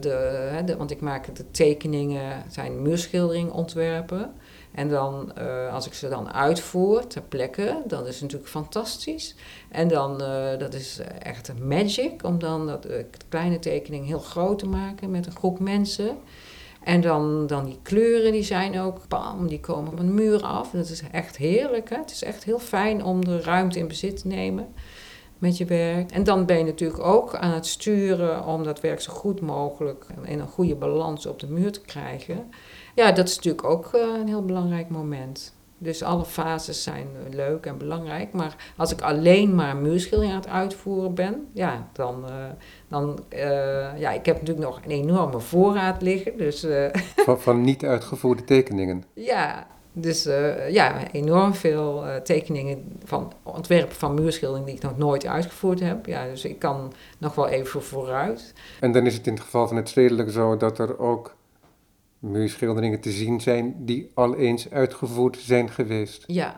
de, 0.00 0.62
de, 0.64 0.76
want 0.76 0.90
ik 0.90 1.00
maak 1.00 1.36
de 1.36 1.50
tekeningen, 1.50 2.44
zijn 2.48 2.82
muurschildering 2.82 3.50
ontwerpen. 3.50 4.34
En 4.74 4.88
dan, 4.88 5.32
eh, 5.36 5.74
als 5.74 5.86
ik 5.86 5.94
ze 5.94 6.08
dan 6.08 6.32
uitvoer 6.32 7.06
ter 7.06 7.22
plekke, 7.22 7.82
dat 7.86 8.06
is 8.06 8.20
natuurlijk 8.20 8.50
fantastisch. 8.50 9.34
En 9.68 9.88
dan, 9.88 10.22
eh, 10.22 10.58
dat 10.58 10.74
is 10.74 11.00
echt 11.22 11.48
een 11.48 11.68
magic, 11.68 12.24
om 12.24 12.38
dan 12.38 12.66
dat, 12.66 12.84
eh, 12.84 13.04
kleine 13.28 13.58
tekening 13.58 14.06
heel 14.06 14.18
groot 14.18 14.58
te 14.58 14.68
maken 14.68 15.10
met 15.10 15.26
een 15.26 15.36
groep 15.36 15.58
mensen. 15.58 16.16
En 16.84 17.00
dan, 17.00 17.46
dan 17.46 17.64
die 17.64 17.78
kleuren, 17.82 18.32
die 18.32 18.42
zijn 18.42 18.80
ook, 18.80 19.00
die 19.46 19.60
komen 19.60 19.92
op 19.92 19.98
een 19.98 20.14
muur 20.14 20.42
af. 20.42 20.70
Dat 20.70 20.88
is 20.88 21.02
echt 21.12 21.36
heerlijk, 21.36 21.90
hè? 21.90 21.96
Het 21.96 22.10
is 22.10 22.22
echt 22.22 22.44
heel 22.44 22.58
fijn 22.58 23.04
om 23.04 23.24
de 23.24 23.40
ruimte 23.40 23.78
in 23.78 23.88
bezit 23.88 24.20
te 24.20 24.26
nemen 24.26 24.74
met 25.38 25.56
je 25.56 25.64
werk. 25.64 26.10
En 26.10 26.24
dan 26.24 26.46
ben 26.46 26.58
je 26.58 26.64
natuurlijk 26.64 27.04
ook 27.04 27.34
aan 27.34 27.52
het 27.52 27.66
sturen 27.66 28.44
om 28.44 28.64
dat 28.64 28.80
werk 28.80 29.00
zo 29.00 29.12
goed 29.12 29.40
mogelijk 29.40 30.06
in 30.22 30.40
een 30.40 30.48
goede 30.48 30.74
balans 30.74 31.26
op 31.26 31.38
de 31.38 31.46
muur 31.46 31.72
te 31.72 31.80
krijgen. 31.80 32.50
Ja, 32.98 33.12
dat 33.12 33.28
is 33.28 33.36
natuurlijk 33.36 33.64
ook 33.64 33.90
eh, 33.94 34.00
een 34.00 34.28
heel 34.28 34.44
belangrijk 34.44 34.88
moment. 34.88 35.56
Dus 35.78 36.02
alle 36.02 36.24
fases 36.24 36.82
zijn 36.82 37.06
eh, 37.26 37.34
leuk 37.34 37.66
en 37.66 37.78
belangrijk. 37.78 38.32
Maar 38.32 38.72
als 38.76 38.92
ik 38.92 39.00
alleen 39.00 39.54
maar 39.54 39.76
muurschildering 39.76 40.34
aan 40.34 40.40
het 40.40 40.48
uitvoeren 40.48 41.14
ben, 41.14 41.48
ja, 41.52 41.88
dan. 41.92 42.24
eh, 42.28 42.32
dan 42.88 43.18
ja, 43.96 44.10
ik 44.10 44.26
heb 44.26 44.40
natuurlijk 44.40 44.66
nog 44.66 44.80
een 44.84 44.90
enorme 44.90 45.40
voorraad 45.40 46.02
liggen. 46.02 46.36
Dus 46.36 46.66
Van, 47.26 47.40
van 47.40 47.60
niet 47.60 47.84
uitgevoerde 47.84 48.44
tekeningen. 48.44 49.04
ja, 49.14 49.66
dus 49.92 50.22
ja, 50.68 51.10
enorm 51.12 51.54
veel 51.54 52.04
tekeningen 52.22 52.98
van 53.04 53.32
ontwerpen 53.42 53.96
van 53.96 54.14
muurschildering 54.14 54.66
die 54.66 54.76
ik 54.76 54.82
nog 54.82 54.98
nooit 54.98 55.26
uitgevoerd 55.26 55.80
heb. 55.80 56.06
Ja, 56.06 56.24
dus 56.24 56.44
ik 56.44 56.58
kan 56.58 56.92
nog 57.18 57.34
wel 57.34 57.48
even 57.48 57.82
vooruit. 57.82 58.52
En 58.80 58.92
dan 58.92 59.06
is 59.06 59.14
het 59.14 59.26
in 59.26 59.32
het 59.32 59.42
geval 59.42 59.68
van 59.68 59.76
het 59.76 59.88
stedelijk 59.88 60.30
zo 60.30 60.56
dat 60.56 60.78
er 60.78 60.98
ook 60.98 61.36
muurschilderingen 62.18 63.00
te 63.00 63.10
zien 63.10 63.40
zijn 63.40 63.74
die 63.78 64.10
al 64.14 64.36
eens 64.36 64.70
uitgevoerd 64.70 65.36
zijn 65.40 65.70
geweest. 65.70 66.24
Ja. 66.26 66.56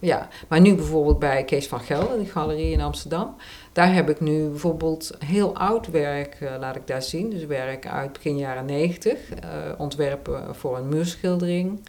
Ja, 0.00 0.28
maar 0.48 0.60
nu 0.60 0.74
bijvoorbeeld 0.74 1.18
bij 1.18 1.44
Kees 1.44 1.66
van 1.66 1.80
Gelder, 1.80 2.18
die 2.18 2.26
galerie 2.26 2.72
in 2.72 2.80
Amsterdam. 2.80 3.34
Daar 3.72 3.94
heb 3.94 4.10
ik 4.10 4.20
nu 4.20 4.48
bijvoorbeeld 4.48 5.16
heel 5.24 5.56
oud 5.56 5.90
werk, 5.90 6.34
eh, 6.40 6.54
laat 6.58 6.76
ik 6.76 6.86
daar 6.86 7.02
zien. 7.02 7.30
Dus 7.30 7.44
werk 7.46 7.86
uit 7.86 8.12
begin 8.12 8.38
jaren 8.38 8.64
90, 8.64 9.30
eh, 9.30 9.48
ontwerpen 9.78 10.54
voor 10.54 10.76
een 10.76 10.88
muurschildering. 10.88 11.80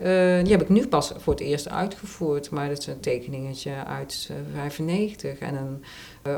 Eh, 0.00 0.42
die 0.42 0.52
heb 0.52 0.62
ik 0.62 0.68
nu 0.68 0.86
pas 0.86 1.12
voor 1.16 1.32
het 1.32 1.42
eerst 1.42 1.68
uitgevoerd, 1.68 2.50
maar 2.50 2.68
dat 2.68 2.78
is 2.78 2.86
een 2.86 3.00
tekeningetje 3.00 3.84
uit 3.84 4.28
eh, 4.30 4.36
95. 4.52 5.38
En 5.38 5.54
een, 5.54 5.84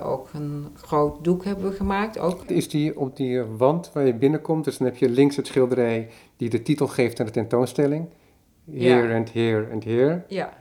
ook 0.03 0.29
een 0.33 0.67
groot 0.75 1.25
doek 1.25 1.45
hebben 1.45 1.71
we 1.71 1.77
gemaakt. 1.77 2.19
Ook, 2.19 2.43
Is 2.47 2.69
die 2.69 2.99
op 2.99 3.17
die 3.17 3.43
wand 3.43 3.91
waar 3.93 4.07
je 4.07 4.15
binnenkomt, 4.15 4.65
dus 4.65 4.77
dan 4.79 4.87
heb 4.87 4.97
je 4.97 5.09
links 5.09 5.37
het 5.37 5.47
schilderij 5.47 6.09
die 6.37 6.51
de 6.51 6.63
titel 6.63 6.87
geeft 6.87 7.21
aan 7.21 7.27
de 7.27 7.33
tentoonstelling. 7.33 8.07
Here 8.71 9.09
Ja. 9.09 9.17
and 9.17 9.33
here 9.33 9.67
and 9.73 9.85
here. 9.85 10.23
ja, 10.29 10.53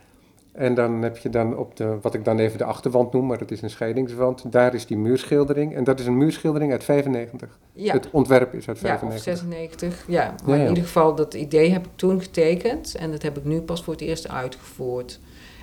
En 0.51 0.73
dan 0.73 1.01
heb 1.01 1.17
je 1.17 1.29
dan 1.29 1.57
op 1.57 1.75
de, 1.75 1.97
wat 2.01 2.13
ik 2.13 2.25
dan 2.25 2.39
even 2.39 2.57
de 2.57 2.63
achterwand 2.63 3.13
noem, 3.13 3.25
maar 3.25 3.37
dat 3.37 3.51
is 3.51 3.61
een 3.61 3.69
scheidingswand. 3.69 4.51
Daar 4.51 4.73
is 4.73 4.85
die 4.85 4.97
muurschildering. 4.97 5.75
En 5.75 5.83
dat 5.83 5.99
is 5.99 6.05
een 6.05 6.17
muurschildering 6.17 6.71
uit 6.71 6.83
95. 6.83 7.59
ja. 7.73 7.93
Het 7.93 8.09
ontwerp 8.11 8.53
is 8.53 8.67
uit 8.67 8.79
Ja, 8.79 8.93
of 8.93 8.99
95. 8.99 9.23
96. 9.23 10.03
Ja, 10.07 10.35
maar 10.45 10.49
Ja, 10.49 10.55
ja. 10.55 10.61
in 10.61 10.67
ieder 10.69 10.83
geval 10.83 11.15
dat 11.15 11.33
idee 11.33 11.71
heb 11.71 11.85
ik 11.85 11.91
toen 11.95 12.21
getekend 12.21 12.95
en 12.95 13.11
dat 13.11 13.21
heb 13.21 13.37
ik 13.37 13.43
nu 13.43 13.61
pas 13.61 13.83
voor 13.83 13.93
het 13.93 14.01
eerst 14.01 14.29
uitgevoerd. 14.29 15.19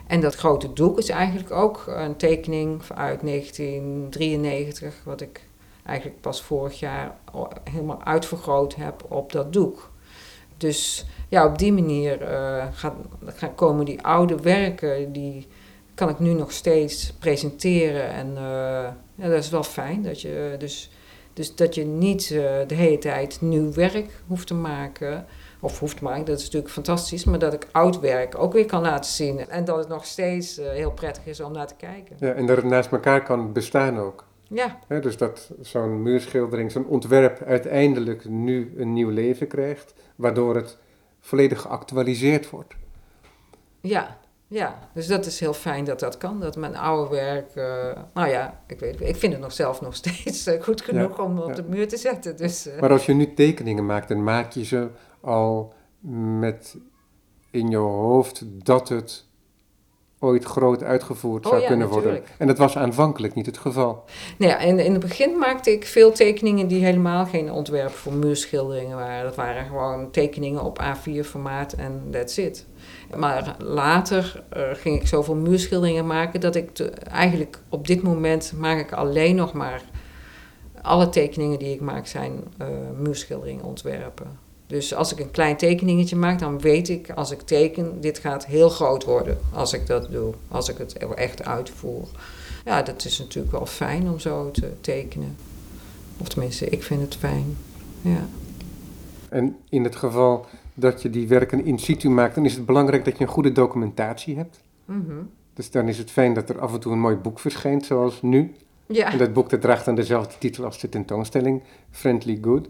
En 0.08 0.20
dat 0.20 0.34
grote 0.34 0.72
doek 0.72 0.98
is 0.98 1.08
eigenlijk 1.08 1.50
ook 1.50 1.84
een 1.86 2.16
tekening 2.16 2.82
uit 2.94 3.20
1993, 3.20 4.94
wat 5.04 5.20
ik 5.20 5.40
eigenlijk 5.84 6.20
pas 6.20 6.42
vorig 6.42 6.78
jaar 6.78 7.16
helemaal 7.64 8.04
uitvergroot 8.04 8.74
heb 8.74 9.04
op 9.08 9.32
dat 9.32 9.52
doek. 9.52 9.90
Dus 10.56 11.06
ja, 11.28 11.46
op 11.46 11.58
die 11.58 11.72
manier 11.72 12.22
uh, 12.22 12.66
gaan, 12.72 13.54
komen 13.54 13.84
die 13.84 14.02
oude 14.02 14.40
werken, 14.40 15.12
die 15.12 15.46
kan 15.94 16.08
ik 16.08 16.18
nu 16.18 16.32
nog 16.32 16.52
steeds 16.52 17.12
presenteren. 17.18 18.08
En 18.08 18.28
uh, 18.30 18.40
ja, 19.14 19.28
dat 19.28 19.42
is 19.42 19.50
wel 19.50 19.62
fijn. 19.62 20.02
Dat 20.02 20.20
je, 20.20 20.54
dus, 20.58 20.90
dus 21.32 21.54
dat 21.54 21.74
je 21.74 21.84
niet 21.84 22.30
uh, 22.30 22.40
de 22.66 22.74
hele 22.74 22.98
tijd 22.98 23.40
nieuw 23.40 23.72
werk 23.72 24.22
hoeft 24.26 24.46
te 24.46 24.54
maken. 24.54 25.26
Of 25.60 25.78
hoeft 25.78 26.00
maken, 26.00 26.24
dat 26.24 26.38
is 26.38 26.44
natuurlijk 26.44 26.72
fantastisch. 26.72 27.24
Maar 27.24 27.38
dat 27.38 27.52
ik 27.52 27.66
oud 27.72 28.00
werk 28.00 28.38
ook 28.38 28.52
weer 28.52 28.66
kan 28.66 28.82
laten 28.82 29.10
zien. 29.10 29.48
En 29.48 29.64
dat 29.64 29.78
het 29.78 29.88
nog 29.88 30.04
steeds 30.04 30.56
heel 30.56 30.92
prettig 30.92 31.26
is 31.26 31.40
om 31.40 31.52
naar 31.52 31.66
te 31.66 31.74
kijken. 31.74 32.16
Ja, 32.18 32.32
en 32.32 32.46
dat 32.46 32.56
het 32.56 32.66
naast 32.66 32.92
elkaar 32.92 33.22
kan 33.22 33.52
bestaan 33.52 33.98
ook. 33.98 34.24
Ja. 34.48 34.78
dus 35.00 35.16
dat 35.16 35.50
zo'n 35.60 36.02
muurschildering, 36.02 36.72
zo'n 36.72 36.86
ontwerp 36.86 37.42
uiteindelijk 37.42 38.24
nu 38.24 38.74
een 38.76 38.92
nieuw 38.92 39.10
leven 39.10 39.46
krijgt. 39.46 39.94
Waardoor 40.16 40.54
het 40.54 40.78
volledig 41.20 41.60
geactualiseerd 41.60 42.50
wordt. 42.50 42.74
Ja, 43.80 44.16
ja, 44.46 44.78
dus 44.94 45.06
dat 45.06 45.26
is 45.26 45.40
heel 45.40 45.54
fijn 45.54 45.84
dat 45.84 46.00
dat 46.00 46.18
kan. 46.18 46.40
Dat 46.40 46.56
mijn 46.56 46.76
oude 46.76 47.14
werk, 47.14 47.54
uh, 47.54 47.64
nou 48.14 48.28
ja, 48.28 48.60
ik, 48.66 48.80
weet, 48.80 49.00
ik 49.00 49.16
vind 49.16 49.32
het 49.32 49.42
nog 49.42 49.52
zelf 49.52 49.80
nog 49.80 49.94
steeds 50.04 50.46
uh, 50.46 50.62
goed 50.62 50.80
genoeg 50.80 51.18
om 51.18 51.38
op 51.38 51.54
de 51.54 51.62
muur 51.62 51.88
te 51.88 51.96
zetten. 51.96 52.36
Dus, 52.36 52.66
uh. 52.66 52.80
Maar 52.80 52.90
als 52.90 53.06
je 53.06 53.14
nu 53.14 53.34
tekeningen 53.34 53.86
maakt, 53.86 54.08
dan 54.08 54.24
maak 54.24 54.52
je 54.52 54.64
ze 54.64 54.88
al 55.20 55.72
met 56.40 56.76
in 57.50 57.70
je 57.70 57.76
hoofd 57.76 58.42
dat 58.64 58.88
het 58.88 59.26
ooit 60.20 60.44
groot 60.44 60.82
uitgevoerd 60.82 61.44
oh 61.44 61.50
zou 61.50 61.62
ja, 61.62 61.68
kunnen 61.68 61.88
natuurlijk. 61.88 62.16
worden. 62.16 62.34
En 62.38 62.46
dat 62.46 62.58
was 62.58 62.76
aanvankelijk 62.76 63.34
niet 63.34 63.46
het 63.46 63.58
geval. 63.58 64.04
Nou 64.38 64.52
ja, 64.52 64.58
in, 64.58 64.78
in 64.78 64.92
het 64.92 65.00
begin 65.00 65.38
maakte 65.38 65.72
ik 65.72 65.86
veel 65.86 66.12
tekeningen 66.12 66.68
die 66.68 66.84
helemaal 66.84 67.26
geen 67.26 67.52
ontwerp 67.52 67.90
voor 67.90 68.12
muurschilderingen 68.12 68.96
waren. 68.96 69.24
Dat 69.24 69.36
waren 69.36 69.66
gewoon 69.66 70.10
tekeningen 70.10 70.62
op 70.62 70.82
A4 70.82 71.20
formaat 71.20 71.72
en 71.72 72.02
that's 72.10 72.36
it. 72.36 72.66
Maar 73.16 73.56
later 73.58 74.44
uh, 74.56 74.62
ging 74.72 75.00
ik 75.00 75.06
zoveel 75.06 75.34
muurschilderingen 75.34 76.06
maken 76.06 76.40
dat 76.40 76.54
ik 76.54 76.74
te, 76.74 76.90
eigenlijk 76.90 77.60
op 77.68 77.86
dit 77.86 78.02
moment 78.02 78.52
maak 78.56 78.78
ik 78.78 78.92
alleen 78.92 79.34
nog 79.34 79.52
maar 79.52 79.82
alle 80.82 81.08
tekeningen 81.08 81.58
die 81.58 81.74
ik 81.74 81.80
maak 81.80 82.06
zijn 82.06 82.44
uh, 82.60 82.66
muurschilderingen 82.96 83.64
ontwerpen. 83.64 84.47
Dus 84.68 84.94
als 84.94 85.12
ik 85.12 85.18
een 85.18 85.30
klein 85.30 85.56
tekeningetje 85.56 86.16
maak, 86.16 86.38
dan 86.38 86.60
weet 86.60 86.88
ik 86.88 87.10
als 87.10 87.30
ik 87.30 87.40
teken, 87.40 88.00
dit 88.00 88.18
gaat 88.18 88.46
heel 88.46 88.68
groot 88.68 89.04
worden 89.04 89.38
als 89.52 89.72
ik 89.72 89.86
dat 89.86 90.10
doe, 90.10 90.34
als 90.48 90.68
ik 90.68 90.78
het 90.78 90.96
echt 91.14 91.44
uitvoer. 91.44 92.08
Ja, 92.64 92.82
dat 92.82 93.04
is 93.04 93.18
natuurlijk 93.18 93.52
wel 93.52 93.66
fijn 93.66 94.08
om 94.08 94.18
zo 94.18 94.50
te 94.50 94.72
tekenen. 94.80 95.36
Of 96.18 96.28
tenminste, 96.28 96.68
ik 96.68 96.82
vind 96.82 97.00
het 97.00 97.16
fijn. 97.16 97.56
Ja. 98.00 98.26
En 99.28 99.56
in 99.68 99.84
het 99.84 99.96
geval 99.96 100.46
dat 100.74 101.02
je 101.02 101.10
die 101.10 101.28
werken 101.28 101.64
in 101.64 101.78
situ 101.78 102.08
maakt, 102.08 102.34
dan 102.34 102.44
is 102.44 102.54
het 102.54 102.66
belangrijk 102.66 103.04
dat 103.04 103.18
je 103.18 103.24
een 103.24 103.30
goede 103.30 103.52
documentatie 103.52 104.36
hebt. 104.36 104.60
Mm 104.84 105.04
-hmm. 105.06 105.30
Dus 105.54 105.70
dan 105.70 105.88
is 105.88 105.98
het 105.98 106.10
fijn 106.10 106.34
dat 106.34 106.48
er 106.48 106.60
af 106.60 106.74
en 106.74 106.80
toe 106.80 106.92
een 106.92 107.00
mooi 107.00 107.16
boek 107.16 107.38
verschijnt, 107.38 107.84
zoals 107.84 108.22
nu. 108.22 108.54
Ja. 108.86 109.12
En 109.12 109.18
dat 109.18 109.32
boek 109.32 109.50
dat 109.50 109.60
draagt 109.60 109.84
dan 109.84 109.94
dezelfde 109.94 110.34
titel 110.38 110.64
als 110.64 110.80
de 110.80 110.88
tentoonstelling, 110.88 111.62
Friendly 111.90 112.38
Good. 112.42 112.68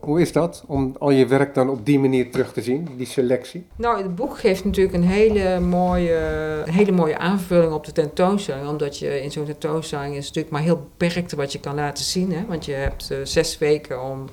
Hoe 0.00 0.20
is 0.20 0.32
dat 0.32 0.64
om 0.66 0.96
al 0.98 1.10
je 1.10 1.26
werk 1.26 1.54
dan 1.54 1.68
op 1.68 1.86
die 1.86 1.98
manier 1.98 2.30
terug 2.30 2.52
te 2.52 2.62
zien, 2.62 2.88
die 2.96 3.06
selectie? 3.06 3.66
Nou, 3.76 4.02
het 4.02 4.14
boek 4.14 4.38
geeft 4.38 4.64
natuurlijk 4.64 4.96
een 4.96 5.08
hele 5.08 5.60
mooie, 5.60 6.18
hele 6.64 6.92
mooie 6.92 7.18
aanvulling 7.18 7.72
op 7.72 7.84
de 7.84 7.92
tentoonstelling. 7.92 8.68
Omdat 8.68 8.98
je 8.98 9.22
in 9.22 9.30
zo'n 9.30 9.44
tentoonstelling 9.44 10.16
is 10.16 10.26
natuurlijk 10.26 10.52
maar 10.52 10.62
heel 10.62 10.88
beperkt 10.96 11.32
wat 11.32 11.52
je 11.52 11.60
kan 11.60 11.74
laten 11.74 12.04
zien. 12.04 12.32
Hè? 12.32 12.46
Want 12.46 12.64
je 12.64 12.72
hebt 12.72 13.08
uh, 13.12 13.18
zes 13.22 13.58
weken 13.58 14.02
om 14.02 14.24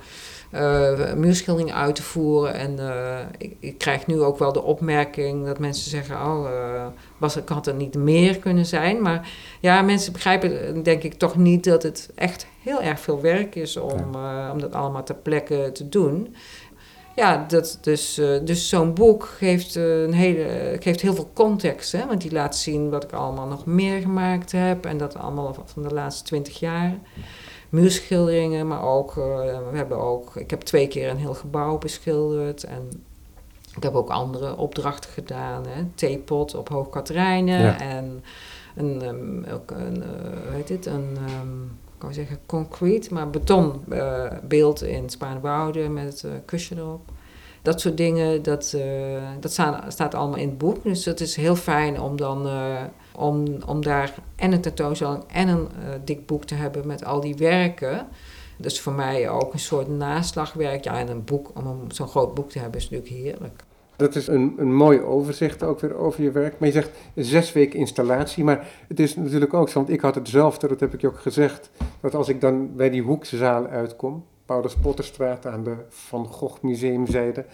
uh, 0.56 1.12
muurschildering 1.12 1.72
uit 1.72 1.94
te 1.94 2.02
voeren. 2.02 2.54
En 2.54 2.76
uh, 2.78 3.18
ik, 3.38 3.56
ik, 3.60 3.78
krijg 3.78 4.06
nu 4.06 4.20
ook 4.20 4.38
wel 4.38 4.52
de 4.52 4.62
opmerking 4.62 5.46
dat 5.46 5.58
mensen 5.58 5.90
zeggen: 5.90 6.16
Oh, 6.16 6.50
uh, 6.50 6.86
was, 7.18 7.38
had 7.46 7.66
er 7.66 7.74
niet 7.74 7.94
meer 7.94 8.38
kunnen 8.38 8.66
zijn. 8.66 9.02
Maar 9.02 9.28
ja, 9.60 9.82
mensen 9.82 10.12
begrijpen 10.12 10.82
denk 10.82 11.02
ik 11.02 11.14
toch 11.14 11.36
niet 11.36 11.64
dat 11.64 11.82
het 11.82 12.10
echt 12.14 12.46
heel 12.62 12.82
erg 12.82 13.00
veel 13.00 13.20
werk 13.20 13.54
is 13.54 13.76
om, 13.76 14.14
om 14.52 14.60
dat 14.60 14.72
allemaal 14.72 15.04
ter 15.04 15.14
plekke 15.14 15.70
te 15.72 15.88
doen. 15.88 16.34
Ja, 17.16 17.44
dat, 17.48 17.78
dus, 17.80 18.14
dus 18.44 18.68
zo'n 18.68 18.94
boek 18.94 19.24
geeft, 19.24 19.74
een 19.74 20.12
hele, 20.12 20.76
geeft 20.80 21.00
heel 21.00 21.14
veel 21.14 21.30
context. 21.34 21.92
Hè? 21.92 22.06
Want 22.06 22.20
die 22.20 22.32
laat 22.32 22.56
zien 22.56 22.90
wat 22.90 23.04
ik 23.04 23.12
allemaal 23.12 23.46
nog 23.46 23.66
meer 23.66 24.00
gemaakt 24.00 24.52
heb. 24.52 24.84
En 24.84 24.96
dat 24.96 25.16
allemaal 25.16 25.56
van 25.64 25.82
de 25.82 25.94
laatste 25.94 26.24
twintig 26.24 26.58
jaar 26.58 26.98
muurschilderingen, 27.80 28.66
maar 28.66 28.82
ook, 28.82 29.10
uh, 29.16 29.24
we 29.70 29.76
hebben 29.76 29.98
ook, 29.98 30.36
ik 30.36 30.50
heb 30.50 30.60
twee 30.60 30.88
keer 30.88 31.10
een 31.10 31.16
heel 31.16 31.34
gebouw 31.34 31.78
beschilderd 31.78 32.64
en 32.64 33.04
ik 33.76 33.82
heb 33.82 33.94
ook 33.94 34.10
andere 34.10 34.56
opdrachten 34.56 35.10
gedaan, 35.10 35.66
hè, 35.66 35.84
theepot 35.94 36.54
op 36.54 36.68
Hoog 36.68 36.90
Katerijnen 36.90 37.60
Ja. 37.62 37.80
en 37.80 38.22
een, 38.76 39.06
um, 39.08 39.44
ook 39.52 39.70
een, 39.70 39.96
uh, 39.96 40.04
hoe 40.46 40.54
heet 40.54 40.68
dit, 40.68 40.86
een, 40.86 41.16
um, 41.42 41.64
ik 41.64 41.98
kan 41.98 42.14
zeggen 42.14 42.38
concrete, 42.46 43.14
maar 43.14 43.30
beton 43.30 43.82
uh, 43.88 44.32
beeld 44.42 44.82
in 44.82 45.10
Spaanwouden 45.10 45.92
met 45.92 46.22
het 46.22 46.44
kusje 46.44 46.76
erop. 46.76 47.00
Dat 47.62 47.80
soort 47.80 47.96
dingen, 47.96 48.42
dat, 48.42 48.72
uh, 48.76 48.82
dat 49.40 49.52
staat, 49.52 49.92
staat 49.92 50.14
allemaal 50.14 50.38
in 50.38 50.48
het 50.48 50.58
boek. 50.58 50.82
Dus 50.82 51.02
dat 51.04 51.20
is 51.20 51.36
heel 51.36 51.56
fijn 51.56 52.00
om 52.00 52.16
dan 52.16 52.46
uh, 52.46 52.82
om, 53.16 53.44
om 53.66 53.82
daar 53.82 54.14
en 54.36 54.52
een 54.52 54.60
tentoonstelling 54.60 55.24
en 55.32 55.48
een 55.48 55.68
uh, 55.78 55.88
dik 56.04 56.26
boek 56.26 56.44
te 56.44 56.54
hebben 56.54 56.86
met 56.86 57.04
al 57.04 57.20
die 57.20 57.34
werken. 57.34 58.06
Dus 58.58 58.80
voor 58.80 58.92
mij 58.92 59.30
ook 59.30 59.52
een 59.52 59.58
soort 59.58 59.88
naslagwerk. 59.88 60.84
Ja, 60.84 60.98
en 60.98 61.08
een 61.08 61.24
boek, 61.24 61.50
om 61.54 61.90
zo'n 61.90 62.08
groot 62.08 62.34
boek 62.34 62.50
te 62.50 62.58
hebben, 62.58 62.80
is 62.80 62.90
natuurlijk 62.90 63.22
heerlijk. 63.22 63.62
Dat 63.96 64.14
is 64.14 64.26
een, 64.26 64.54
een 64.56 64.74
mooi 64.74 65.00
overzicht 65.00 65.62
ook 65.62 65.80
weer 65.80 65.96
over 65.96 66.22
je 66.22 66.30
werk. 66.30 66.58
Maar 66.58 66.68
je 66.68 66.74
zegt 66.74 66.90
zes 67.14 67.52
weken 67.52 67.78
installatie. 67.78 68.44
Maar 68.44 68.66
het 68.88 69.00
is 69.00 69.16
natuurlijk 69.16 69.54
ook 69.54 69.68
zo, 69.68 69.78
want 69.78 69.90
ik 69.90 70.00
had 70.00 70.14
hetzelfde, 70.14 70.68
dat 70.68 70.80
heb 70.80 70.94
ik 70.94 71.00
je 71.00 71.06
ook 71.06 71.20
gezegd. 71.20 71.70
Dat 72.00 72.14
als 72.14 72.28
ik 72.28 72.40
dan 72.40 72.76
bij 72.76 72.90
die 72.90 73.02
hoekzaal 73.02 73.66
uitkom, 73.66 74.24
Paulus 74.46 74.74
Potterstraat 74.74 75.46
aan 75.46 75.64
de 75.64 75.74
Van 75.88 76.26
Gogh 76.26 76.62
Museumzijde. 76.62 77.44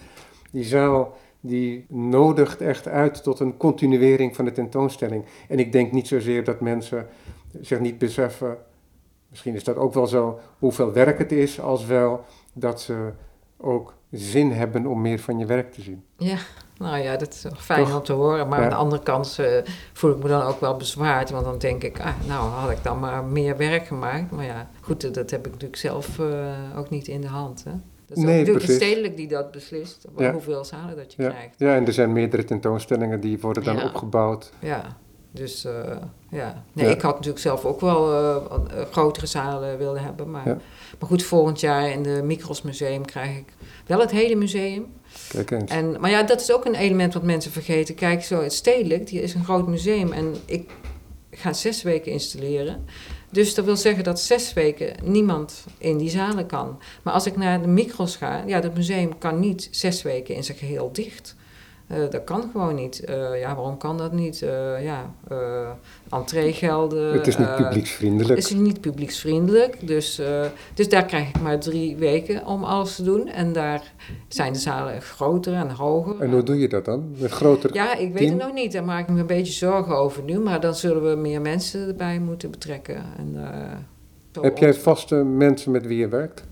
Die 0.51 0.63
zaal 0.63 1.17
die 1.45 1.85
nodigt 1.89 2.61
echt 2.61 2.87
uit 2.87 3.23
tot 3.23 3.39
een 3.39 3.57
continuering 3.57 4.35
van 4.35 4.45
de 4.45 4.51
tentoonstelling. 4.51 5.25
En 5.47 5.59
ik 5.59 5.71
denk 5.71 5.91
niet 5.91 6.07
zozeer 6.07 6.43
dat 6.43 6.61
mensen 6.61 7.07
zich 7.61 7.79
niet 7.79 7.97
beseffen, 7.97 8.57
misschien 9.29 9.55
is 9.55 9.63
dat 9.63 9.75
ook 9.75 9.93
wel 9.93 10.07
zo, 10.07 10.39
hoeveel 10.59 10.91
werk 10.91 11.17
het 11.17 11.31
is, 11.31 11.59
als 11.61 11.85
wel 11.85 12.25
dat 12.53 12.81
ze 12.81 13.11
ook 13.57 13.93
zin 14.11 14.51
hebben 14.51 14.85
om 14.85 15.01
meer 15.01 15.19
van 15.19 15.39
je 15.39 15.45
werk 15.45 15.71
te 15.71 15.81
zien. 15.81 16.03
Ja, 16.17 16.37
nou 16.77 16.97
ja, 16.97 17.17
dat 17.17 17.29
is 17.33 17.45
fijn 17.57 17.85
Toch? 17.85 17.95
om 17.95 18.03
te 18.03 18.13
horen. 18.13 18.47
Maar 18.47 18.57
Ja. 18.59 18.63
aan 18.63 18.69
de 18.71 18.75
andere 18.75 19.03
kant 19.03 19.37
uh, 19.39 19.47
voel 19.93 20.11
ik 20.11 20.23
me 20.23 20.27
dan 20.29 20.41
ook 20.41 20.59
wel 20.59 20.77
bezwaard. 20.77 21.29
Want 21.29 21.45
dan 21.45 21.57
denk 21.57 21.83
ik, 21.83 21.99
ah, 21.99 22.13
nou 22.27 22.49
had 22.49 22.69
ik 22.71 22.83
dan 22.83 22.99
maar 22.99 23.23
meer 23.23 23.57
werk 23.57 23.87
gemaakt. 23.87 24.31
Maar 24.31 24.45
ja, 24.45 24.69
goed, 24.81 25.13
dat 25.13 25.29
heb 25.29 25.45
ik 25.45 25.51
natuurlijk 25.51 25.79
zelf 25.79 26.17
uh, 26.19 26.77
ook 26.77 26.89
niet 26.89 27.07
in 27.07 27.21
de 27.21 27.27
hand. 27.27 27.63
Hè? 27.63 27.71
Dat 28.07 28.17
is 28.17 28.23
Nee, 28.23 28.37
natuurlijk 28.37 28.65
precies. 28.65 28.83
stedelijk 28.85 29.17
die 29.17 29.27
dat 29.27 29.51
beslist, 29.51 30.05
Ja. 30.17 30.31
hoeveel 30.31 30.63
zalen 30.65 30.95
dat 30.95 31.13
je 31.13 31.21
Ja. 31.23 31.29
krijgt. 31.29 31.55
ja, 31.57 31.75
en 31.75 31.85
er 31.87 31.93
zijn 31.93 32.13
meerdere 32.13 32.43
tentoonstellingen 32.43 33.19
die 33.19 33.39
worden 33.39 33.63
dan 33.63 33.75
Ja. 33.75 33.85
opgebouwd. 33.85 34.51
Ja, 34.59 34.97
dus 35.31 35.65
uh, 35.65 35.71
ja. 36.29 36.63
Nee, 36.73 36.89
ik 36.89 37.01
had 37.01 37.13
natuurlijk 37.13 37.39
zelf 37.39 37.65
ook 37.65 37.81
wel 37.81 38.11
uh, 38.13 38.35
grotere 38.91 39.25
zalen 39.25 39.77
willen 39.77 40.01
hebben. 40.03 40.31
Maar, 40.31 40.45
maar 40.45 41.09
goed, 41.09 41.23
volgend 41.23 41.59
jaar 41.59 41.89
in 41.89 42.03
de 42.03 42.21
Micros 42.23 42.61
Museum 42.61 43.05
krijg 43.05 43.37
ik 43.37 43.45
wel 43.85 43.99
het 43.99 44.11
hele 44.11 44.35
museum. 44.35 44.85
Kijk 45.29 45.51
eens. 45.51 45.71
En, 45.71 45.99
maar 45.99 46.09
ja, 46.09 46.23
dat 46.23 46.41
is 46.41 46.51
ook 46.51 46.65
een 46.65 46.75
element 46.75 47.13
wat 47.13 47.23
mensen 47.23 47.51
vergeten. 47.51 47.95
Kijk, 47.95 48.23
zo 48.23 48.41
het 48.41 48.53
stedelijk, 48.53 49.07
die 49.07 49.21
is 49.21 49.33
een 49.33 49.43
groot 49.43 49.67
museum. 49.67 50.11
En 50.11 50.35
ik 50.45 50.71
ga 51.31 51.53
zes 51.53 51.81
weken 51.83 52.11
installeren. 52.11 52.85
Dus 53.33 53.53
dat 53.55 53.65
wil 53.65 53.77
zeggen 53.77 54.03
dat 54.03 54.19
zes 54.19 54.53
weken 54.53 54.95
niemand 55.03 55.63
in 55.77 55.97
die 55.97 56.09
zalen 56.09 56.45
kan. 56.45 56.79
Maar 57.01 57.13
als 57.13 57.25
ik 57.25 57.37
naar 57.37 57.61
de 57.61 57.67
micros 57.67 58.15
ga, 58.15 58.43
ja, 58.47 58.59
dat 58.59 58.75
museum 58.75 59.17
kan 59.17 59.39
niet 59.39 59.67
zes 59.71 60.01
weken 60.01 60.35
in 60.35 60.43
zijn 60.43 60.57
geheel 60.57 60.89
dicht. 60.91 61.35
Uh, 61.91 61.97
dat 62.09 62.23
kan 62.23 62.49
gewoon 62.51 62.75
niet. 62.75 63.03
Uh, 63.09 63.39
ja, 63.39 63.55
waarom 63.55 63.77
kan 63.77 63.97
dat 63.97 64.11
niet? 64.11 64.41
Uh, 64.41 64.83
ja, 64.83 65.13
entreegelden. 66.09 67.13
het 67.13 67.27
is 67.27 67.37
niet 67.37 67.47
eh, 67.47 67.55
publieksvriendelijk. 67.55 68.39
Het 68.39 68.51
is 68.51 68.55
niet 68.55 68.81
publieksvriendelijk. 68.81 69.87
Dus, 69.87 70.21
dus 70.73 70.89
daar 70.89 71.05
krijg 71.05 71.29
ik 71.29 71.41
maar 71.41 71.59
drie 71.59 71.95
weken 71.95 72.45
om 72.45 72.63
alles 72.63 72.95
te 72.95 73.03
doen. 73.03 73.27
En 73.27 73.53
daar 73.53 73.93
zijn 74.27 74.53
de 74.53 74.59
zalen 74.59 75.01
groter 75.01 75.53
en 75.53 75.69
hoger. 75.69 76.19
En 76.19 76.31
hoe 76.31 76.43
doe 76.43 76.59
je 76.59 76.67
dat 76.67 76.85
dan? 76.85 77.15
Met 77.17 77.31
groter 77.31 77.73
Ja, 77.73 77.95
ik 77.95 78.13
weet 78.13 78.29
het 78.29 78.37
nog 78.37 78.53
niet. 78.53 78.71
Daar 78.71 78.83
maak 78.83 79.07
ik 79.07 79.13
me 79.13 79.19
een 79.19 79.25
beetje 79.25 79.53
zorgen 79.53 79.95
over 79.95 80.23
nu. 80.23 80.39
Maar 80.39 80.59
dan 80.59 80.75
zullen 80.75 81.09
we 81.09 81.15
meer 81.15 81.41
mensen 81.41 81.87
erbij 81.87 82.19
moeten 82.19 82.51
betrekken. 82.51 83.03
En, 83.17 83.35
Heb 84.41 84.57
jij 84.57 84.73
vaste 84.73 85.15
mensen 85.15 85.71
met 85.71 85.85
wie 85.85 85.97
je 85.97 86.07
werkt? 86.07 86.43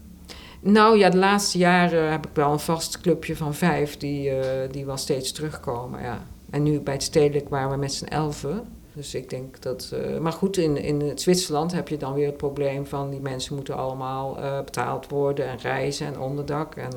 Nou 0.61 0.97
ja, 0.97 1.09
de 1.09 1.17
laatste 1.17 1.57
jaren 1.57 2.11
heb 2.11 2.25
ik 2.25 2.31
wel 2.33 2.51
een 2.51 2.59
vast 2.59 3.01
clubje 3.01 3.35
van 3.35 3.53
vijf 3.53 3.97
die, 3.97 4.29
uh, 4.29 4.45
die 4.71 4.85
wel 4.85 4.97
steeds 4.97 5.31
terugkomen. 5.31 6.01
Ja. 6.01 6.23
En 6.49 6.63
nu 6.63 6.79
bij 6.79 6.93
het 6.93 7.03
stedelijk 7.03 7.49
waren 7.49 7.69
we 7.69 7.77
met 7.77 7.93
z'n 7.93 8.05
elfen. 8.05 8.67
Dus 8.93 9.15
ik 9.15 9.29
denk 9.29 9.61
dat. 9.61 9.91
Uh, 9.93 10.17
maar 10.17 10.31
goed, 10.31 10.57
in, 10.57 10.77
in 10.77 11.01
het 11.01 11.21
Zwitserland 11.21 11.71
heb 11.71 11.87
je 11.87 11.97
dan 11.97 12.13
weer 12.13 12.25
het 12.25 12.37
probleem 12.37 12.85
van 12.85 13.09
die 13.09 13.19
mensen 13.19 13.55
moeten 13.55 13.75
allemaal 13.75 14.39
uh, 14.39 14.61
betaald 14.63 15.09
worden 15.09 15.47
en 15.47 15.57
reizen 15.57 16.07
en 16.07 16.19
onderdak. 16.19 16.75
En 16.75 16.91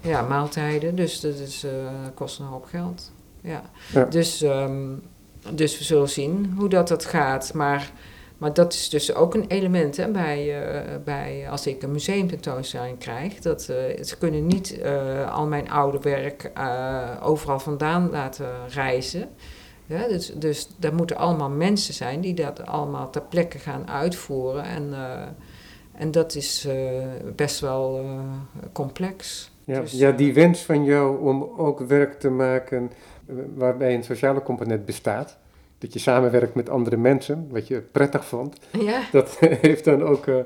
ja, 0.00 0.22
maaltijden. 0.22 0.94
Dus 0.94 1.20
dat 1.20 1.34
is, 1.34 1.64
eh, 1.64 1.70
kost 2.14 2.38
een 2.38 2.46
hoop 2.46 2.64
geld. 2.64 3.12
Ja. 3.40 3.62
Ja. 3.92 4.04
Dus, 4.04 4.42
ehm, 4.42 4.86
dus 5.50 5.78
we 5.78 5.84
zullen 5.84 6.08
zien 6.08 6.54
hoe 6.56 6.68
dat, 6.68 6.88
dat 6.88 7.04
gaat. 7.04 7.54
Maar, 7.54 7.92
maar 8.38 8.54
dat 8.54 8.72
is 8.72 8.88
dus 8.88 9.14
ook 9.14 9.34
een 9.34 9.46
element 9.48 9.96
hè, 9.96 10.10
bij, 10.10 10.62
eh, 10.62 10.96
bij 11.04 11.46
als 11.50 11.66
ik 11.66 11.82
een 11.82 11.92
museumtentoonstelling 11.92 12.98
krijg. 12.98 13.38
Dat, 13.38 13.68
eh, 13.68 14.04
ze 14.04 14.18
kunnen 14.18 14.46
niet 14.46 14.78
eh, 14.80 15.34
al 15.34 15.46
mijn 15.46 15.70
oude 15.70 15.98
werk 15.98 16.50
overal 17.22 17.58
vandaan 17.58 18.10
laten 18.10 18.48
reizen. 18.68 19.28
Ja, 19.86 20.08
dus, 20.08 20.32
dus 20.34 20.68
daar 20.76 20.94
moeten 20.94 21.16
allemaal 21.16 21.50
mensen 21.50 21.94
zijn 21.94 22.20
die 22.20 22.34
dat 22.34 22.66
allemaal 22.66 23.10
ter 23.10 23.22
plekke 23.22 23.58
gaan 23.58 23.90
uitvoeren. 23.90 24.64
En, 24.64 24.94
en 25.92 26.10
dat 26.10 26.34
is 26.34 26.68
best 27.36 27.60
wel 27.60 28.06
complex. 28.72 29.50
Ja, 29.64 29.80
Dus, 29.80 29.92
ja, 29.92 30.10
die 30.10 30.34
wens 30.34 30.60
van 30.60 30.84
jou 30.84 31.20
om 31.20 31.42
ook 31.56 31.80
werk 31.80 32.20
te 32.20 32.30
maken 32.30 32.90
waarbij 33.54 33.94
een 33.94 34.04
sociale 34.04 34.42
component 34.42 34.84
bestaat, 34.84 35.38
dat 35.78 35.92
je 35.92 35.98
samenwerkt 35.98 36.54
met 36.54 36.68
andere 36.70 36.96
mensen, 36.96 37.46
wat 37.50 37.68
je 37.68 37.80
prettig 37.80 38.24
vond, 38.24 38.56
Ja, 38.80 39.00
dat 39.12 39.36
heeft 39.60 39.84
dan 39.84 40.02
ook 40.02 40.26
eh, 40.26 40.38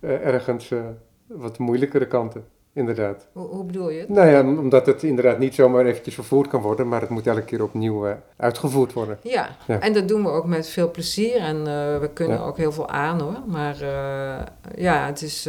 eh, 0.00 0.26
ergens 0.26 0.70
eh, 0.70 0.78
wat 1.26 1.58
moeilijkere 1.58 2.06
kanten, 2.06 2.44
inderdaad. 2.72 3.26
hoe, 3.32 3.46
hoe 3.46 3.64
bedoel 3.64 3.90
je 3.90 4.00
het? 4.00 4.08
Nou 4.08 4.28
ja, 4.28 4.40
omdat 4.58 4.86
het 4.86 5.02
inderdaad 5.02 5.38
niet 5.38 5.54
zomaar 5.54 5.86
eventjes 5.86 6.14
vervoerd 6.14 6.48
kan 6.48 6.62
worden, 6.62 6.88
maar 6.88 7.00
het 7.00 7.10
moet 7.10 7.26
elke 7.26 7.42
keer 7.44 7.62
opnieuw 7.62 8.06
uitgevoerd 8.36 8.92
worden. 8.92 9.18
Ja. 9.22 9.48
Ja. 9.66 9.80
en 9.80 9.92
dat 9.92 10.08
doen 10.08 10.22
we 10.22 10.28
ook 10.28 10.46
met 10.46 10.68
veel 10.68 10.90
plezier 10.90 11.36
en 11.36 11.64
we 12.00 12.10
kunnen 12.12 12.38
Ja. 12.38 12.44
ook 12.44 12.56
heel 12.56 12.72
veel 12.72 12.88
aan 12.88 13.20
hoor. 13.20 13.38
Maar 13.46 13.76
ja, 14.76 15.06
het 15.06 15.22
is, 15.22 15.44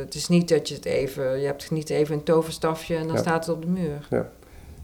het 0.00 0.14
is 0.14 0.28
niet 0.28 0.48
dat 0.48 0.68
je 0.68 0.74
het 0.74 0.84
even, 0.84 1.40
je 1.40 1.46
hebt 1.46 1.70
niet 1.70 1.90
even 1.90 2.14
een 2.14 2.22
toverstafje 2.22 2.96
en 2.96 3.06
dan 3.06 3.16
Ja. 3.16 3.20
staat 3.22 3.46
het 3.46 3.54
op 3.54 3.62
de 3.62 3.68
muur. 3.68 4.08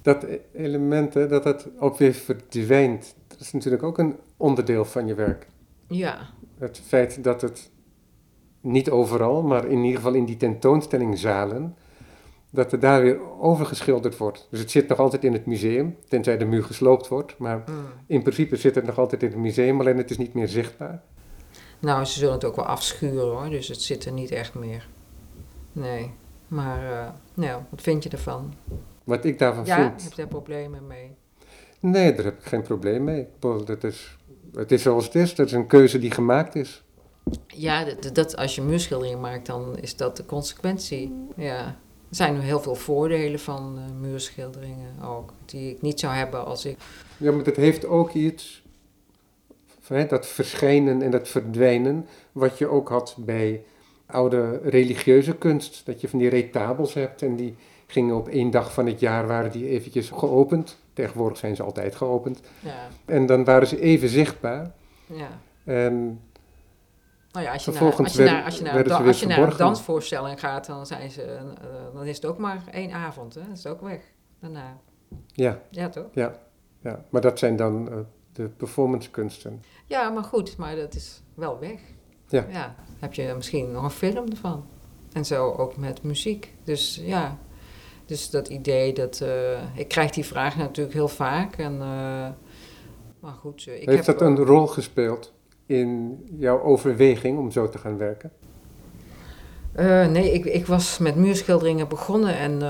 Dat 0.03 0.23
e- 0.23 0.39
element, 0.55 1.15
hè, 1.15 1.27
dat 1.29 1.45
het 1.45 1.67
ook 1.79 1.97
weer 1.99 2.13
verdwijnt, 2.13 3.15
dat 3.37 3.47
is 3.47 3.53
natuurlijk 3.53 3.83
ook 3.83 3.99
een 3.99 4.17
onderdeel 4.37 4.85
van 4.85 5.07
je 5.07 5.15
werk. 5.15 5.47
Ja, 5.89 6.19
Het 6.59 6.81
feit 6.87 7.25
dat 7.25 7.41
het 7.41 7.71
niet 8.61 8.91
overal, 8.91 9.43
maar 9.43 9.67
in 9.67 9.79
ieder 9.85 9.97
geval 9.97 10.15
in 10.15 10.25
die 10.25 10.37
tentoonstellingzalen, 10.37 11.77
dat 12.51 12.73
er 12.73 12.81
daar 12.81 13.03
weer 13.03 13.39
overgeschilderd 13.41 14.17
wordt. 14.17 14.47
Dus 14.51 14.61
het 14.61 14.71
zit 14.71 14.89
nog 14.89 14.99
altijd 14.99 15.25
in 15.25 15.33
het 15.33 15.47
museum, 15.47 15.97
tenzij 16.09 16.37
de 16.39 16.45
muur 16.45 16.65
gesloopt 16.65 17.09
wordt. 17.09 17.39
Maar 17.39 17.57
Mm. 17.67 17.75
in 18.07 18.23
principe 18.23 18.57
zit 18.57 18.75
het 18.75 18.87
nog 18.87 18.99
altijd 18.99 19.23
in 19.23 19.29
het 19.31 19.39
museum, 19.39 19.81
alleen 19.81 19.97
het 19.97 20.11
is 20.11 20.19
niet 20.19 20.35
meer 20.35 20.49
zichtbaar. 20.49 21.03
nou 21.79 22.05
ze 22.05 22.19
zullen 22.19 22.35
het 22.35 22.45
ook 22.45 22.57
wel 22.57 22.65
afschuren 22.67 23.25
hoor, 23.25 23.51
dus 23.51 23.69
het 23.69 23.83
zit 23.83 24.05
er 24.05 24.13
niet 24.13 24.31
echt 24.31 24.55
meer. 24.55 24.89
Nee, 25.73 26.11
maar 26.49 26.93
eh, 26.93 27.09
nou, 27.35 27.63
wat 27.71 27.83
vind 27.83 28.03
je 28.03 28.09
ervan? 28.09 28.55
Wat 29.05 29.25
ik 29.25 29.39
daarvan 29.39 29.65
Ja, 29.65 29.77
heb 29.83 30.01
vind. 30.01 30.03
je 30.11 30.17
daar 30.17 30.27
problemen 30.27 30.87
mee? 30.87 31.17
Nee, 31.81 32.15
daar 32.15 32.25
heb 32.25 32.39
ik 32.39 32.45
geen 32.45 32.63
probleem 32.63 33.05
mee. 33.05 33.27
Dat 33.65 33.85
is, 33.85 34.17
het 34.55 34.73
is 34.73 34.83
zoals 34.83 35.05
het 35.05 35.15
is, 35.15 35.35
dat 35.35 35.47
is 35.47 35.53
een 35.53 35.67
keuze 35.67 35.99
die 35.99 36.11
gemaakt 36.11 36.55
is. 36.55 36.83
Ja, 37.47 37.85
dat, 37.85 38.15
dat, 38.15 38.37
als 38.37 38.55
je 38.55 38.63
muurschilderingen 38.63 39.21
maakt, 39.21 39.47
dan 39.47 39.79
is 39.79 39.97
dat 39.97 40.17
de 40.17 40.27
consequentie. 40.27 41.15
Ja. 41.37 41.77
Er 42.09 42.17
zijn 42.17 42.41
heel 42.41 42.61
veel 42.61 42.75
voordelen 42.75 43.41
van 43.41 43.79
eh, 43.79 44.01
muurschilderingen 44.01 45.03
ook, 45.03 45.33
die 45.45 45.71
ik 45.71 45.83
niet 45.83 46.01
zou 46.01 46.15
hebben 46.15 46.45
als 46.45 46.65
ik... 46.65 46.77
Ja, 47.17 47.33
maar 47.33 47.45
het 47.45 47.57
heeft 47.57 47.87
ook 47.87 48.13
iets, 48.13 48.63
hè, 49.87 50.07
dat 50.07 50.27
verschijnen 50.27 51.03
en 51.03 51.11
dat 51.11 51.29
verdwijnen, 51.29 52.07
wat 52.33 52.59
je 52.59 52.67
ook 52.67 52.89
had 52.89 53.17
bij 53.19 53.65
oude 54.07 54.61
religieuze 54.63 55.37
kunst. 55.37 55.87
Dat 55.87 56.01
je 56.01 56.09
van 56.09 56.19
die 56.19 56.29
retabels 56.29 56.95
hebt 56.95 57.23
en 57.23 57.37
die 57.37 57.57
gingen 57.87 58.17
op 58.17 58.29
één 58.29 58.51
dag 58.51 58.73
van 58.73 58.87
het 58.87 59.01
jaar, 59.01 59.27
waren 59.27 59.51
die 59.51 59.69
eventjes 59.69 60.11
geopend. 60.11 60.79
Tegenwoordig 60.93 61.39
zijn 61.39 61.57
ze 61.57 61.63
altijd 61.63 61.95
geopend. 61.97 62.41
Ja, 62.61 62.75
En 63.05 63.27
dan 63.27 63.45
waren 63.45 63.69
ze 63.69 63.81
even 63.81 64.09
zichtbaar. 64.09 64.73
ja. 65.07 65.29
En 65.65 66.21
Nou 67.33 67.45
ja, 67.47 67.53
als 67.53 67.65
je, 67.65 67.71
naar, 67.71 67.79
Vervolgens 67.81 68.09
als 68.09 68.13
je, 68.13 68.19
werden- 68.19 68.35
naar, 68.37 68.45
als 68.45 68.57
je, 68.59 68.63
naar, 68.65 69.07
als 69.07 69.21
je 69.21 69.27
naar 69.27 69.51
een 69.51 69.57
dansvoorstelling 69.57 70.41
gaat, 70.41 70.67
dan, 70.67 70.87
zijn 70.87 71.11
ze, 71.11 71.23
eh, 71.23 71.43
dan 71.95 72.05
is 72.07 72.17
het 72.17 72.25
ook 72.27 72.39
maar 72.39 72.63
één 72.73 72.93
avond. 72.93 73.35
Hè? 73.35 73.41
Dat 73.49 73.57
is 73.57 73.67
ook 73.67 73.81
weg 73.81 74.01
daarna. 74.41 74.77
ja, 75.33 75.61
Ja, 75.71 75.89
toch? 75.89 76.07
ja, 76.13 76.39
ja, 76.81 77.05
maar 77.11 77.21
dat 77.21 77.39
zijn 77.39 77.57
dan 77.57 77.91
eh, 77.91 77.97
de 78.33 78.49
performancekunsten. 78.49 79.63
Ja, 79.87 80.11
maar 80.11 80.25
goed, 80.25 80.57
maar 80.57 80.77
dat 80.77 80.95
is 80.95 81.23
wel 81.35 81.59
weg. 81.59 81.81
Ja. 82.29 82.75
Heb 82.99 83.15
je 83.15 83.33
misschien 83.37 83.71
nog 83.73 83.83
een 83.85 83.91
film 83.91 84.29
ervan? 84.31 84.67
En 85.13 85.25
zo 85.25 85.51
ook 85.53 85.77
met 85.77 86.03
muziek. 86.03 86.55
Dus 86.65 87.01
ja, 87.05 87.39
dus 88.07 88.31
dat 88.31 88.49
idee 88.49 88.93
dat... 88.93 89.21
eh, 89.21 89.63
ik 89.75 89.89
krijg 89.89 90.11
die 90.11 90.25
vraag 90.25 90.57
natuurlijk 90.57 90.95
heel 90.95 91.09
vaak. 91.09 91.57
En, 91.57 91.73
eh, 91.73 92.29
maar 93.21 93.35
goed, 93.41 93.65
eh, 93.69 93.81
ik 93.81 93.89
Heeft 93.89 94.07
heb... 94.07 94.19
dat 94.19 94.29
een 94.29 94.37
rol 94.37 94.67
gespeeld 94.67 95.33
in 95.67 96.19
jouw 96.39 96.63
overweging 96.63 97.39
om 97.39 97.51
zo 97.51 97.69
te 97.69 97.79
gaan 97.79 97.99
werken? 97.99 98.31
Nee, 100.11 100.33
ik, 100.33 100.45
ik 100.45 100.67
was 100.67 100.99
met 100.99 101.17
muurschilderingen 101.17 101.89
begonnen 101.89 102.39
en 102.39 102.63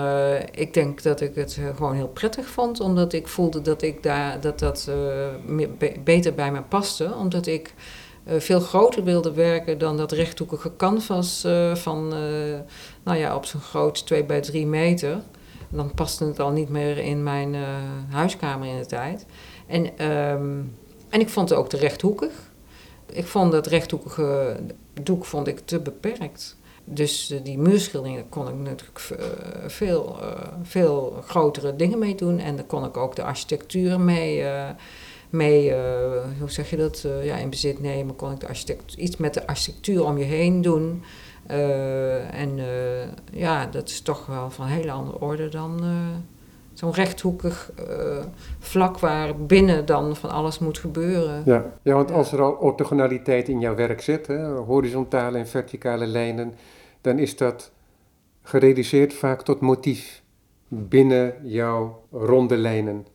ik 0.53 0.74
denk 0.74 1.03
dat 1.03 1.20
ik 1.20 1.34
het 1.34 1.61
gewoon 1.74 1.95
heel 1.95 2.09
prettig 2.09 2.47
vond, 2.47 2.80
omdat 2.80 3.12
ik 3.12 3.28
voelde 3.28 3.61
dat 3.61 3.82
ik 3.82 4.03
daar, 4.03 4.41
dat, 4.41 4.59
dat 4.59 4.91
beter 6.05 6.34
bij 6.34 6.53
me 6.53 6.62
paste, 6.62 7.14
omdat 7.14 7.47
ik 7.47 7.74
veel 8.27 8.61
groter 8.61 9.05
wilde 9.05 9.33
werken 9.33 9.79
dan 9.79 9.97
dat 9.97 10.12
rechthoekige 10.12 10.77
canvas 10.77 11.45
eh, 11.45 11.74
van, 11.74 12.14
eh, 12.14 12.20
nou 13.03 13.18
ja, 13.18 13.37
op 13.37 13.45
zo'n 13.45 13.61
groot 13.61 14.07
2 14.07 14.24
bij 14.24 14.41
3 14.41 14.66
meter. 14.66 15.18
Dan 15.68 15.95
paste 15.95 16.24
het 16.24 16.41
al 16.41 16.51
niet 16.51 16.68
meer 16.68 16.99
in 16.99 17.22
mijn 17.22 17.55
eh, 17.55 17.62
huiskamer 18.11 18.68
in 18.68 18.79
de 18.79 18.87
tijd. 18.87 19.27
En, 19.66 19.99
ehm, 19.99 20.61
en 21.09 21.20
ik 21.20 21.29
vond 21.29 21.49
het 21.49 21.59
ook 21.59 21.68
te 21.68 21.77
rechthoekig. 21.77 22.33
Ik 23.12 23.27
vond 23.27 23.53
dat 23.53 23.66
rechthoekige 23.66 24.57
doek 25.03 25.24
vond 25.24 25.47
ik 25.47 25.59
te 25.59 25.81
beperkt. 25.81 26.57
Dus 26.89 27.31
eh, 27.31 27.39
die 27.43 27.59
muurschilderingen 27.59 28.29
kon 28.29 28.49
ik 28.49 28.55
natuurlijk 28.55 28.99
eh, 28.99 29.27
veel, 29.66 30.18
eh, 30.20 30.49
veel 30.62 31.22
grotere 31.27 31.77
dingen 31.77 31.99
mee 31.99 32.14
doen. 32.14 32.39
En 32.39 32.57
daar 32.57 32.64
kon 32.64 32.85
ik 32.85 32.97
ook 32.97 33.16
de 33.16 33.22
architectuur 33.22 34.01
mee, 34.01 34.43
eh, 34.43 34.68
mee 35.31 35.74
eh, 35.74 36.22
hoe 36.39 36.51
zeg 36.51 36.70
je 36.70 36.77
dat, 36.77 37.05
eh, 37.07 37.24
ja, 37.24 37.37
in 37.37 37.51
bezit 37.51 37.81
nemen. 37.81 38.16
Kon 38.16 38.33
ik 38.33 38.41
de 38.41 38.49
architect, 38.49 38.95
iets 38.95 39.16
met 39.16 39.35
de 39.35 39.47
architectuur 39.47 40.05
om 40.05 40.18
je 40.18 40.24
heen 40.24 40.62
doen. 40.62 41.03
Eh, 41.47 42.41
en 42.41 42.59
ja, 43.33 43.66
dat 43.66 43.89
is 43.89 44.01
toch 44.01 44.27
wel 44.27 44.51
van 44.51 44.64
een 44.64 44.72
hele 44.72 44.91
andere 44.91 45.20
orde 45.20 45.49
dan 45.49 45.81
zo'n 46.72 46.93
rechthoekig 46.93 47.70
vlak 48.59 48.99
waar 48.99 49.37
binnen 49.37 49.87
dan 49.87 50.16
van 50.16 50.31
alles 50.31 50.59
moet 50.59 50.79
gebeuren. 50.79 51.43
Ja, 51.45 51.72
ja 51.83 51.95
want 51.95 52.12
als 52.12 52.33
er 52.33 52.43
al 52.43 52.53
orthogonaliteit 52.53 53.49
in 53.49 53.61
jouw 53.61 53.74
werk 53.74 54.01
zit, 54.01 54.27
hè, 54.27 54.47
horizontale 54.49 55.39
en 55.39 55.47
verticale 55.47 56.07
lijnen, 56.07 56.55
dan 57.01 57.18
is 57.18 57.37
dat 57.37 57.72
gereduceerd 58.43 59.14
vaak 59.14 59.43
tot 59.43 59.61
motief 59.61 60.22
binnen 60.68 61.35
jouw 61.43 62.03
ronde 62.11 62.57
lijnen. 62.57 63.07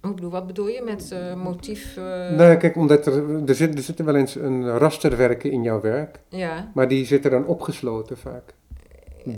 Bedoel- 0.00 0.30
Wat 0.30 0.46
bedoel 0.46 0.68
je 0.68 0.82
met 0.82 1.10
eh, 1.12 1.34
motief? 1.34 1.96
eh, 1.96 2.30
Nou, 2.30 2.56
kijk, 2.56 2.76
omdat 2.76 3.06
er, 3.06 3.48
er, 3.48 3.54
zit, 3.54 3.74
er 3.74 3.82
zitten 3.82 4.04
wel 4.04 4.14
eens 4.16 4.34
een 4.34 4.78
rasterwerken 4.78 5.50
in 5.50 5.62
jouw 5.62 5.80
werk, 5.80 6.20
Ja, 6.28 6.70
maar 6.74 6.88
die 6.88 7.04
zitten 7.04 7.30
dan 7.30 7.46
opgesloten 7.46 8.16
vaak. 8.18 8.54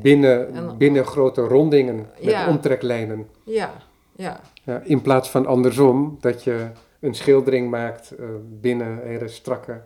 Binnen, 0.02 0.54
En- 0.54 0.78
binnen 0.78 1.04
grote 1.06 1.40
rondingen 1.40 1.96
met 1.96 2.30
Ja. 2.30 2.48
omtreklijnen. 2.48 3.26
ja, 3.44 3.72
ja. 4.16 4.40
Ja, 4.64 4.80
in 4.84 5.02
plaats 5.02 5.30
van 5.30 5.46
andersom, 5.46 6.16
dat 6.20 6.44
je 6.44 6.66
een 7.00 7.14
schildering 7.14 7.70
maakt 7.70 8.10
eh, 8.10 8.26
binnen 8.60 8.98
hele 9.02 9.28
strakke 9.28 9.80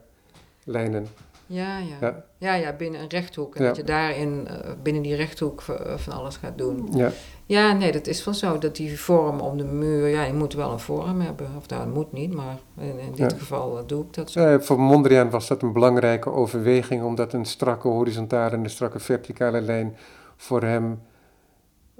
lijnen. 0.65 1.07
Ja, 1.53 1.79
ja. 1.79 1.97
Ja. 2.01 2.25
Ja, 2.39 2.55
ja, 2.55 2.73
binnen 2.73 3.01
een 3.01 3.09
rechthoek. 3.09 3.55
En 3.57 3.63
Ja. 3.63 3.69
dat 3.69 3.77
je 3.77 3.85
daarin, 3.85 4.47
eh, 4.49 4.71
binnen 4.83 5.03
die 5.03 5.15
rechthoek 5.15 5.61
eh, 5.63 5.97
van 5.97 6.13
alles 6.13 6.37
gaat 6.37 6.59
doen. 6.59 6.89
Ja, 6.95 7.11
Ja, 7.47 7.73
nee, 7.73 7.93
dat 7.93 8.07
is 8.07 8.25
wel 8.25 8.35
zo. 8.35 8.59
Dat 8.59 8.77
die 8.77 9.01
vorm 9.01 9.41
om 9.41 9.57
de 9.59 9.65
muur, 9.65 10.09
ja, 10.09 10.23
je 10.25 10.33
moet 10.33 10.55
wel 10.55 10.73
een 10.73 10.79
vorm 10.81 11.21
hebben. 11.21 11.47
Of 11.57 11.67
dat 11.67 11.87
moet 11.95 12.13
niet, 12.13 12.35
maar 12.35 12.57
in, 12.79 12.99
in 12.99 13.11
dit 13.11 13.31
Ja. 13.31 13.39
geval 13.39 13.79
eh, 13.79 13.85
doe 13.87 14.05
ik 14.05 14.15
dat 14.15 14.31
zo. 14.31 14.59
Voor 14.59 14.81
Mondriaan 14.81 15.31
was 15.31 15.49
dat 15.49 15.63
een 15.63 15.73
belangrijke 15.73 16.31
overweging, 16.31 17.03
omdat 17.03 17.33
een 17.33 17.45
strakke 17.45 17.89
horizontale 17.89 18.51
en 18.57 18.65
een 18.65 18.71
strakke 18.71 18.99
verticale 18.99 19.61
lijn 19.61 19.97
voor 20.37 20.63
hem 20.63 21.01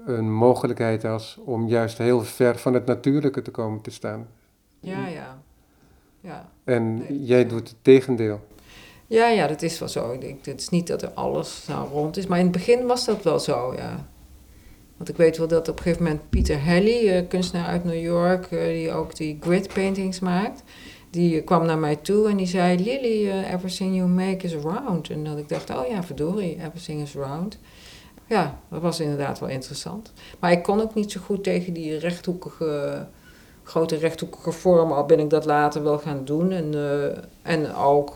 een 0.05 0.33
mogelijkheid 0.33 1.03
was 1.03 1.37
om 1.45 1.67
juist 1.67 1.97
heel 1.97 2.21
ver 2.21 2.57
van 2.57 2.73
het 2.73 2.85
natuurlijke 2.85 3.41
te 3.41 3.51
komen 3.51 3.81
te 3.81 3.91
staan. 3.91 4.27
Ja, 4.79 5.07
ja. 5.07 5.41
Ja. 6.21 6.49
En 6.63 6.97
Nee. 6.97 7.23
jij 7.23 7.47
doet 7.47 7.67
het 7.69 7.77
tegendeel. 7.81 8.39
Ja, 9.13 9.27
ja, 9.27 9.47
dat 9.47 9.61
is 9.61 9.79
wel 9.79 9.87
zo. 9.87 10.11
Ik 10.11 10.21
denk, 10.21 10.45
het 10.45 10.61
is 10.61 10.69
niet 10.69 10.87
dat 10.87 11.01
er 11.01 11.09
alles 11.09 11.63
nou 11.67 11.89
rond 11.89 12.17
is, 12.17 12.27
maar 12.27 12.39
in 12.39 12.43
het 12.43 12.53
begin 12.53 12.85
was 12.85 13.05
dat 13.05 13.23
wel 13.23 13.39
zo, 13.39 13.73
ja. 13.75 14.05
Want 14.97 15.09
ik 15.09 15.17
weet 15.17 15.37
wel 15.37 15.47
dat 15.47 15.67
op 15.69 15.77
een 15.77 15.83
gegeven 15.83 16.03
moment 16.03 16.29
Pieter 16.29 16.59
Halley, 16.59 17.17
eh, 17.17 17.27
kunstenaar 17.27 17.65
uit 17.65 17.83
New 17.83 18.01
York, 18.01 18.45
eh, 18.45 18.65
die 18.65 18.91
ook 18.91 19.15
die 19.15 19.37
grid 19.41 19.73
paintings 19.73 20.19
maakt, 20.19 20.63
die 21.09 21.41
kwam 21.41 21.65
naar 21.65 21.77
mij 21.77 21.95
toe 21.95 22.29
en 22.29 22.37
die 22.37 22.47
zei, 22.47 22.83
Lily, 22.83 23.29
eh, 23.29 23.53
everything 23.53 23.95
you 23.95 24.07
make 24.07 24.45
is 24.45 24.53
round. 24.53 25.09
En 25.09 25.23
dat 25.23 25.37
ik 25.37 25.49
dacht, 25.49 25.69
oh 25.69 25.87
ja, 25.87 26.03
verdorie, 26.03 26.55
everything 26.55 27.01
is 27.01 27.13
round. 27.13 27.57
ja, 28.27 28.59
dat 28.69 28.81
was 28.81 28.99
inderdaad 28.99 29.39
wel 29.39 29.49
interessant. 29.49 30.13
Maar 30.39 30.51
ik 30.51 30.63
kon 30.63 30.81
ook 30.81 30.93
niet 30.93 31.11
zo 31.11 31.19
goed 31.25 31.43
tegen 31.43 31.73
die 31.73 31.97
rechthoekige, 31.97 33.05
grote 33.63 33.95
rechthoekige 33.95 34.51
vormen, 34.51 34.95
al 34.95 35.05
ben 35.05 35.19
ik 35.19 35.29
dat 35.29 35.45
later 35.45 35.83
wel 35.83 35.97
gaan 35.97 36.25
doen. 36.25 36.51
En, 36.51 36.73
en 37.41 37.75
ook, 37.75 38.15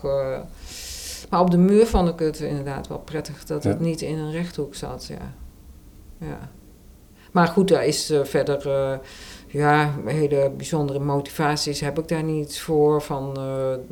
maar 1.30 1.40
op 1.40 1.50
de 1.50 1.58
muur 1.58 1.86
vond 1.86 2.08
ik 2.08 2.18
het 2.18 2.40
inderdaad 2.40 2.88
wel 2.88 2.98
prettig 2.98 3.44
dat 3.44 3.64
het 3.64 3.80
niet 3.80 4.00
in 4.02 4.18
een 4.18 4.32
rechthoek 4.32 4.74
zat, 4.74 5.06
ja. 5.06 5.34
ja. 6.26 6.50
Maar 7.32 7.46
goed, 7.46 7.68
daar 7.68 7.86
is 7.86 8.10
uh, 8.10 8.24
verder, 8.24 9.00
ja, 9.46 9.94
hele 10.04 10.52
bijzondere 10.56 10.98
motivaties 10.98 11.80
heb 11.80 11.98
ik 11.98 12.08
daar 12.08 12.22
niet 12.22 12.60
voor. 12.60 13.02
Van, 13.02 13.36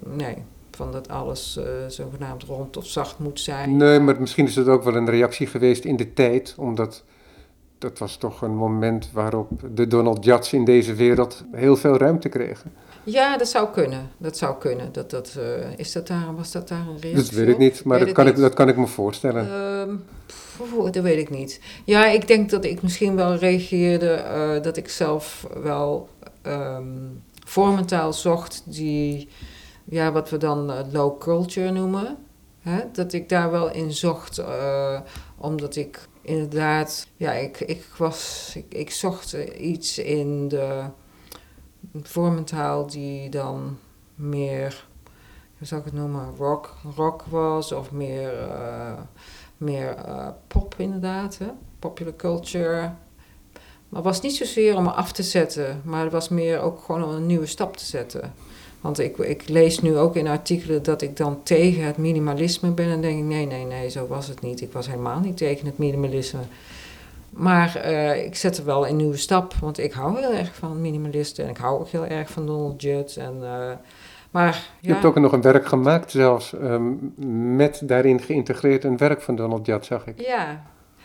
nee, 0.05 0.37
van 0.77 0.93
dat 0.93 1.09
alles 1.09 1.59
uh, 1.59 1.65
zogenaamd 1.89 2.43
rond 2.43 2.77
of 2.77 2.87
zacht 2.87 3.19
moet 3.19 3.41
zijn. 3.41 3.77
Nee, 3.77 4.01
maar 4.01 4.21
misschien 4.21 4.47
is 4.47 4.57
het 4.57 4.69
ook 4.69 4.83
wel 4.83 4.97
een 4.97 5.11
reactie 5.11 5.47
geweest 5.47 5.85
in 5.85 5.97
de 5.97 6.13
tijd, 6.13 6.55
omdat 6.59 7.05
dat 7.79 7.99
was 7.99 8.17
toch 8.17 8.43
een 8.43 8.57
moment 8.57 9.11
waarop 9.13 9.51
de 9.75 9.87
Donald 9.87 10.25
Jats 10.25 10.53
in 10.53 10.65
deze 10.65 10.95
wereld 10.95 11.45
heel 11.53 11.77
veel 11.77 11.97
ruimte 11.97 12.29
kregen. 12.29 12.73
Ja, 13.07 13.37
dat 13.37 13.49
zou 13.49 13.71
kunnen. 13.71 14.11
Dat 14.19 14.37
zou 14.37 14.59
kunnen. 14.59 14.93
Dat, 14.93 15.11
dat, 15.11 15.35
uh, 15.39 15.79
is 15.79 15.93
dat 15.93 16.07
daar, 16.07 16.35
was 16.37 16.53
dat 16.53 16.69
daar 16.69 16.79
een 16.79 17.01
reactie? 17.01 17.15
Dat 17.15 17.31
weet 17.31 17.49
ik 17.49 17.59
niet, 17.59 17.85
maar 17.85 17.99
dat 17.99 18.13
kan, 18.13 18.27
Ik, 18.27 18.37
dat 18.37 18.55
kan 18.55 18.69
ik 18.69 18.77
me 18.77 18.87
voorstellen. 18.87 19.53
Um, 19.53 20.05
dat 20.93 21.03
weet 21.03 21.19
ik 21.19 21.31
niet. 21.31 21.61
Ja, 21.85 22.07
ik 22.07 22.29
denk 22.29 22.51
dat 22.51 22.65
ik 22.65 22.83
misschien 22.83 23.17
wel 23.17 23.35
reageerde 23.35 24.25
uh, 24.25 24.63
dat 24.63 24.77
ik 24.77 24.89
zelf 24.89 25.47
wel 25.63 26.09
um, 26.47 27.23
vormentaal 27.45 28.13
zocht 28.13 28.63
die 28.65 29.29
ja, 29.85 30.13
wat 30.13 30.31
we 30.31 30.37
dan 30.37 30.71
uh, 30.71 30.79
low 30.93 31.19
culture 31.21 31.71
noemen. 31.71 32.17
Hè? 32.61 32.81
Dat 32.93 33.13
ik 33.13 33.29
daar 33.29 33.51
wel 33.51 33.71
in 33.71 33.93
zocht, 33.93 34.43
omdat 35.39 35.77
ik 35.77 36.09
inderdaad, 36.23 37.07
ja, 37.17 37.33
ik, 37.33 37.61
ik 37.61 37.85
was, 37.97 38.53
ik, 38.55 38.75
ik 38.75 38.91
zocht 38.91 39.37
iets 39.59 39.99
in 39.99 40.49
de 40.49 40.85
vormentaal 42.03 42.87
die 42.87 43.31
dan 43.31 43.79
meer, 44.15 44.87
hoe 45.59 45.67
zou 45.67 45.81
ik 45.81 45.87
het 45.87 45.95
noemen, 45.95 46.37
rock, 46.37 46.75
rock 46.97 47.23
was 47.23 47.73
of 47.73 47.91
meer, 47.91 48.49
uh, 48.49 48.93
meer 49.57 49.97
pop 50.47 50.75
inderdaad, 50.77 51.39
popular 51.79 52.17
culture. 52.17 52.81
Maar 53.89 54.03
het 54.03 54.05
was 54.05 54.21
niet 54.21 54.37
zozeer 54.37 54.77
om 54.77 54.87
af 54.87 55.13
te 55.13 55.23
zetten, 55.23 55.81
maar 55.85 56.03
het 56.03 56.13
was 56.13 56.29
meer 56.29 56.61
ook 56.61 56.81
gewoon 56.81 57.05
om 57.05 57.11
een 57.11 57.27
nieuwe 57.27 57.47
stap 57.47 57.77
te 57.77 57.85
zetten. 57.85 58.33
Want 58.81 58.99
ik, 58.99 59.17
ik 59.19 59.49
lees 59.49 59.81
nu 59.81 59.97
ook 59.97 60.17
in 60.17 60.27
artikelen 60.27 60.83
dat 60.83 61.03
ik 61.03 61.17
dan 61.17 61.43
tegen 61.43 61.85
het 61.85 61.97
minimalisme 61.97 62.71
ben. 62.71 62.91
En 62.91 63.01
denk 63.01 63.19
ik, 63.19 63.25
nee, 63.25 63.47
nee, 63.47 63.65
nee, 63.65 63.89
zo 63.89 64.07
was 64.07 64.29
het 64.29 64.41
niet. 64.41 64.61
Ik 64.61 64.73
was 64.73 64.87
helemaal 64.87 65.21
niet 65.21 65.37
tegen 65.37 65.67
het 65.67 65.79
minimalisme. 65.79 66.41
Maar 67.37 67.83
uh, 67.87 68.25
ik 68.25 68.37
zet 68.37 68.59
er 68.59 68.65
wel 68.65 68.89
een 68.89 68.97
nieuwe 68.97 69.17
stap, 69.17 69.55
want 69.55 69.79
ik 69.79 69.93
hou 69.93 70.19
heel 70.19 70.33
erg 70.33 70.55
van 70.55 70.81
minimalisten. 70.81 71.45
En 71.45 71.51
ik 71.51 71.57
hou 71.57 71.81
ook 71.81 71.89
heel 71.89 72.07
erg 72.07 72.31
van 72.31 72.47
Donald 72.47 72.83
Judd. 72.83 73.17
En, 73.17 73.35
uh, 73.43 73.71
maar, 74.31 74.53
ja. 74.55 74.61
Je 74.81 74.93
hebt 74.93 75.05
ook 75.05 75.19
nog 75.19 75.33
een 75.33 75.41
werk 75.41 75.67
gemaakt 75.67 76.11
zelfs, 76.11 76.53
um, 76.53 77.15
met 77.57 77.81
daarin 77.85 78.21
geïntegreerd 78.21 78.85
een 78.85 78.97
werk 78.97 79.23
van 79.23 79.37
Donald 79.37 79.67
Judd, 79.67 79.87
zag 79.87 80.07
ik. 80.07 80.21
Ja, 80.21 80.63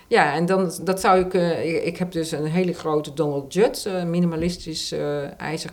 ja, 0.08 0.34
en 0.34 0.46
dan, 0.46 0.72
dat 0.84 1.00
zou 1.00 1.20
ik, 1.20 1.34
uh, 1.34 1.86
ik... 1.86 1.98
heb 1.98 2.12
dus 2.12 2.32
een 2.32 2.46
hele 2.46 2.74
grote 2.74 3.14
Donald 3.14 3.54
Judd, 3.54 3.90
minimalistisch 4.06 4.96
ijzer, 5.38 5.72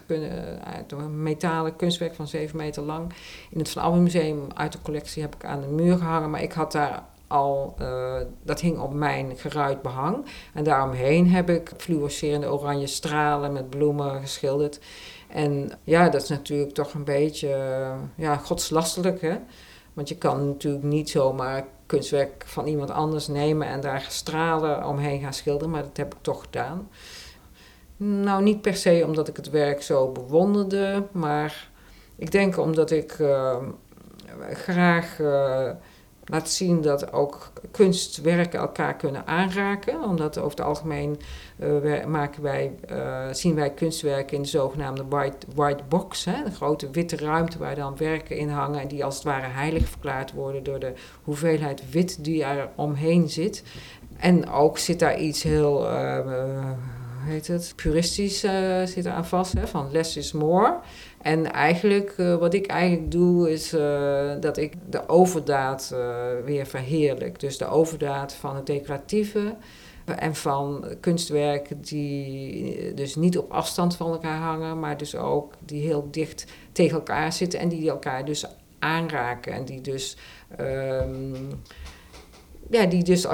metalen 1.11 1.77
kunstwerk 1.77 2.15
van 2.15 2.27
7 2.27 2.57
meter 2.57 2.83
lang. 2.83 3.13
In 3.51 3.59
het 3.59 3.71
Van 3.71 3.83
Abbe 3.83 3.99
Museum 3.99 4.47
uit 4.55 4.73
de 4.73 4.79
collectie 4.83 5.23
heb 5.23 5.35
ik 5.35 5.45
aan 5.45 5.61
de 5.61 5.67
muur 5.67 5.97
gehangen. 5.97 6.31
Maar 6.31 6.43
ik 6.43 6.53
had 6.53 6.73
daar 6.73 7.03
al, 7.29 7.75
dat 8.43 8.61
hing 8.61 8.79
op 8.79 8.93
mijn 8.93 9.37
geruit 9.37 9.83
behang. 9.83 10.25
En 10.55 10.65
daaromheen 10.65 11.31
heb 11.31 11.51
ik 11.51 11.73
fluorescerende 11.77 12.53
oranje 12.53 12.87
stralen 12.87 13.53
met 13.53 13.71
bloemen 13.71 14.21
geschilderd. 14.21 14.81
En 15.29 15.71
ja, 15.85 16.09
dat 16.09 16.23
is 16.23 16.29
natuurlijk 16.29 16.75
toch 16.75 16.95
een 16.95 17.05
beetje 17.05 17.57
ja, 18.15 18.37
godslastelijk, 18.37 19.21
hè. 19.21 19.37
Want 19.93 20.09
je 20.09 20.17
kan 20.17 20.47
natuurlijk 20.47 20.85
niet 20.85 21.11
zomaar 21.11 21.65
kunstwerk 21.87 22.43
van 22.47 22.67
iemand 22.67 22.91
anders 22.91 23.27
nemen 23.27 23.67
en 23.67 23.81
daar 23.81 24.05
stralen 24.09 24.87
omheen 24.87 25.21
gaan 25.21 25.33
schilderen, 25.33 25.71
maar 25.71 25.83
dat 25.83 25.97
heb 25.97 26.15
ik 26.15 26.23
toch 26.23 26.41
gedaan. 26.41 26.89
Nou, 27.97 28.43
niet 28.43 28.61
per 28.61 28.75
se 28.75 29.03
omdat 29.07 29.29
ik 29.29 29.37
het 29.37 29.51
werk 29.51 29.83
zo 29.83 30.13
bewonderde, 30.13 31.07
maar 31.13 31.71
ik 32.17 32.31
denk 32.31 32.59
omdat 32.59 32.91
ik 32.91 33.19
uh, 33.19 33.57
graag 34.53 35.17
laat 36.31 36.51
zien 36.51 36.81
dat 36.81 37.13
ook 37.13 37.53
kunstwerken 37.71 38.59
elkaar 38.59 38.97
kunnen 38.97 39.27
aanraken. 39.27 40.03
Omdat 40.03 40.39
over 40.39 40.51
het 40.51 40.67
algemeen 40.67 41.21
uh, 41.59 42.05
maken 42.05 42.43
wij, 42.43 42.75
uh, 42.91 43.27
zien 43.31 43.55
wij 43.55 43.71
kunstwerken 43.71 44.37
in 44.37 44.43
de 44.43 44.49
zogenaamde 44.49 45.05
white, 45.09 45.47
white 45.55 45.83
box. 45.89 46.25
Hè, 46.25 46.45
de 46.45 46.51
grote 46.51 46.91
witte 46.91 47.17
ruimte 47.17 47.59
waar 47.59 47.75
dan 47.75 47.97
werken 47.97 48.37
in 48.37 48.49
hangen. 48.49 48.81
En 48.81 48.89
die 48.89 49.05
als 49.05 49.15
het 49.15 49.25
ware 49.25 49.47
heilig 49.47 49.89
verklaard 49.89 50.33
worden 50.33 50.63
door 50.63 50.79
de 50.79 50.93
hoeveelheid 51.23 51.91
wit 51.91 52.25
die 52.25 52.45
er 52.45 52.69
omheen 52.75 53.29
zit. 53.29 53.63
En 54.17 54.51
ook 54.51 54.79
zit 54.79 54.99
daar 54.99 55.19
iets 55.19 55.43
heel, 55.43 55.93
uh, 55.93 56.71
heet 57.19 57.47
het, 57.47 57.73
puristisch 57.77 58.41
zit 58.85 59.07
aan 59.07 59.27
vast, 59.27 59.53
hè, 59.53 59.67
van 59.67 59.91
less 59.91 60.17
is 60.17 60.33
more. 60.33 60.77
En 61.23 61.53
eigenlijk, 61.53 62.15
uh, 62.17 62.37
wat 62.37 62.55
ik 62.55 62.67
eigenlijk 62.67 63.11
doe, 63.11 63.51
is 63.53 63.75
uh, 63.75 64.31
dat 64.41 64.57
ik 64.57 64.73
de 64.91 65.09
overdaad 65.09 65.91
uh, 65.95 66.17
weer 66.45 66.67
verheerlijk. 66.67 67.41
Dus 67.41 67.59
de 67.59 67.67
overdaad 67.67 68.35
van 68.35 68.57
het 68.57 68.67
decoratieve 68.67 69.55
en 70.05 70.35
van 70.35 70.85
kunstwerken 71.01 71.81
die 71.81 72.95
dus 72.95 73.17
niet 73.17 73.39
op 73.39 73.53
afstand 73.53 73.97
van 73.97 74.13
elkaar 74.13 74.39
hangen, 74.39 74.81
maar 74.81 74.97
dus 74.97 75.17
ook 75.17 75.55
die 75.65 75.83
heel 75.83 76.09
dicht 76.11 76.45
tegen 76.73 76.97
elkaar 76.97 77.33
zitten 77.33 77.61
en 77.61 77.69
die 77.69 77.91
elkaar 77.91 78.25
dus 78.25 78.45
aanraken. 78.79 79.53
En 79.53 79.65
die 79.65 79.81
dus, 79.81 80.17
um, 80.61 81.63
ja, 82.71 82.87
die 82.87 83.05
dus 83.05 83.25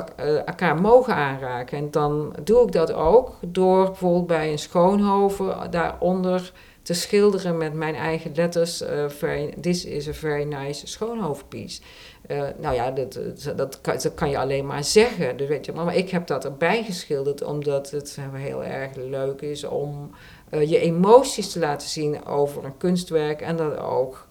elkaar 0.46 0.80
mogen 0.80 1.14
aanraken. 1.14 1.78
En 1.78 1.90
dan 1.90 2.34
doe 2.44 2.62
ik 2.62 2.72
dat 2.72 2.92
ook 2.92 3.36
door 3.46 3.84
bijvoorbeeld 3.84 4.26
bij 4.26 4.52
een 4.52 4.58
schoonhoven 4.58 5.70
daaronder 5.70 6.52
te 6.84 6.94
schilderen 6.94 7.56
met 7.56 7.72
mijn 7.72 7.94
eigen 7.94 8.32
letters. 8.34 8.82
Very, 9.08 9.54
this 9.60 9.84
is 9.84 10.08
a 10.08 10.12
very 10.12 10.42
nice 10.42 10.86
schoonhoofdpiece. 10.86 11.80
Uh, 12.28 12.42
nou 12.58 12.74
ja, 12.74 12.90
dat, 12.90 13.18
dat, 13.56 13.80
kan, 14.14 14.30
je 14.30 14.38
alleen 14.38 14.66
maar 14.66 14.84
zeggen. 14.84 15.36
Dus 15.36 15.48
weet 15.48 15.64
je, 15.64 15.72
maar, 15.72 15.96
ik 15.96 16.10
heb 16.10 16.26
dat 16.26 16.44
erbij 16.44 16.84
geschilderd 16.84 17.42
omdat 17.42 17.90
het 17.90 18.18
heel 18.32 18.64
erg 18.64 18.94
leuk 18.94 19.40
is 19.40 19.64
om 19.64 20.10
je 20.50 20.78
emoties 20.78 21.52
te 21.52 21.58
laten 21.58 21.88
zien 21.88 22.24
over 22.24 22.64
een 22.64 22.76
kunstwerk. 22.76 23.40
En 23.40 23.56
dat 23.56 23.78
ook 23.78 24.26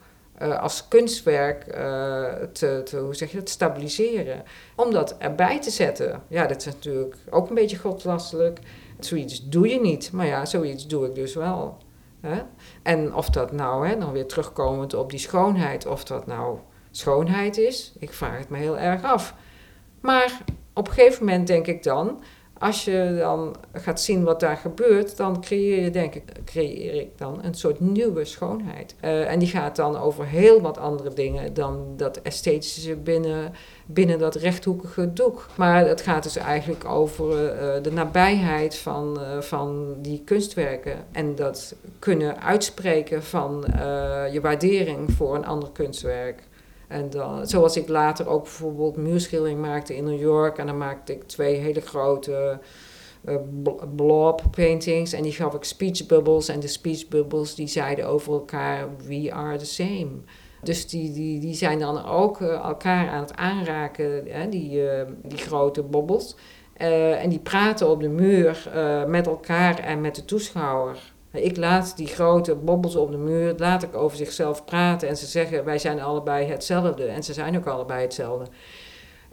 als 0.59 0.87
kunstwerk 0.87 1.63
te, 2.51 2.81
te, 2.83 2.97
hoe 2.97 3.15
zeg 3.15 3.31
je 3.31 3.37
dat, 3.37 3.49
stabiliseren. 3.49 4.43
Om 4.75 4.91
dat 4.91 5.15
erbij 5.17 5.61
te 5.61 5.69
zetten. 5.69 6.21
Ja, 6.27 6.47
dat 6.47 6.57
is 6.57 6.65
natuurlijk 6.65 7.15
ook 7.29 7.49
een 7.49 7.55
beetje 7.55 7.77
godlastelijk. 7.77 8.59
Zoiets 8.99 9.49
doe 9.49 9.67
je 9.67 9.79
niet. 9.79 10.11
Maar 10.11 10.25
ja, 10.25 10.45
zoiets 10.45 10.87
doe 10.87 11.05
ik 11.05 11.15
dus 11.15 11.33
wel. 11.33 11.77
Hè? 12.28 12.41
En 12.84 13.15
of 13.15 13.30
dat 13.30 13.51
nou, 13.51 13.88
hè, 13.88 13.97
dan 13.97 14.11
weer 14.11 14.28
terugkomend 14.28 14.93
op 14.93 15.09
die 15.09 15.19
schoonheid, 15.19 15.86
of 15.86 16.03
dat 16.03 16.28
nou 16.28 16.57
schoonheid 16.91 17.57
is, 17.57 17.93
ik 17.99 18.13
vraag 18.13 18.38
het 18.38 18.49
me 18.49 18.57
heel 18.57 18.78
erg 18.78 19.03
af. 19.03 19.36
Maar 20.01 20.38
op 20.74 20.88
een 20.88 20.93
gegeven 20.93 21.26
moment 21.26 21.47
denk 21.47 21.67
ik 21.67 21.84
dan, 21.84 22.24
als 22.64 22.86
je 22.86 23.16
dan 23.20 23.55
gaat 23.74 24.01
zien 24.01 24.24
wat 24.24 24.39
daar 24.39 24.57
gebeurt, 24.57 25.18
dan 25.18 25.41
creëer 25.41 25.84
je, 25.84 25.89
denk 25.89 26.16
ik, 26.16 26.24
creëer 26.45 26.93
ik 26.93 27.18
dan 27.18 27.39
een 27.43 27.53
soort 27.53 27.80
nieuwe 27.80 28.26
schoonheid. 28.26 28.95
Uh, 29.01 29.32
en 29.32 29.39
die 29.39 29.47
gaat 29.47 29.76
dan 29.76 29.97
over 29.97 30.26
heel 30.26 30.61
wat 30.61 30.78
andere 30.78 31.14
dingen 31.14 31.53
dan 31.53 31.93
dat 31.97 32.22
esthetische 32.22 32.95
binnen, 32.95 33.53
binnen 33.86 34.20
dat 34.20 34.36
rechthoekige 34.36 35.14
doek. 35.14 35.47
Maar 35.55 35.88
het 35.88 36.01
gaat 36.01 36.24
dus 36.24 36.36
eigenlijk 36.36 36.86
over 36.86 37.26
uh, 37.28 37.84
de 37.84 37.91
nabijheid 37.91 38.76
van, 38.76 39.20
uh, 39.20 39.41
van 39.41 39.95
die 39.97 40.22
kunstwerken. 40.26 41.05
En 41.11 41.36
dat 41.36 41.76
kunnen 41.99 42.41
uitspreken 42.41 43.24
van 43.24 43.66
je 44.32 44.39
waardering 44.41 45.11
voor 45.11 45.36
een 45.36 45.45
ander 45.45 45.70
kunstwerk. 45.72 46.43
En 46.93 47.09
dan, 47.09 47.47
zoals 47.47 47.77
ik 47.77 47.87
later 47.87 48.27
ook 48.27 48.43
bijvoorbeeld 48.43 48.95
muurschildering 48.95 49.59
maakte 49.59 49.95
in 49.95 50.03
New 50.03 50.19
York. 50.19 50.57
En 50.57 50.65
dan 50.65 50.77
maakte 50.77 51.13
ik 51.13 51.23
twee 51.23 51.55
hele 51.55 51.81
grote 51.81 52.59
uh, 53.25 53.35
blob 53.95 54.41
paintings. 54.51 55.13
En 55.13 55.23
die 55.23 55.31
gaf 55.31 55.53
ik 55.53 55.63
speech 55.63 56.05
bubbles. 56.05 56.47
En 56.47 56.59
de 56.59 56.67
speech 56.67 57.07
bubbles 57.07 57.55
die 57.55 57.67
zeiden 57.67 58.07
over 58.07 58.33
elkaar, 58.33 58.87
we 59.07 59.33
are 59.33 59.57
the 59.57 59.65
same. 59.65 60.09
Dus 60.63 60.87
die, 60.87 61.11
die, 61.13 61.39
die 61.39 61.53
zijn 61.53 61.79
dan 61.79 62.05
ook 62.05 62.39
uh, 62.41 62.53
elkaar 62.53 63.09
aan 63.09 63.21
het 63.21 63.35
aanraken, 63.35 64.23
hè, 64.27 64.49
die, 64.49 64.81
uh, 64.81 65.01
die 65.23 65.37
grote 65.37 65.83
bobbels. 65.83 66.35
en 66.73 67.29
die 67.29 67.39
praten 67.39 67.89
op 67.89 68.01
de 68.01 68.09
muur 68.09 68.69
met 69.07 69.27
elkaar 69.27 69.79
en 69.79 70.01
met 70.01 70.15
de 70.15 70.25
toeschouwer. 70.25 71.12
Ik 71.34 71.57
laat 71.57 71.97
die 71.97 72.07
grote 72.07 72.55
bobbels 72.55 72.95
op 72.95 73.11
de 73.11 73.17
muur, 73.17 73.53
laat 73.57 73.84
ik 73.84 73.95
over 73.95 74.17
zichzelf 74.17 74.65
praten 74.65 75.07
en 75.07 75.17
ze 75.17 75.25
zeggen 75.25 75.65
wij 75.65 75.77
zijn 75.77 76.01
allebei 76.01 76.45
hetzelfde. 76.45 77.05
En 77.05 77.23
ze 77.23 77.34
zijn 77.34 77.57
ook 77.57 77.65
allebei 77.65 78.01
hetzelfde. 78.01 78.45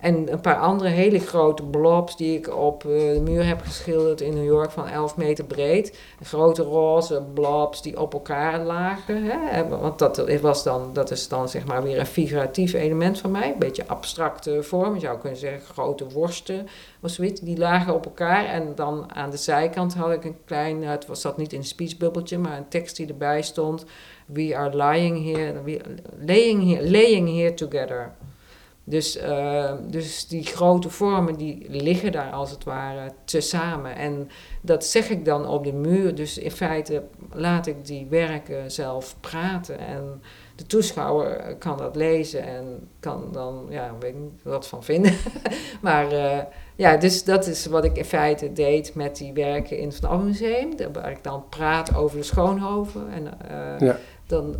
En 0.00 0.32
een 0.32 0.40
paar 0.40 0.58
andere 0.58 0.90
hele 0.90 1.18
grote 1.18 1.62
blobs 1.62 2.16
die 2.16 2.38
ik 2.38 2.56
op 2.56 2.84
eh, 2.84 2.90
de 2.90 3.20
muur 3.24 3.46
heb 3.46 3.60
geschilderd 3.60 4.20
in 4.20 4.34
New 4.34 4.44
York 4.44 4.70
van 4.70 4.88
11 4.88 5.16
meter 5.16 5.44
breed. 5.44 5.98
Grote 6.22 6.62
roze 6.62 7.22
blobs 7.34 7.82
die 7.82 8.00
op 8.00 8.12
elkaar 8.12 8.60
lagen. 8.60 9.22
Hè? 9.24 9.68
Want 9.68 9.98
dat, 9.98 10.40
was 10.40 10.62
dan, 10.62 10.90
dat 10.92 11.10
is 11.10 11.28
dan 11.28 11.48
zeg 11.48 11.66
maar 11.66 11.82
weer 11.82 11.98
een 11.98 12.06
figuratief 12.06 12.72
element 12.72 13.18
van 13.18 13.30
mij. 13.30 13.52
Een 13.52 13.58
beetje 13.58 13.86
abstracte 13.86 14.62
vorm. 14.62 14.94
Je 14.94 15.00
zou 15.00 15.18
kunnen 15.18 15.38
zeggen 15.38 15.74
grote 15.74 16.08
worsten 16.08 16.66
of 17.02 17.10
zoiets. 17.10 17.40
Die 17.40 17.58
lagen 17.58 17.94
op 17.94 18.04
elkaar. 18.04 18.44
En 18.44 18.72
dan 18.74 19.14
aan 19.14 19.30
de 19.30 19.36
zijkant 19.36 19.94
had 19.94 20.12
ik 20.12 20.24
een 20.24 20.36
klein, 20.44 20.82
het 20.82 21.06
was 21.06 21.22
dat 21.22 21.36
niet 21.36 21.52
in 21.52 21.58
een 21.58 21.64
speechbubbeltje, 21.64 22.38
maar 22.38 22.56
een 22.56 22.68
tekst 22.68 22.96
die 22.96 23.08
erbij 23.08 23.42
stond. 23.42 23.84
We 24.26 24.56
are 24.56 24.76
lying 24.76 25.34
here, 25.34 25.62
we, 25.62 25.80
laying 26.26 26.74
here, 26.74 26.90
laying 26.90 27.28
here 27.28 27.54
together. 27.54 28.12
Dus, 28.90 29.16
uh, 29.16 29.72
dus 29.86 30.26
die 30.26 30.44
grote 30.44 30.90
vormen 30.90 31.36
die 31.36 31.66
liggen 31.68 32.12
daar 32.12 32.30
als 32.30 32.50
het 32.50 32.64
ware 32.64 33.12
tezamen. 33.24 33.96
En 33.96 34.28
dat 34.60 34.84
zeg 34.84 35.10
ik 35.10 35.24
dan 35.24 35.46
op 35.46 35.64
de 35.64 35.72
muur. 35.72 36.14
Dus 36.14 36.38
in 36.38 36.50
feite 36.50 37.02
laat 37.32 37.66
ik 37.66 37.86
die 37.86 38.06
werken 38.06 38.70
zelf 38.70 39.16
praten. 39.20 39.78
En 39.78 40.22
de 40.56 40.66
toeschouwer 40.66 41.56
kan 41.56 41.76
dat 41.76 41.96
lezen 41.96 42.44
en 42.44 42.88
kan 43.00 43.28
dan, 43.32 43.66
ja, 43.68 43.94
weet 44.00 44.14
ik 44.14 44.20
niet 44.20 44.42
wat 44.42 44.66
van 44.66 44.84
vinden. 44.84 45.14
maar 45.82 46.12
uh, 46.12 46.38
ja, 46.76 46.96
dus 46.96 47.24
dat 47.24 47.46
is 47.46 47.66
wat 47.66 47.84
ik 47.84 47.96
in 47.96 48.04
feite 48.04 48.52
deed 48.52 48.94
met 48.94 49.16
die 49.16 49.32
werken 49.32 49.78
in 49.78 49.88
het 49.88 50.22
Museum. 50.22 50.70
Waar 50.92 51.10
ik 51.10 51.24
dan 51.24 51.44
praat 51.48 51.94
over 51.94 52.16
de 52.16 52.22
Schoonhoven. 52.22 53.10
En 53.10 53.22
uh, 53.24 53.88
ja. 53.88 53.96
dan, 54.26 54.56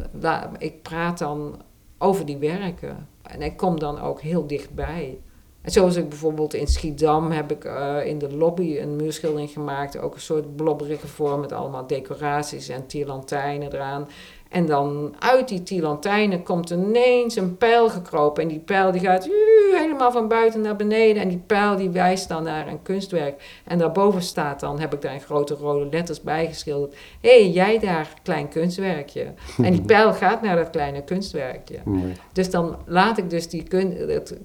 ik 0.59 0.83
praat 0.83 1.19
dan 1.19 1.63
over 1.99 2.27
die 2.27 2.39
werken. 2.39 3.09
En 3.23 3.43
ik 3.43 3.57
kom 3.57 3.79
dan 3.79 4.01
ook 4.01 4.21
heel 4.21 4.47
dichtbij. 4.47 5.19
En 5.63 5.71
zoals 5.71 5.97
ik 5.97 6.09
bijvoorbeeld 6.09 6.55
in 6.55 6.67
Schiedam 6.67 7.31
heb 7.31 7.51
ik 7.51 7.65
uh, 7.65 8.07
in 8.07 8.19
de 8.19 8.37
lobby 8.37 8.79
een 8.79 8.97
muurschildering 8.97 9.51
gemaakt. 9.51 9.99
Ook 9.99 10.15
een 10.15 10.21
soort 10.21 10.57
blobberige 10.57 11.07
vorm 11.07 11.41
met 11.41 11.53
allemaal 11.53 11.87
decoraties 11.87 12.69
en 12.69 12.87
tierlantijnen 12.87 13.73
eraan. 13.73 14.09
En 14.51 14.67
dan 14.67 15.15
uit 15.19 15.49
die 15.49 15.63
tilantijnen 15.63 16.43
komt 16.43 16.71
ineens 16.71 17.37
een 17.37 17.57
pijl 17.57 17.89
gekropen. 17.89 18.43
En 18.43 18.49
die 18.49 18.59
pijl 18.59 18.93
die 18.93 19.01
gaat 19.01 19.29
helemaal 19.73 20.13
van 20.13 20.29
buiten 20.29 20.61
naar 20.61 20.77
beneden. 20.77 21.23
En 21.23 21.29
die 21.29 21.43
pijl 21.47 21.77
die 21.77 21.91
wijst 21.91 22.29
dan 22.29 22.43
naar 22.43 22.69
een 22.69 22.83
kunstwerk. 22.83 23.61
En 23.65 23.79
daarboven 23.79 24.23
staat 24.23 24.61
dan, 24.61 24.81
heb 24.81 24.95
ik 24.95 25.03
daar 25.03 25.13
in 25.13 25.21
grote 25.21 25.55
rode 25.55 25.89
letters 25.91 26.21
bij 26.21 26.47
geschilderd. 26.47 26.97
Hé, 27.21 27.43
hey, 27.43 27.51
jij 27.51 27.79
daar, 27.79 28.09
klein 28.23 28.49
kunstwerkje. 28.49 29.27
En 29.63 29.73
die 29.73 29.83
pijl 29.83 30.13
gaat 30.13 30.43
naar 30.43 30.57
dat 30.57 30.71
kleine 30.71 31.05
kunstwerkje. 31.05 31.79
Dus 32.33 32.51
dan 32.51 32.77
laat 32.87 33.19
ik 33.19 33.31
dus 33.31 33.49
die 33.49 33.67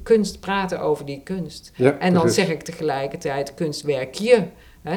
kunst 0.04 0.40
praten 0.40 0.82
over 0.82 1.06
die 1.06 1.22
kunst. 1.24 1.72
en 2.00 2.14
dan 2.14 2.30
zeg 2.30 2.50
ik 2.50 2.62
tegelijkertijd 2.62 3.54
kunstwerkje 3.54 4.48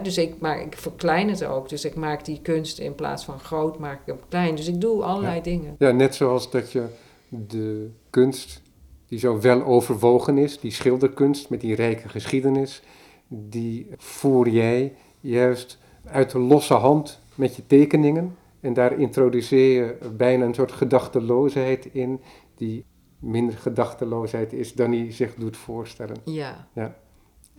dus 0.02 0.18
ik, 0.18 0.40
maar 0.40 0.60
ik 0.60 0.76
verklein 0.76 1.28
het 1.28 1.44
ook. 1.44 1.68
Dus 1.68 1.84
ik 1.84 1.94
maak 1.94 2.24
die 2.24 2.40
kunst 2.42 2.78
in 2.78 2.94
plaats 2.94 3.24
van 3.24 3.38
groot, 3.38 3.78
maak 3.78 4.00
ik 4.00 4.06
hem 4.06 4.18
klein. 4.28 4.54
Dus 4.54 4.68
ik 4.68 4.80
doe 4.80 5.02
allerlei 5.02 5.42
dingen. 5.42 5.74
Ja, 5.78 5.90
net 5.90 6.14
zoals 6.14 6.50
dat 6.50 6.72
je 6.72 6.86
de 7.28 7.90
kunst 8.10 8.62
die 9.06 9.18
zo 9.18 9.40
wel 9.40 9.64
overwogen 9.64 10.38
is, 10.38 10.60
die 10.60 10.70
schilderkunst 10.70 11.50
met 11.50 11.60
die 11.60 11.74
rijke 11.74 12.08
geschiedenis, 12.08 12.82
die 13.28 13.86
voer 13.96 14.48
jij 14.48 14.94
juist 15.20 15.78
uit 16.04 16.30
de 16.30 16.38
losse 16.38 16.74
hand 16.74 17.20
met 17.34 17.56
je 17.56 17.66
tekeningen. 17.66 18.36
En 18.60 18.72
daar 18.72 18.98
introduceer 18.98 19.84
je 19.84 20.08
bijna 20.16 20.44
een 20.44 20.54
soort 20.54 20.72
gedachteloosheid 20.72 21.88
in, 21.92 22.20
die 22.54 22.84
minder 23.18 23.58
gedachteloosheid 23.58 24.52
is 24.52 24.74
dan 24.74 24.92
hij 24.92 25.12
zich 25.12 25.34
doet 25.34 25.56
voorstellen. 25.56 26.16
Ja. 26.24 26.68
ja. 26.74 26.96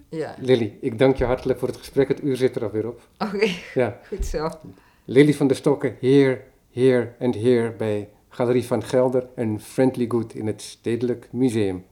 Ja. 0.10 0.36
Lily, 0.40 0.78
ik 0.82 1.00
dank 1.00 1.16
je 1.16 1.24
hartelijk 1.26 1.60
voor 1.60 1.68
het 1.68 1.78
gesprek. 1.78 2.08
Het 2.08 2.24
uur 2.24 2.38
zit 2.38 2.56
er 2.56 2.64
alweer 2.64 2.88
op. 2.88 3.02
Oké, 3.18 3.48
ja. 3.74 4.00
goed 4.08 4.26
zo. 4.26 4.50
Lily 5.06 5.34
van 5.34 5.48
der 5.48 5.56
Stokken, 5.56 5.96
heer, 6.00 6.42
heer 6.72 7.16
en 7.20 7.34
heer 7.34 7.76
bij 7.76 8.10
Galerie 8.30 8.66
van 8.66 8.84
Gelder 8.84 9.28
en 9.36 9.60
Friendly 9.60 10.06
Good 10.08 10.34
in 10.34 10.48
het 10.48 10.62
Stedelijk 10.62 11.28
Museum. 11.32 11.86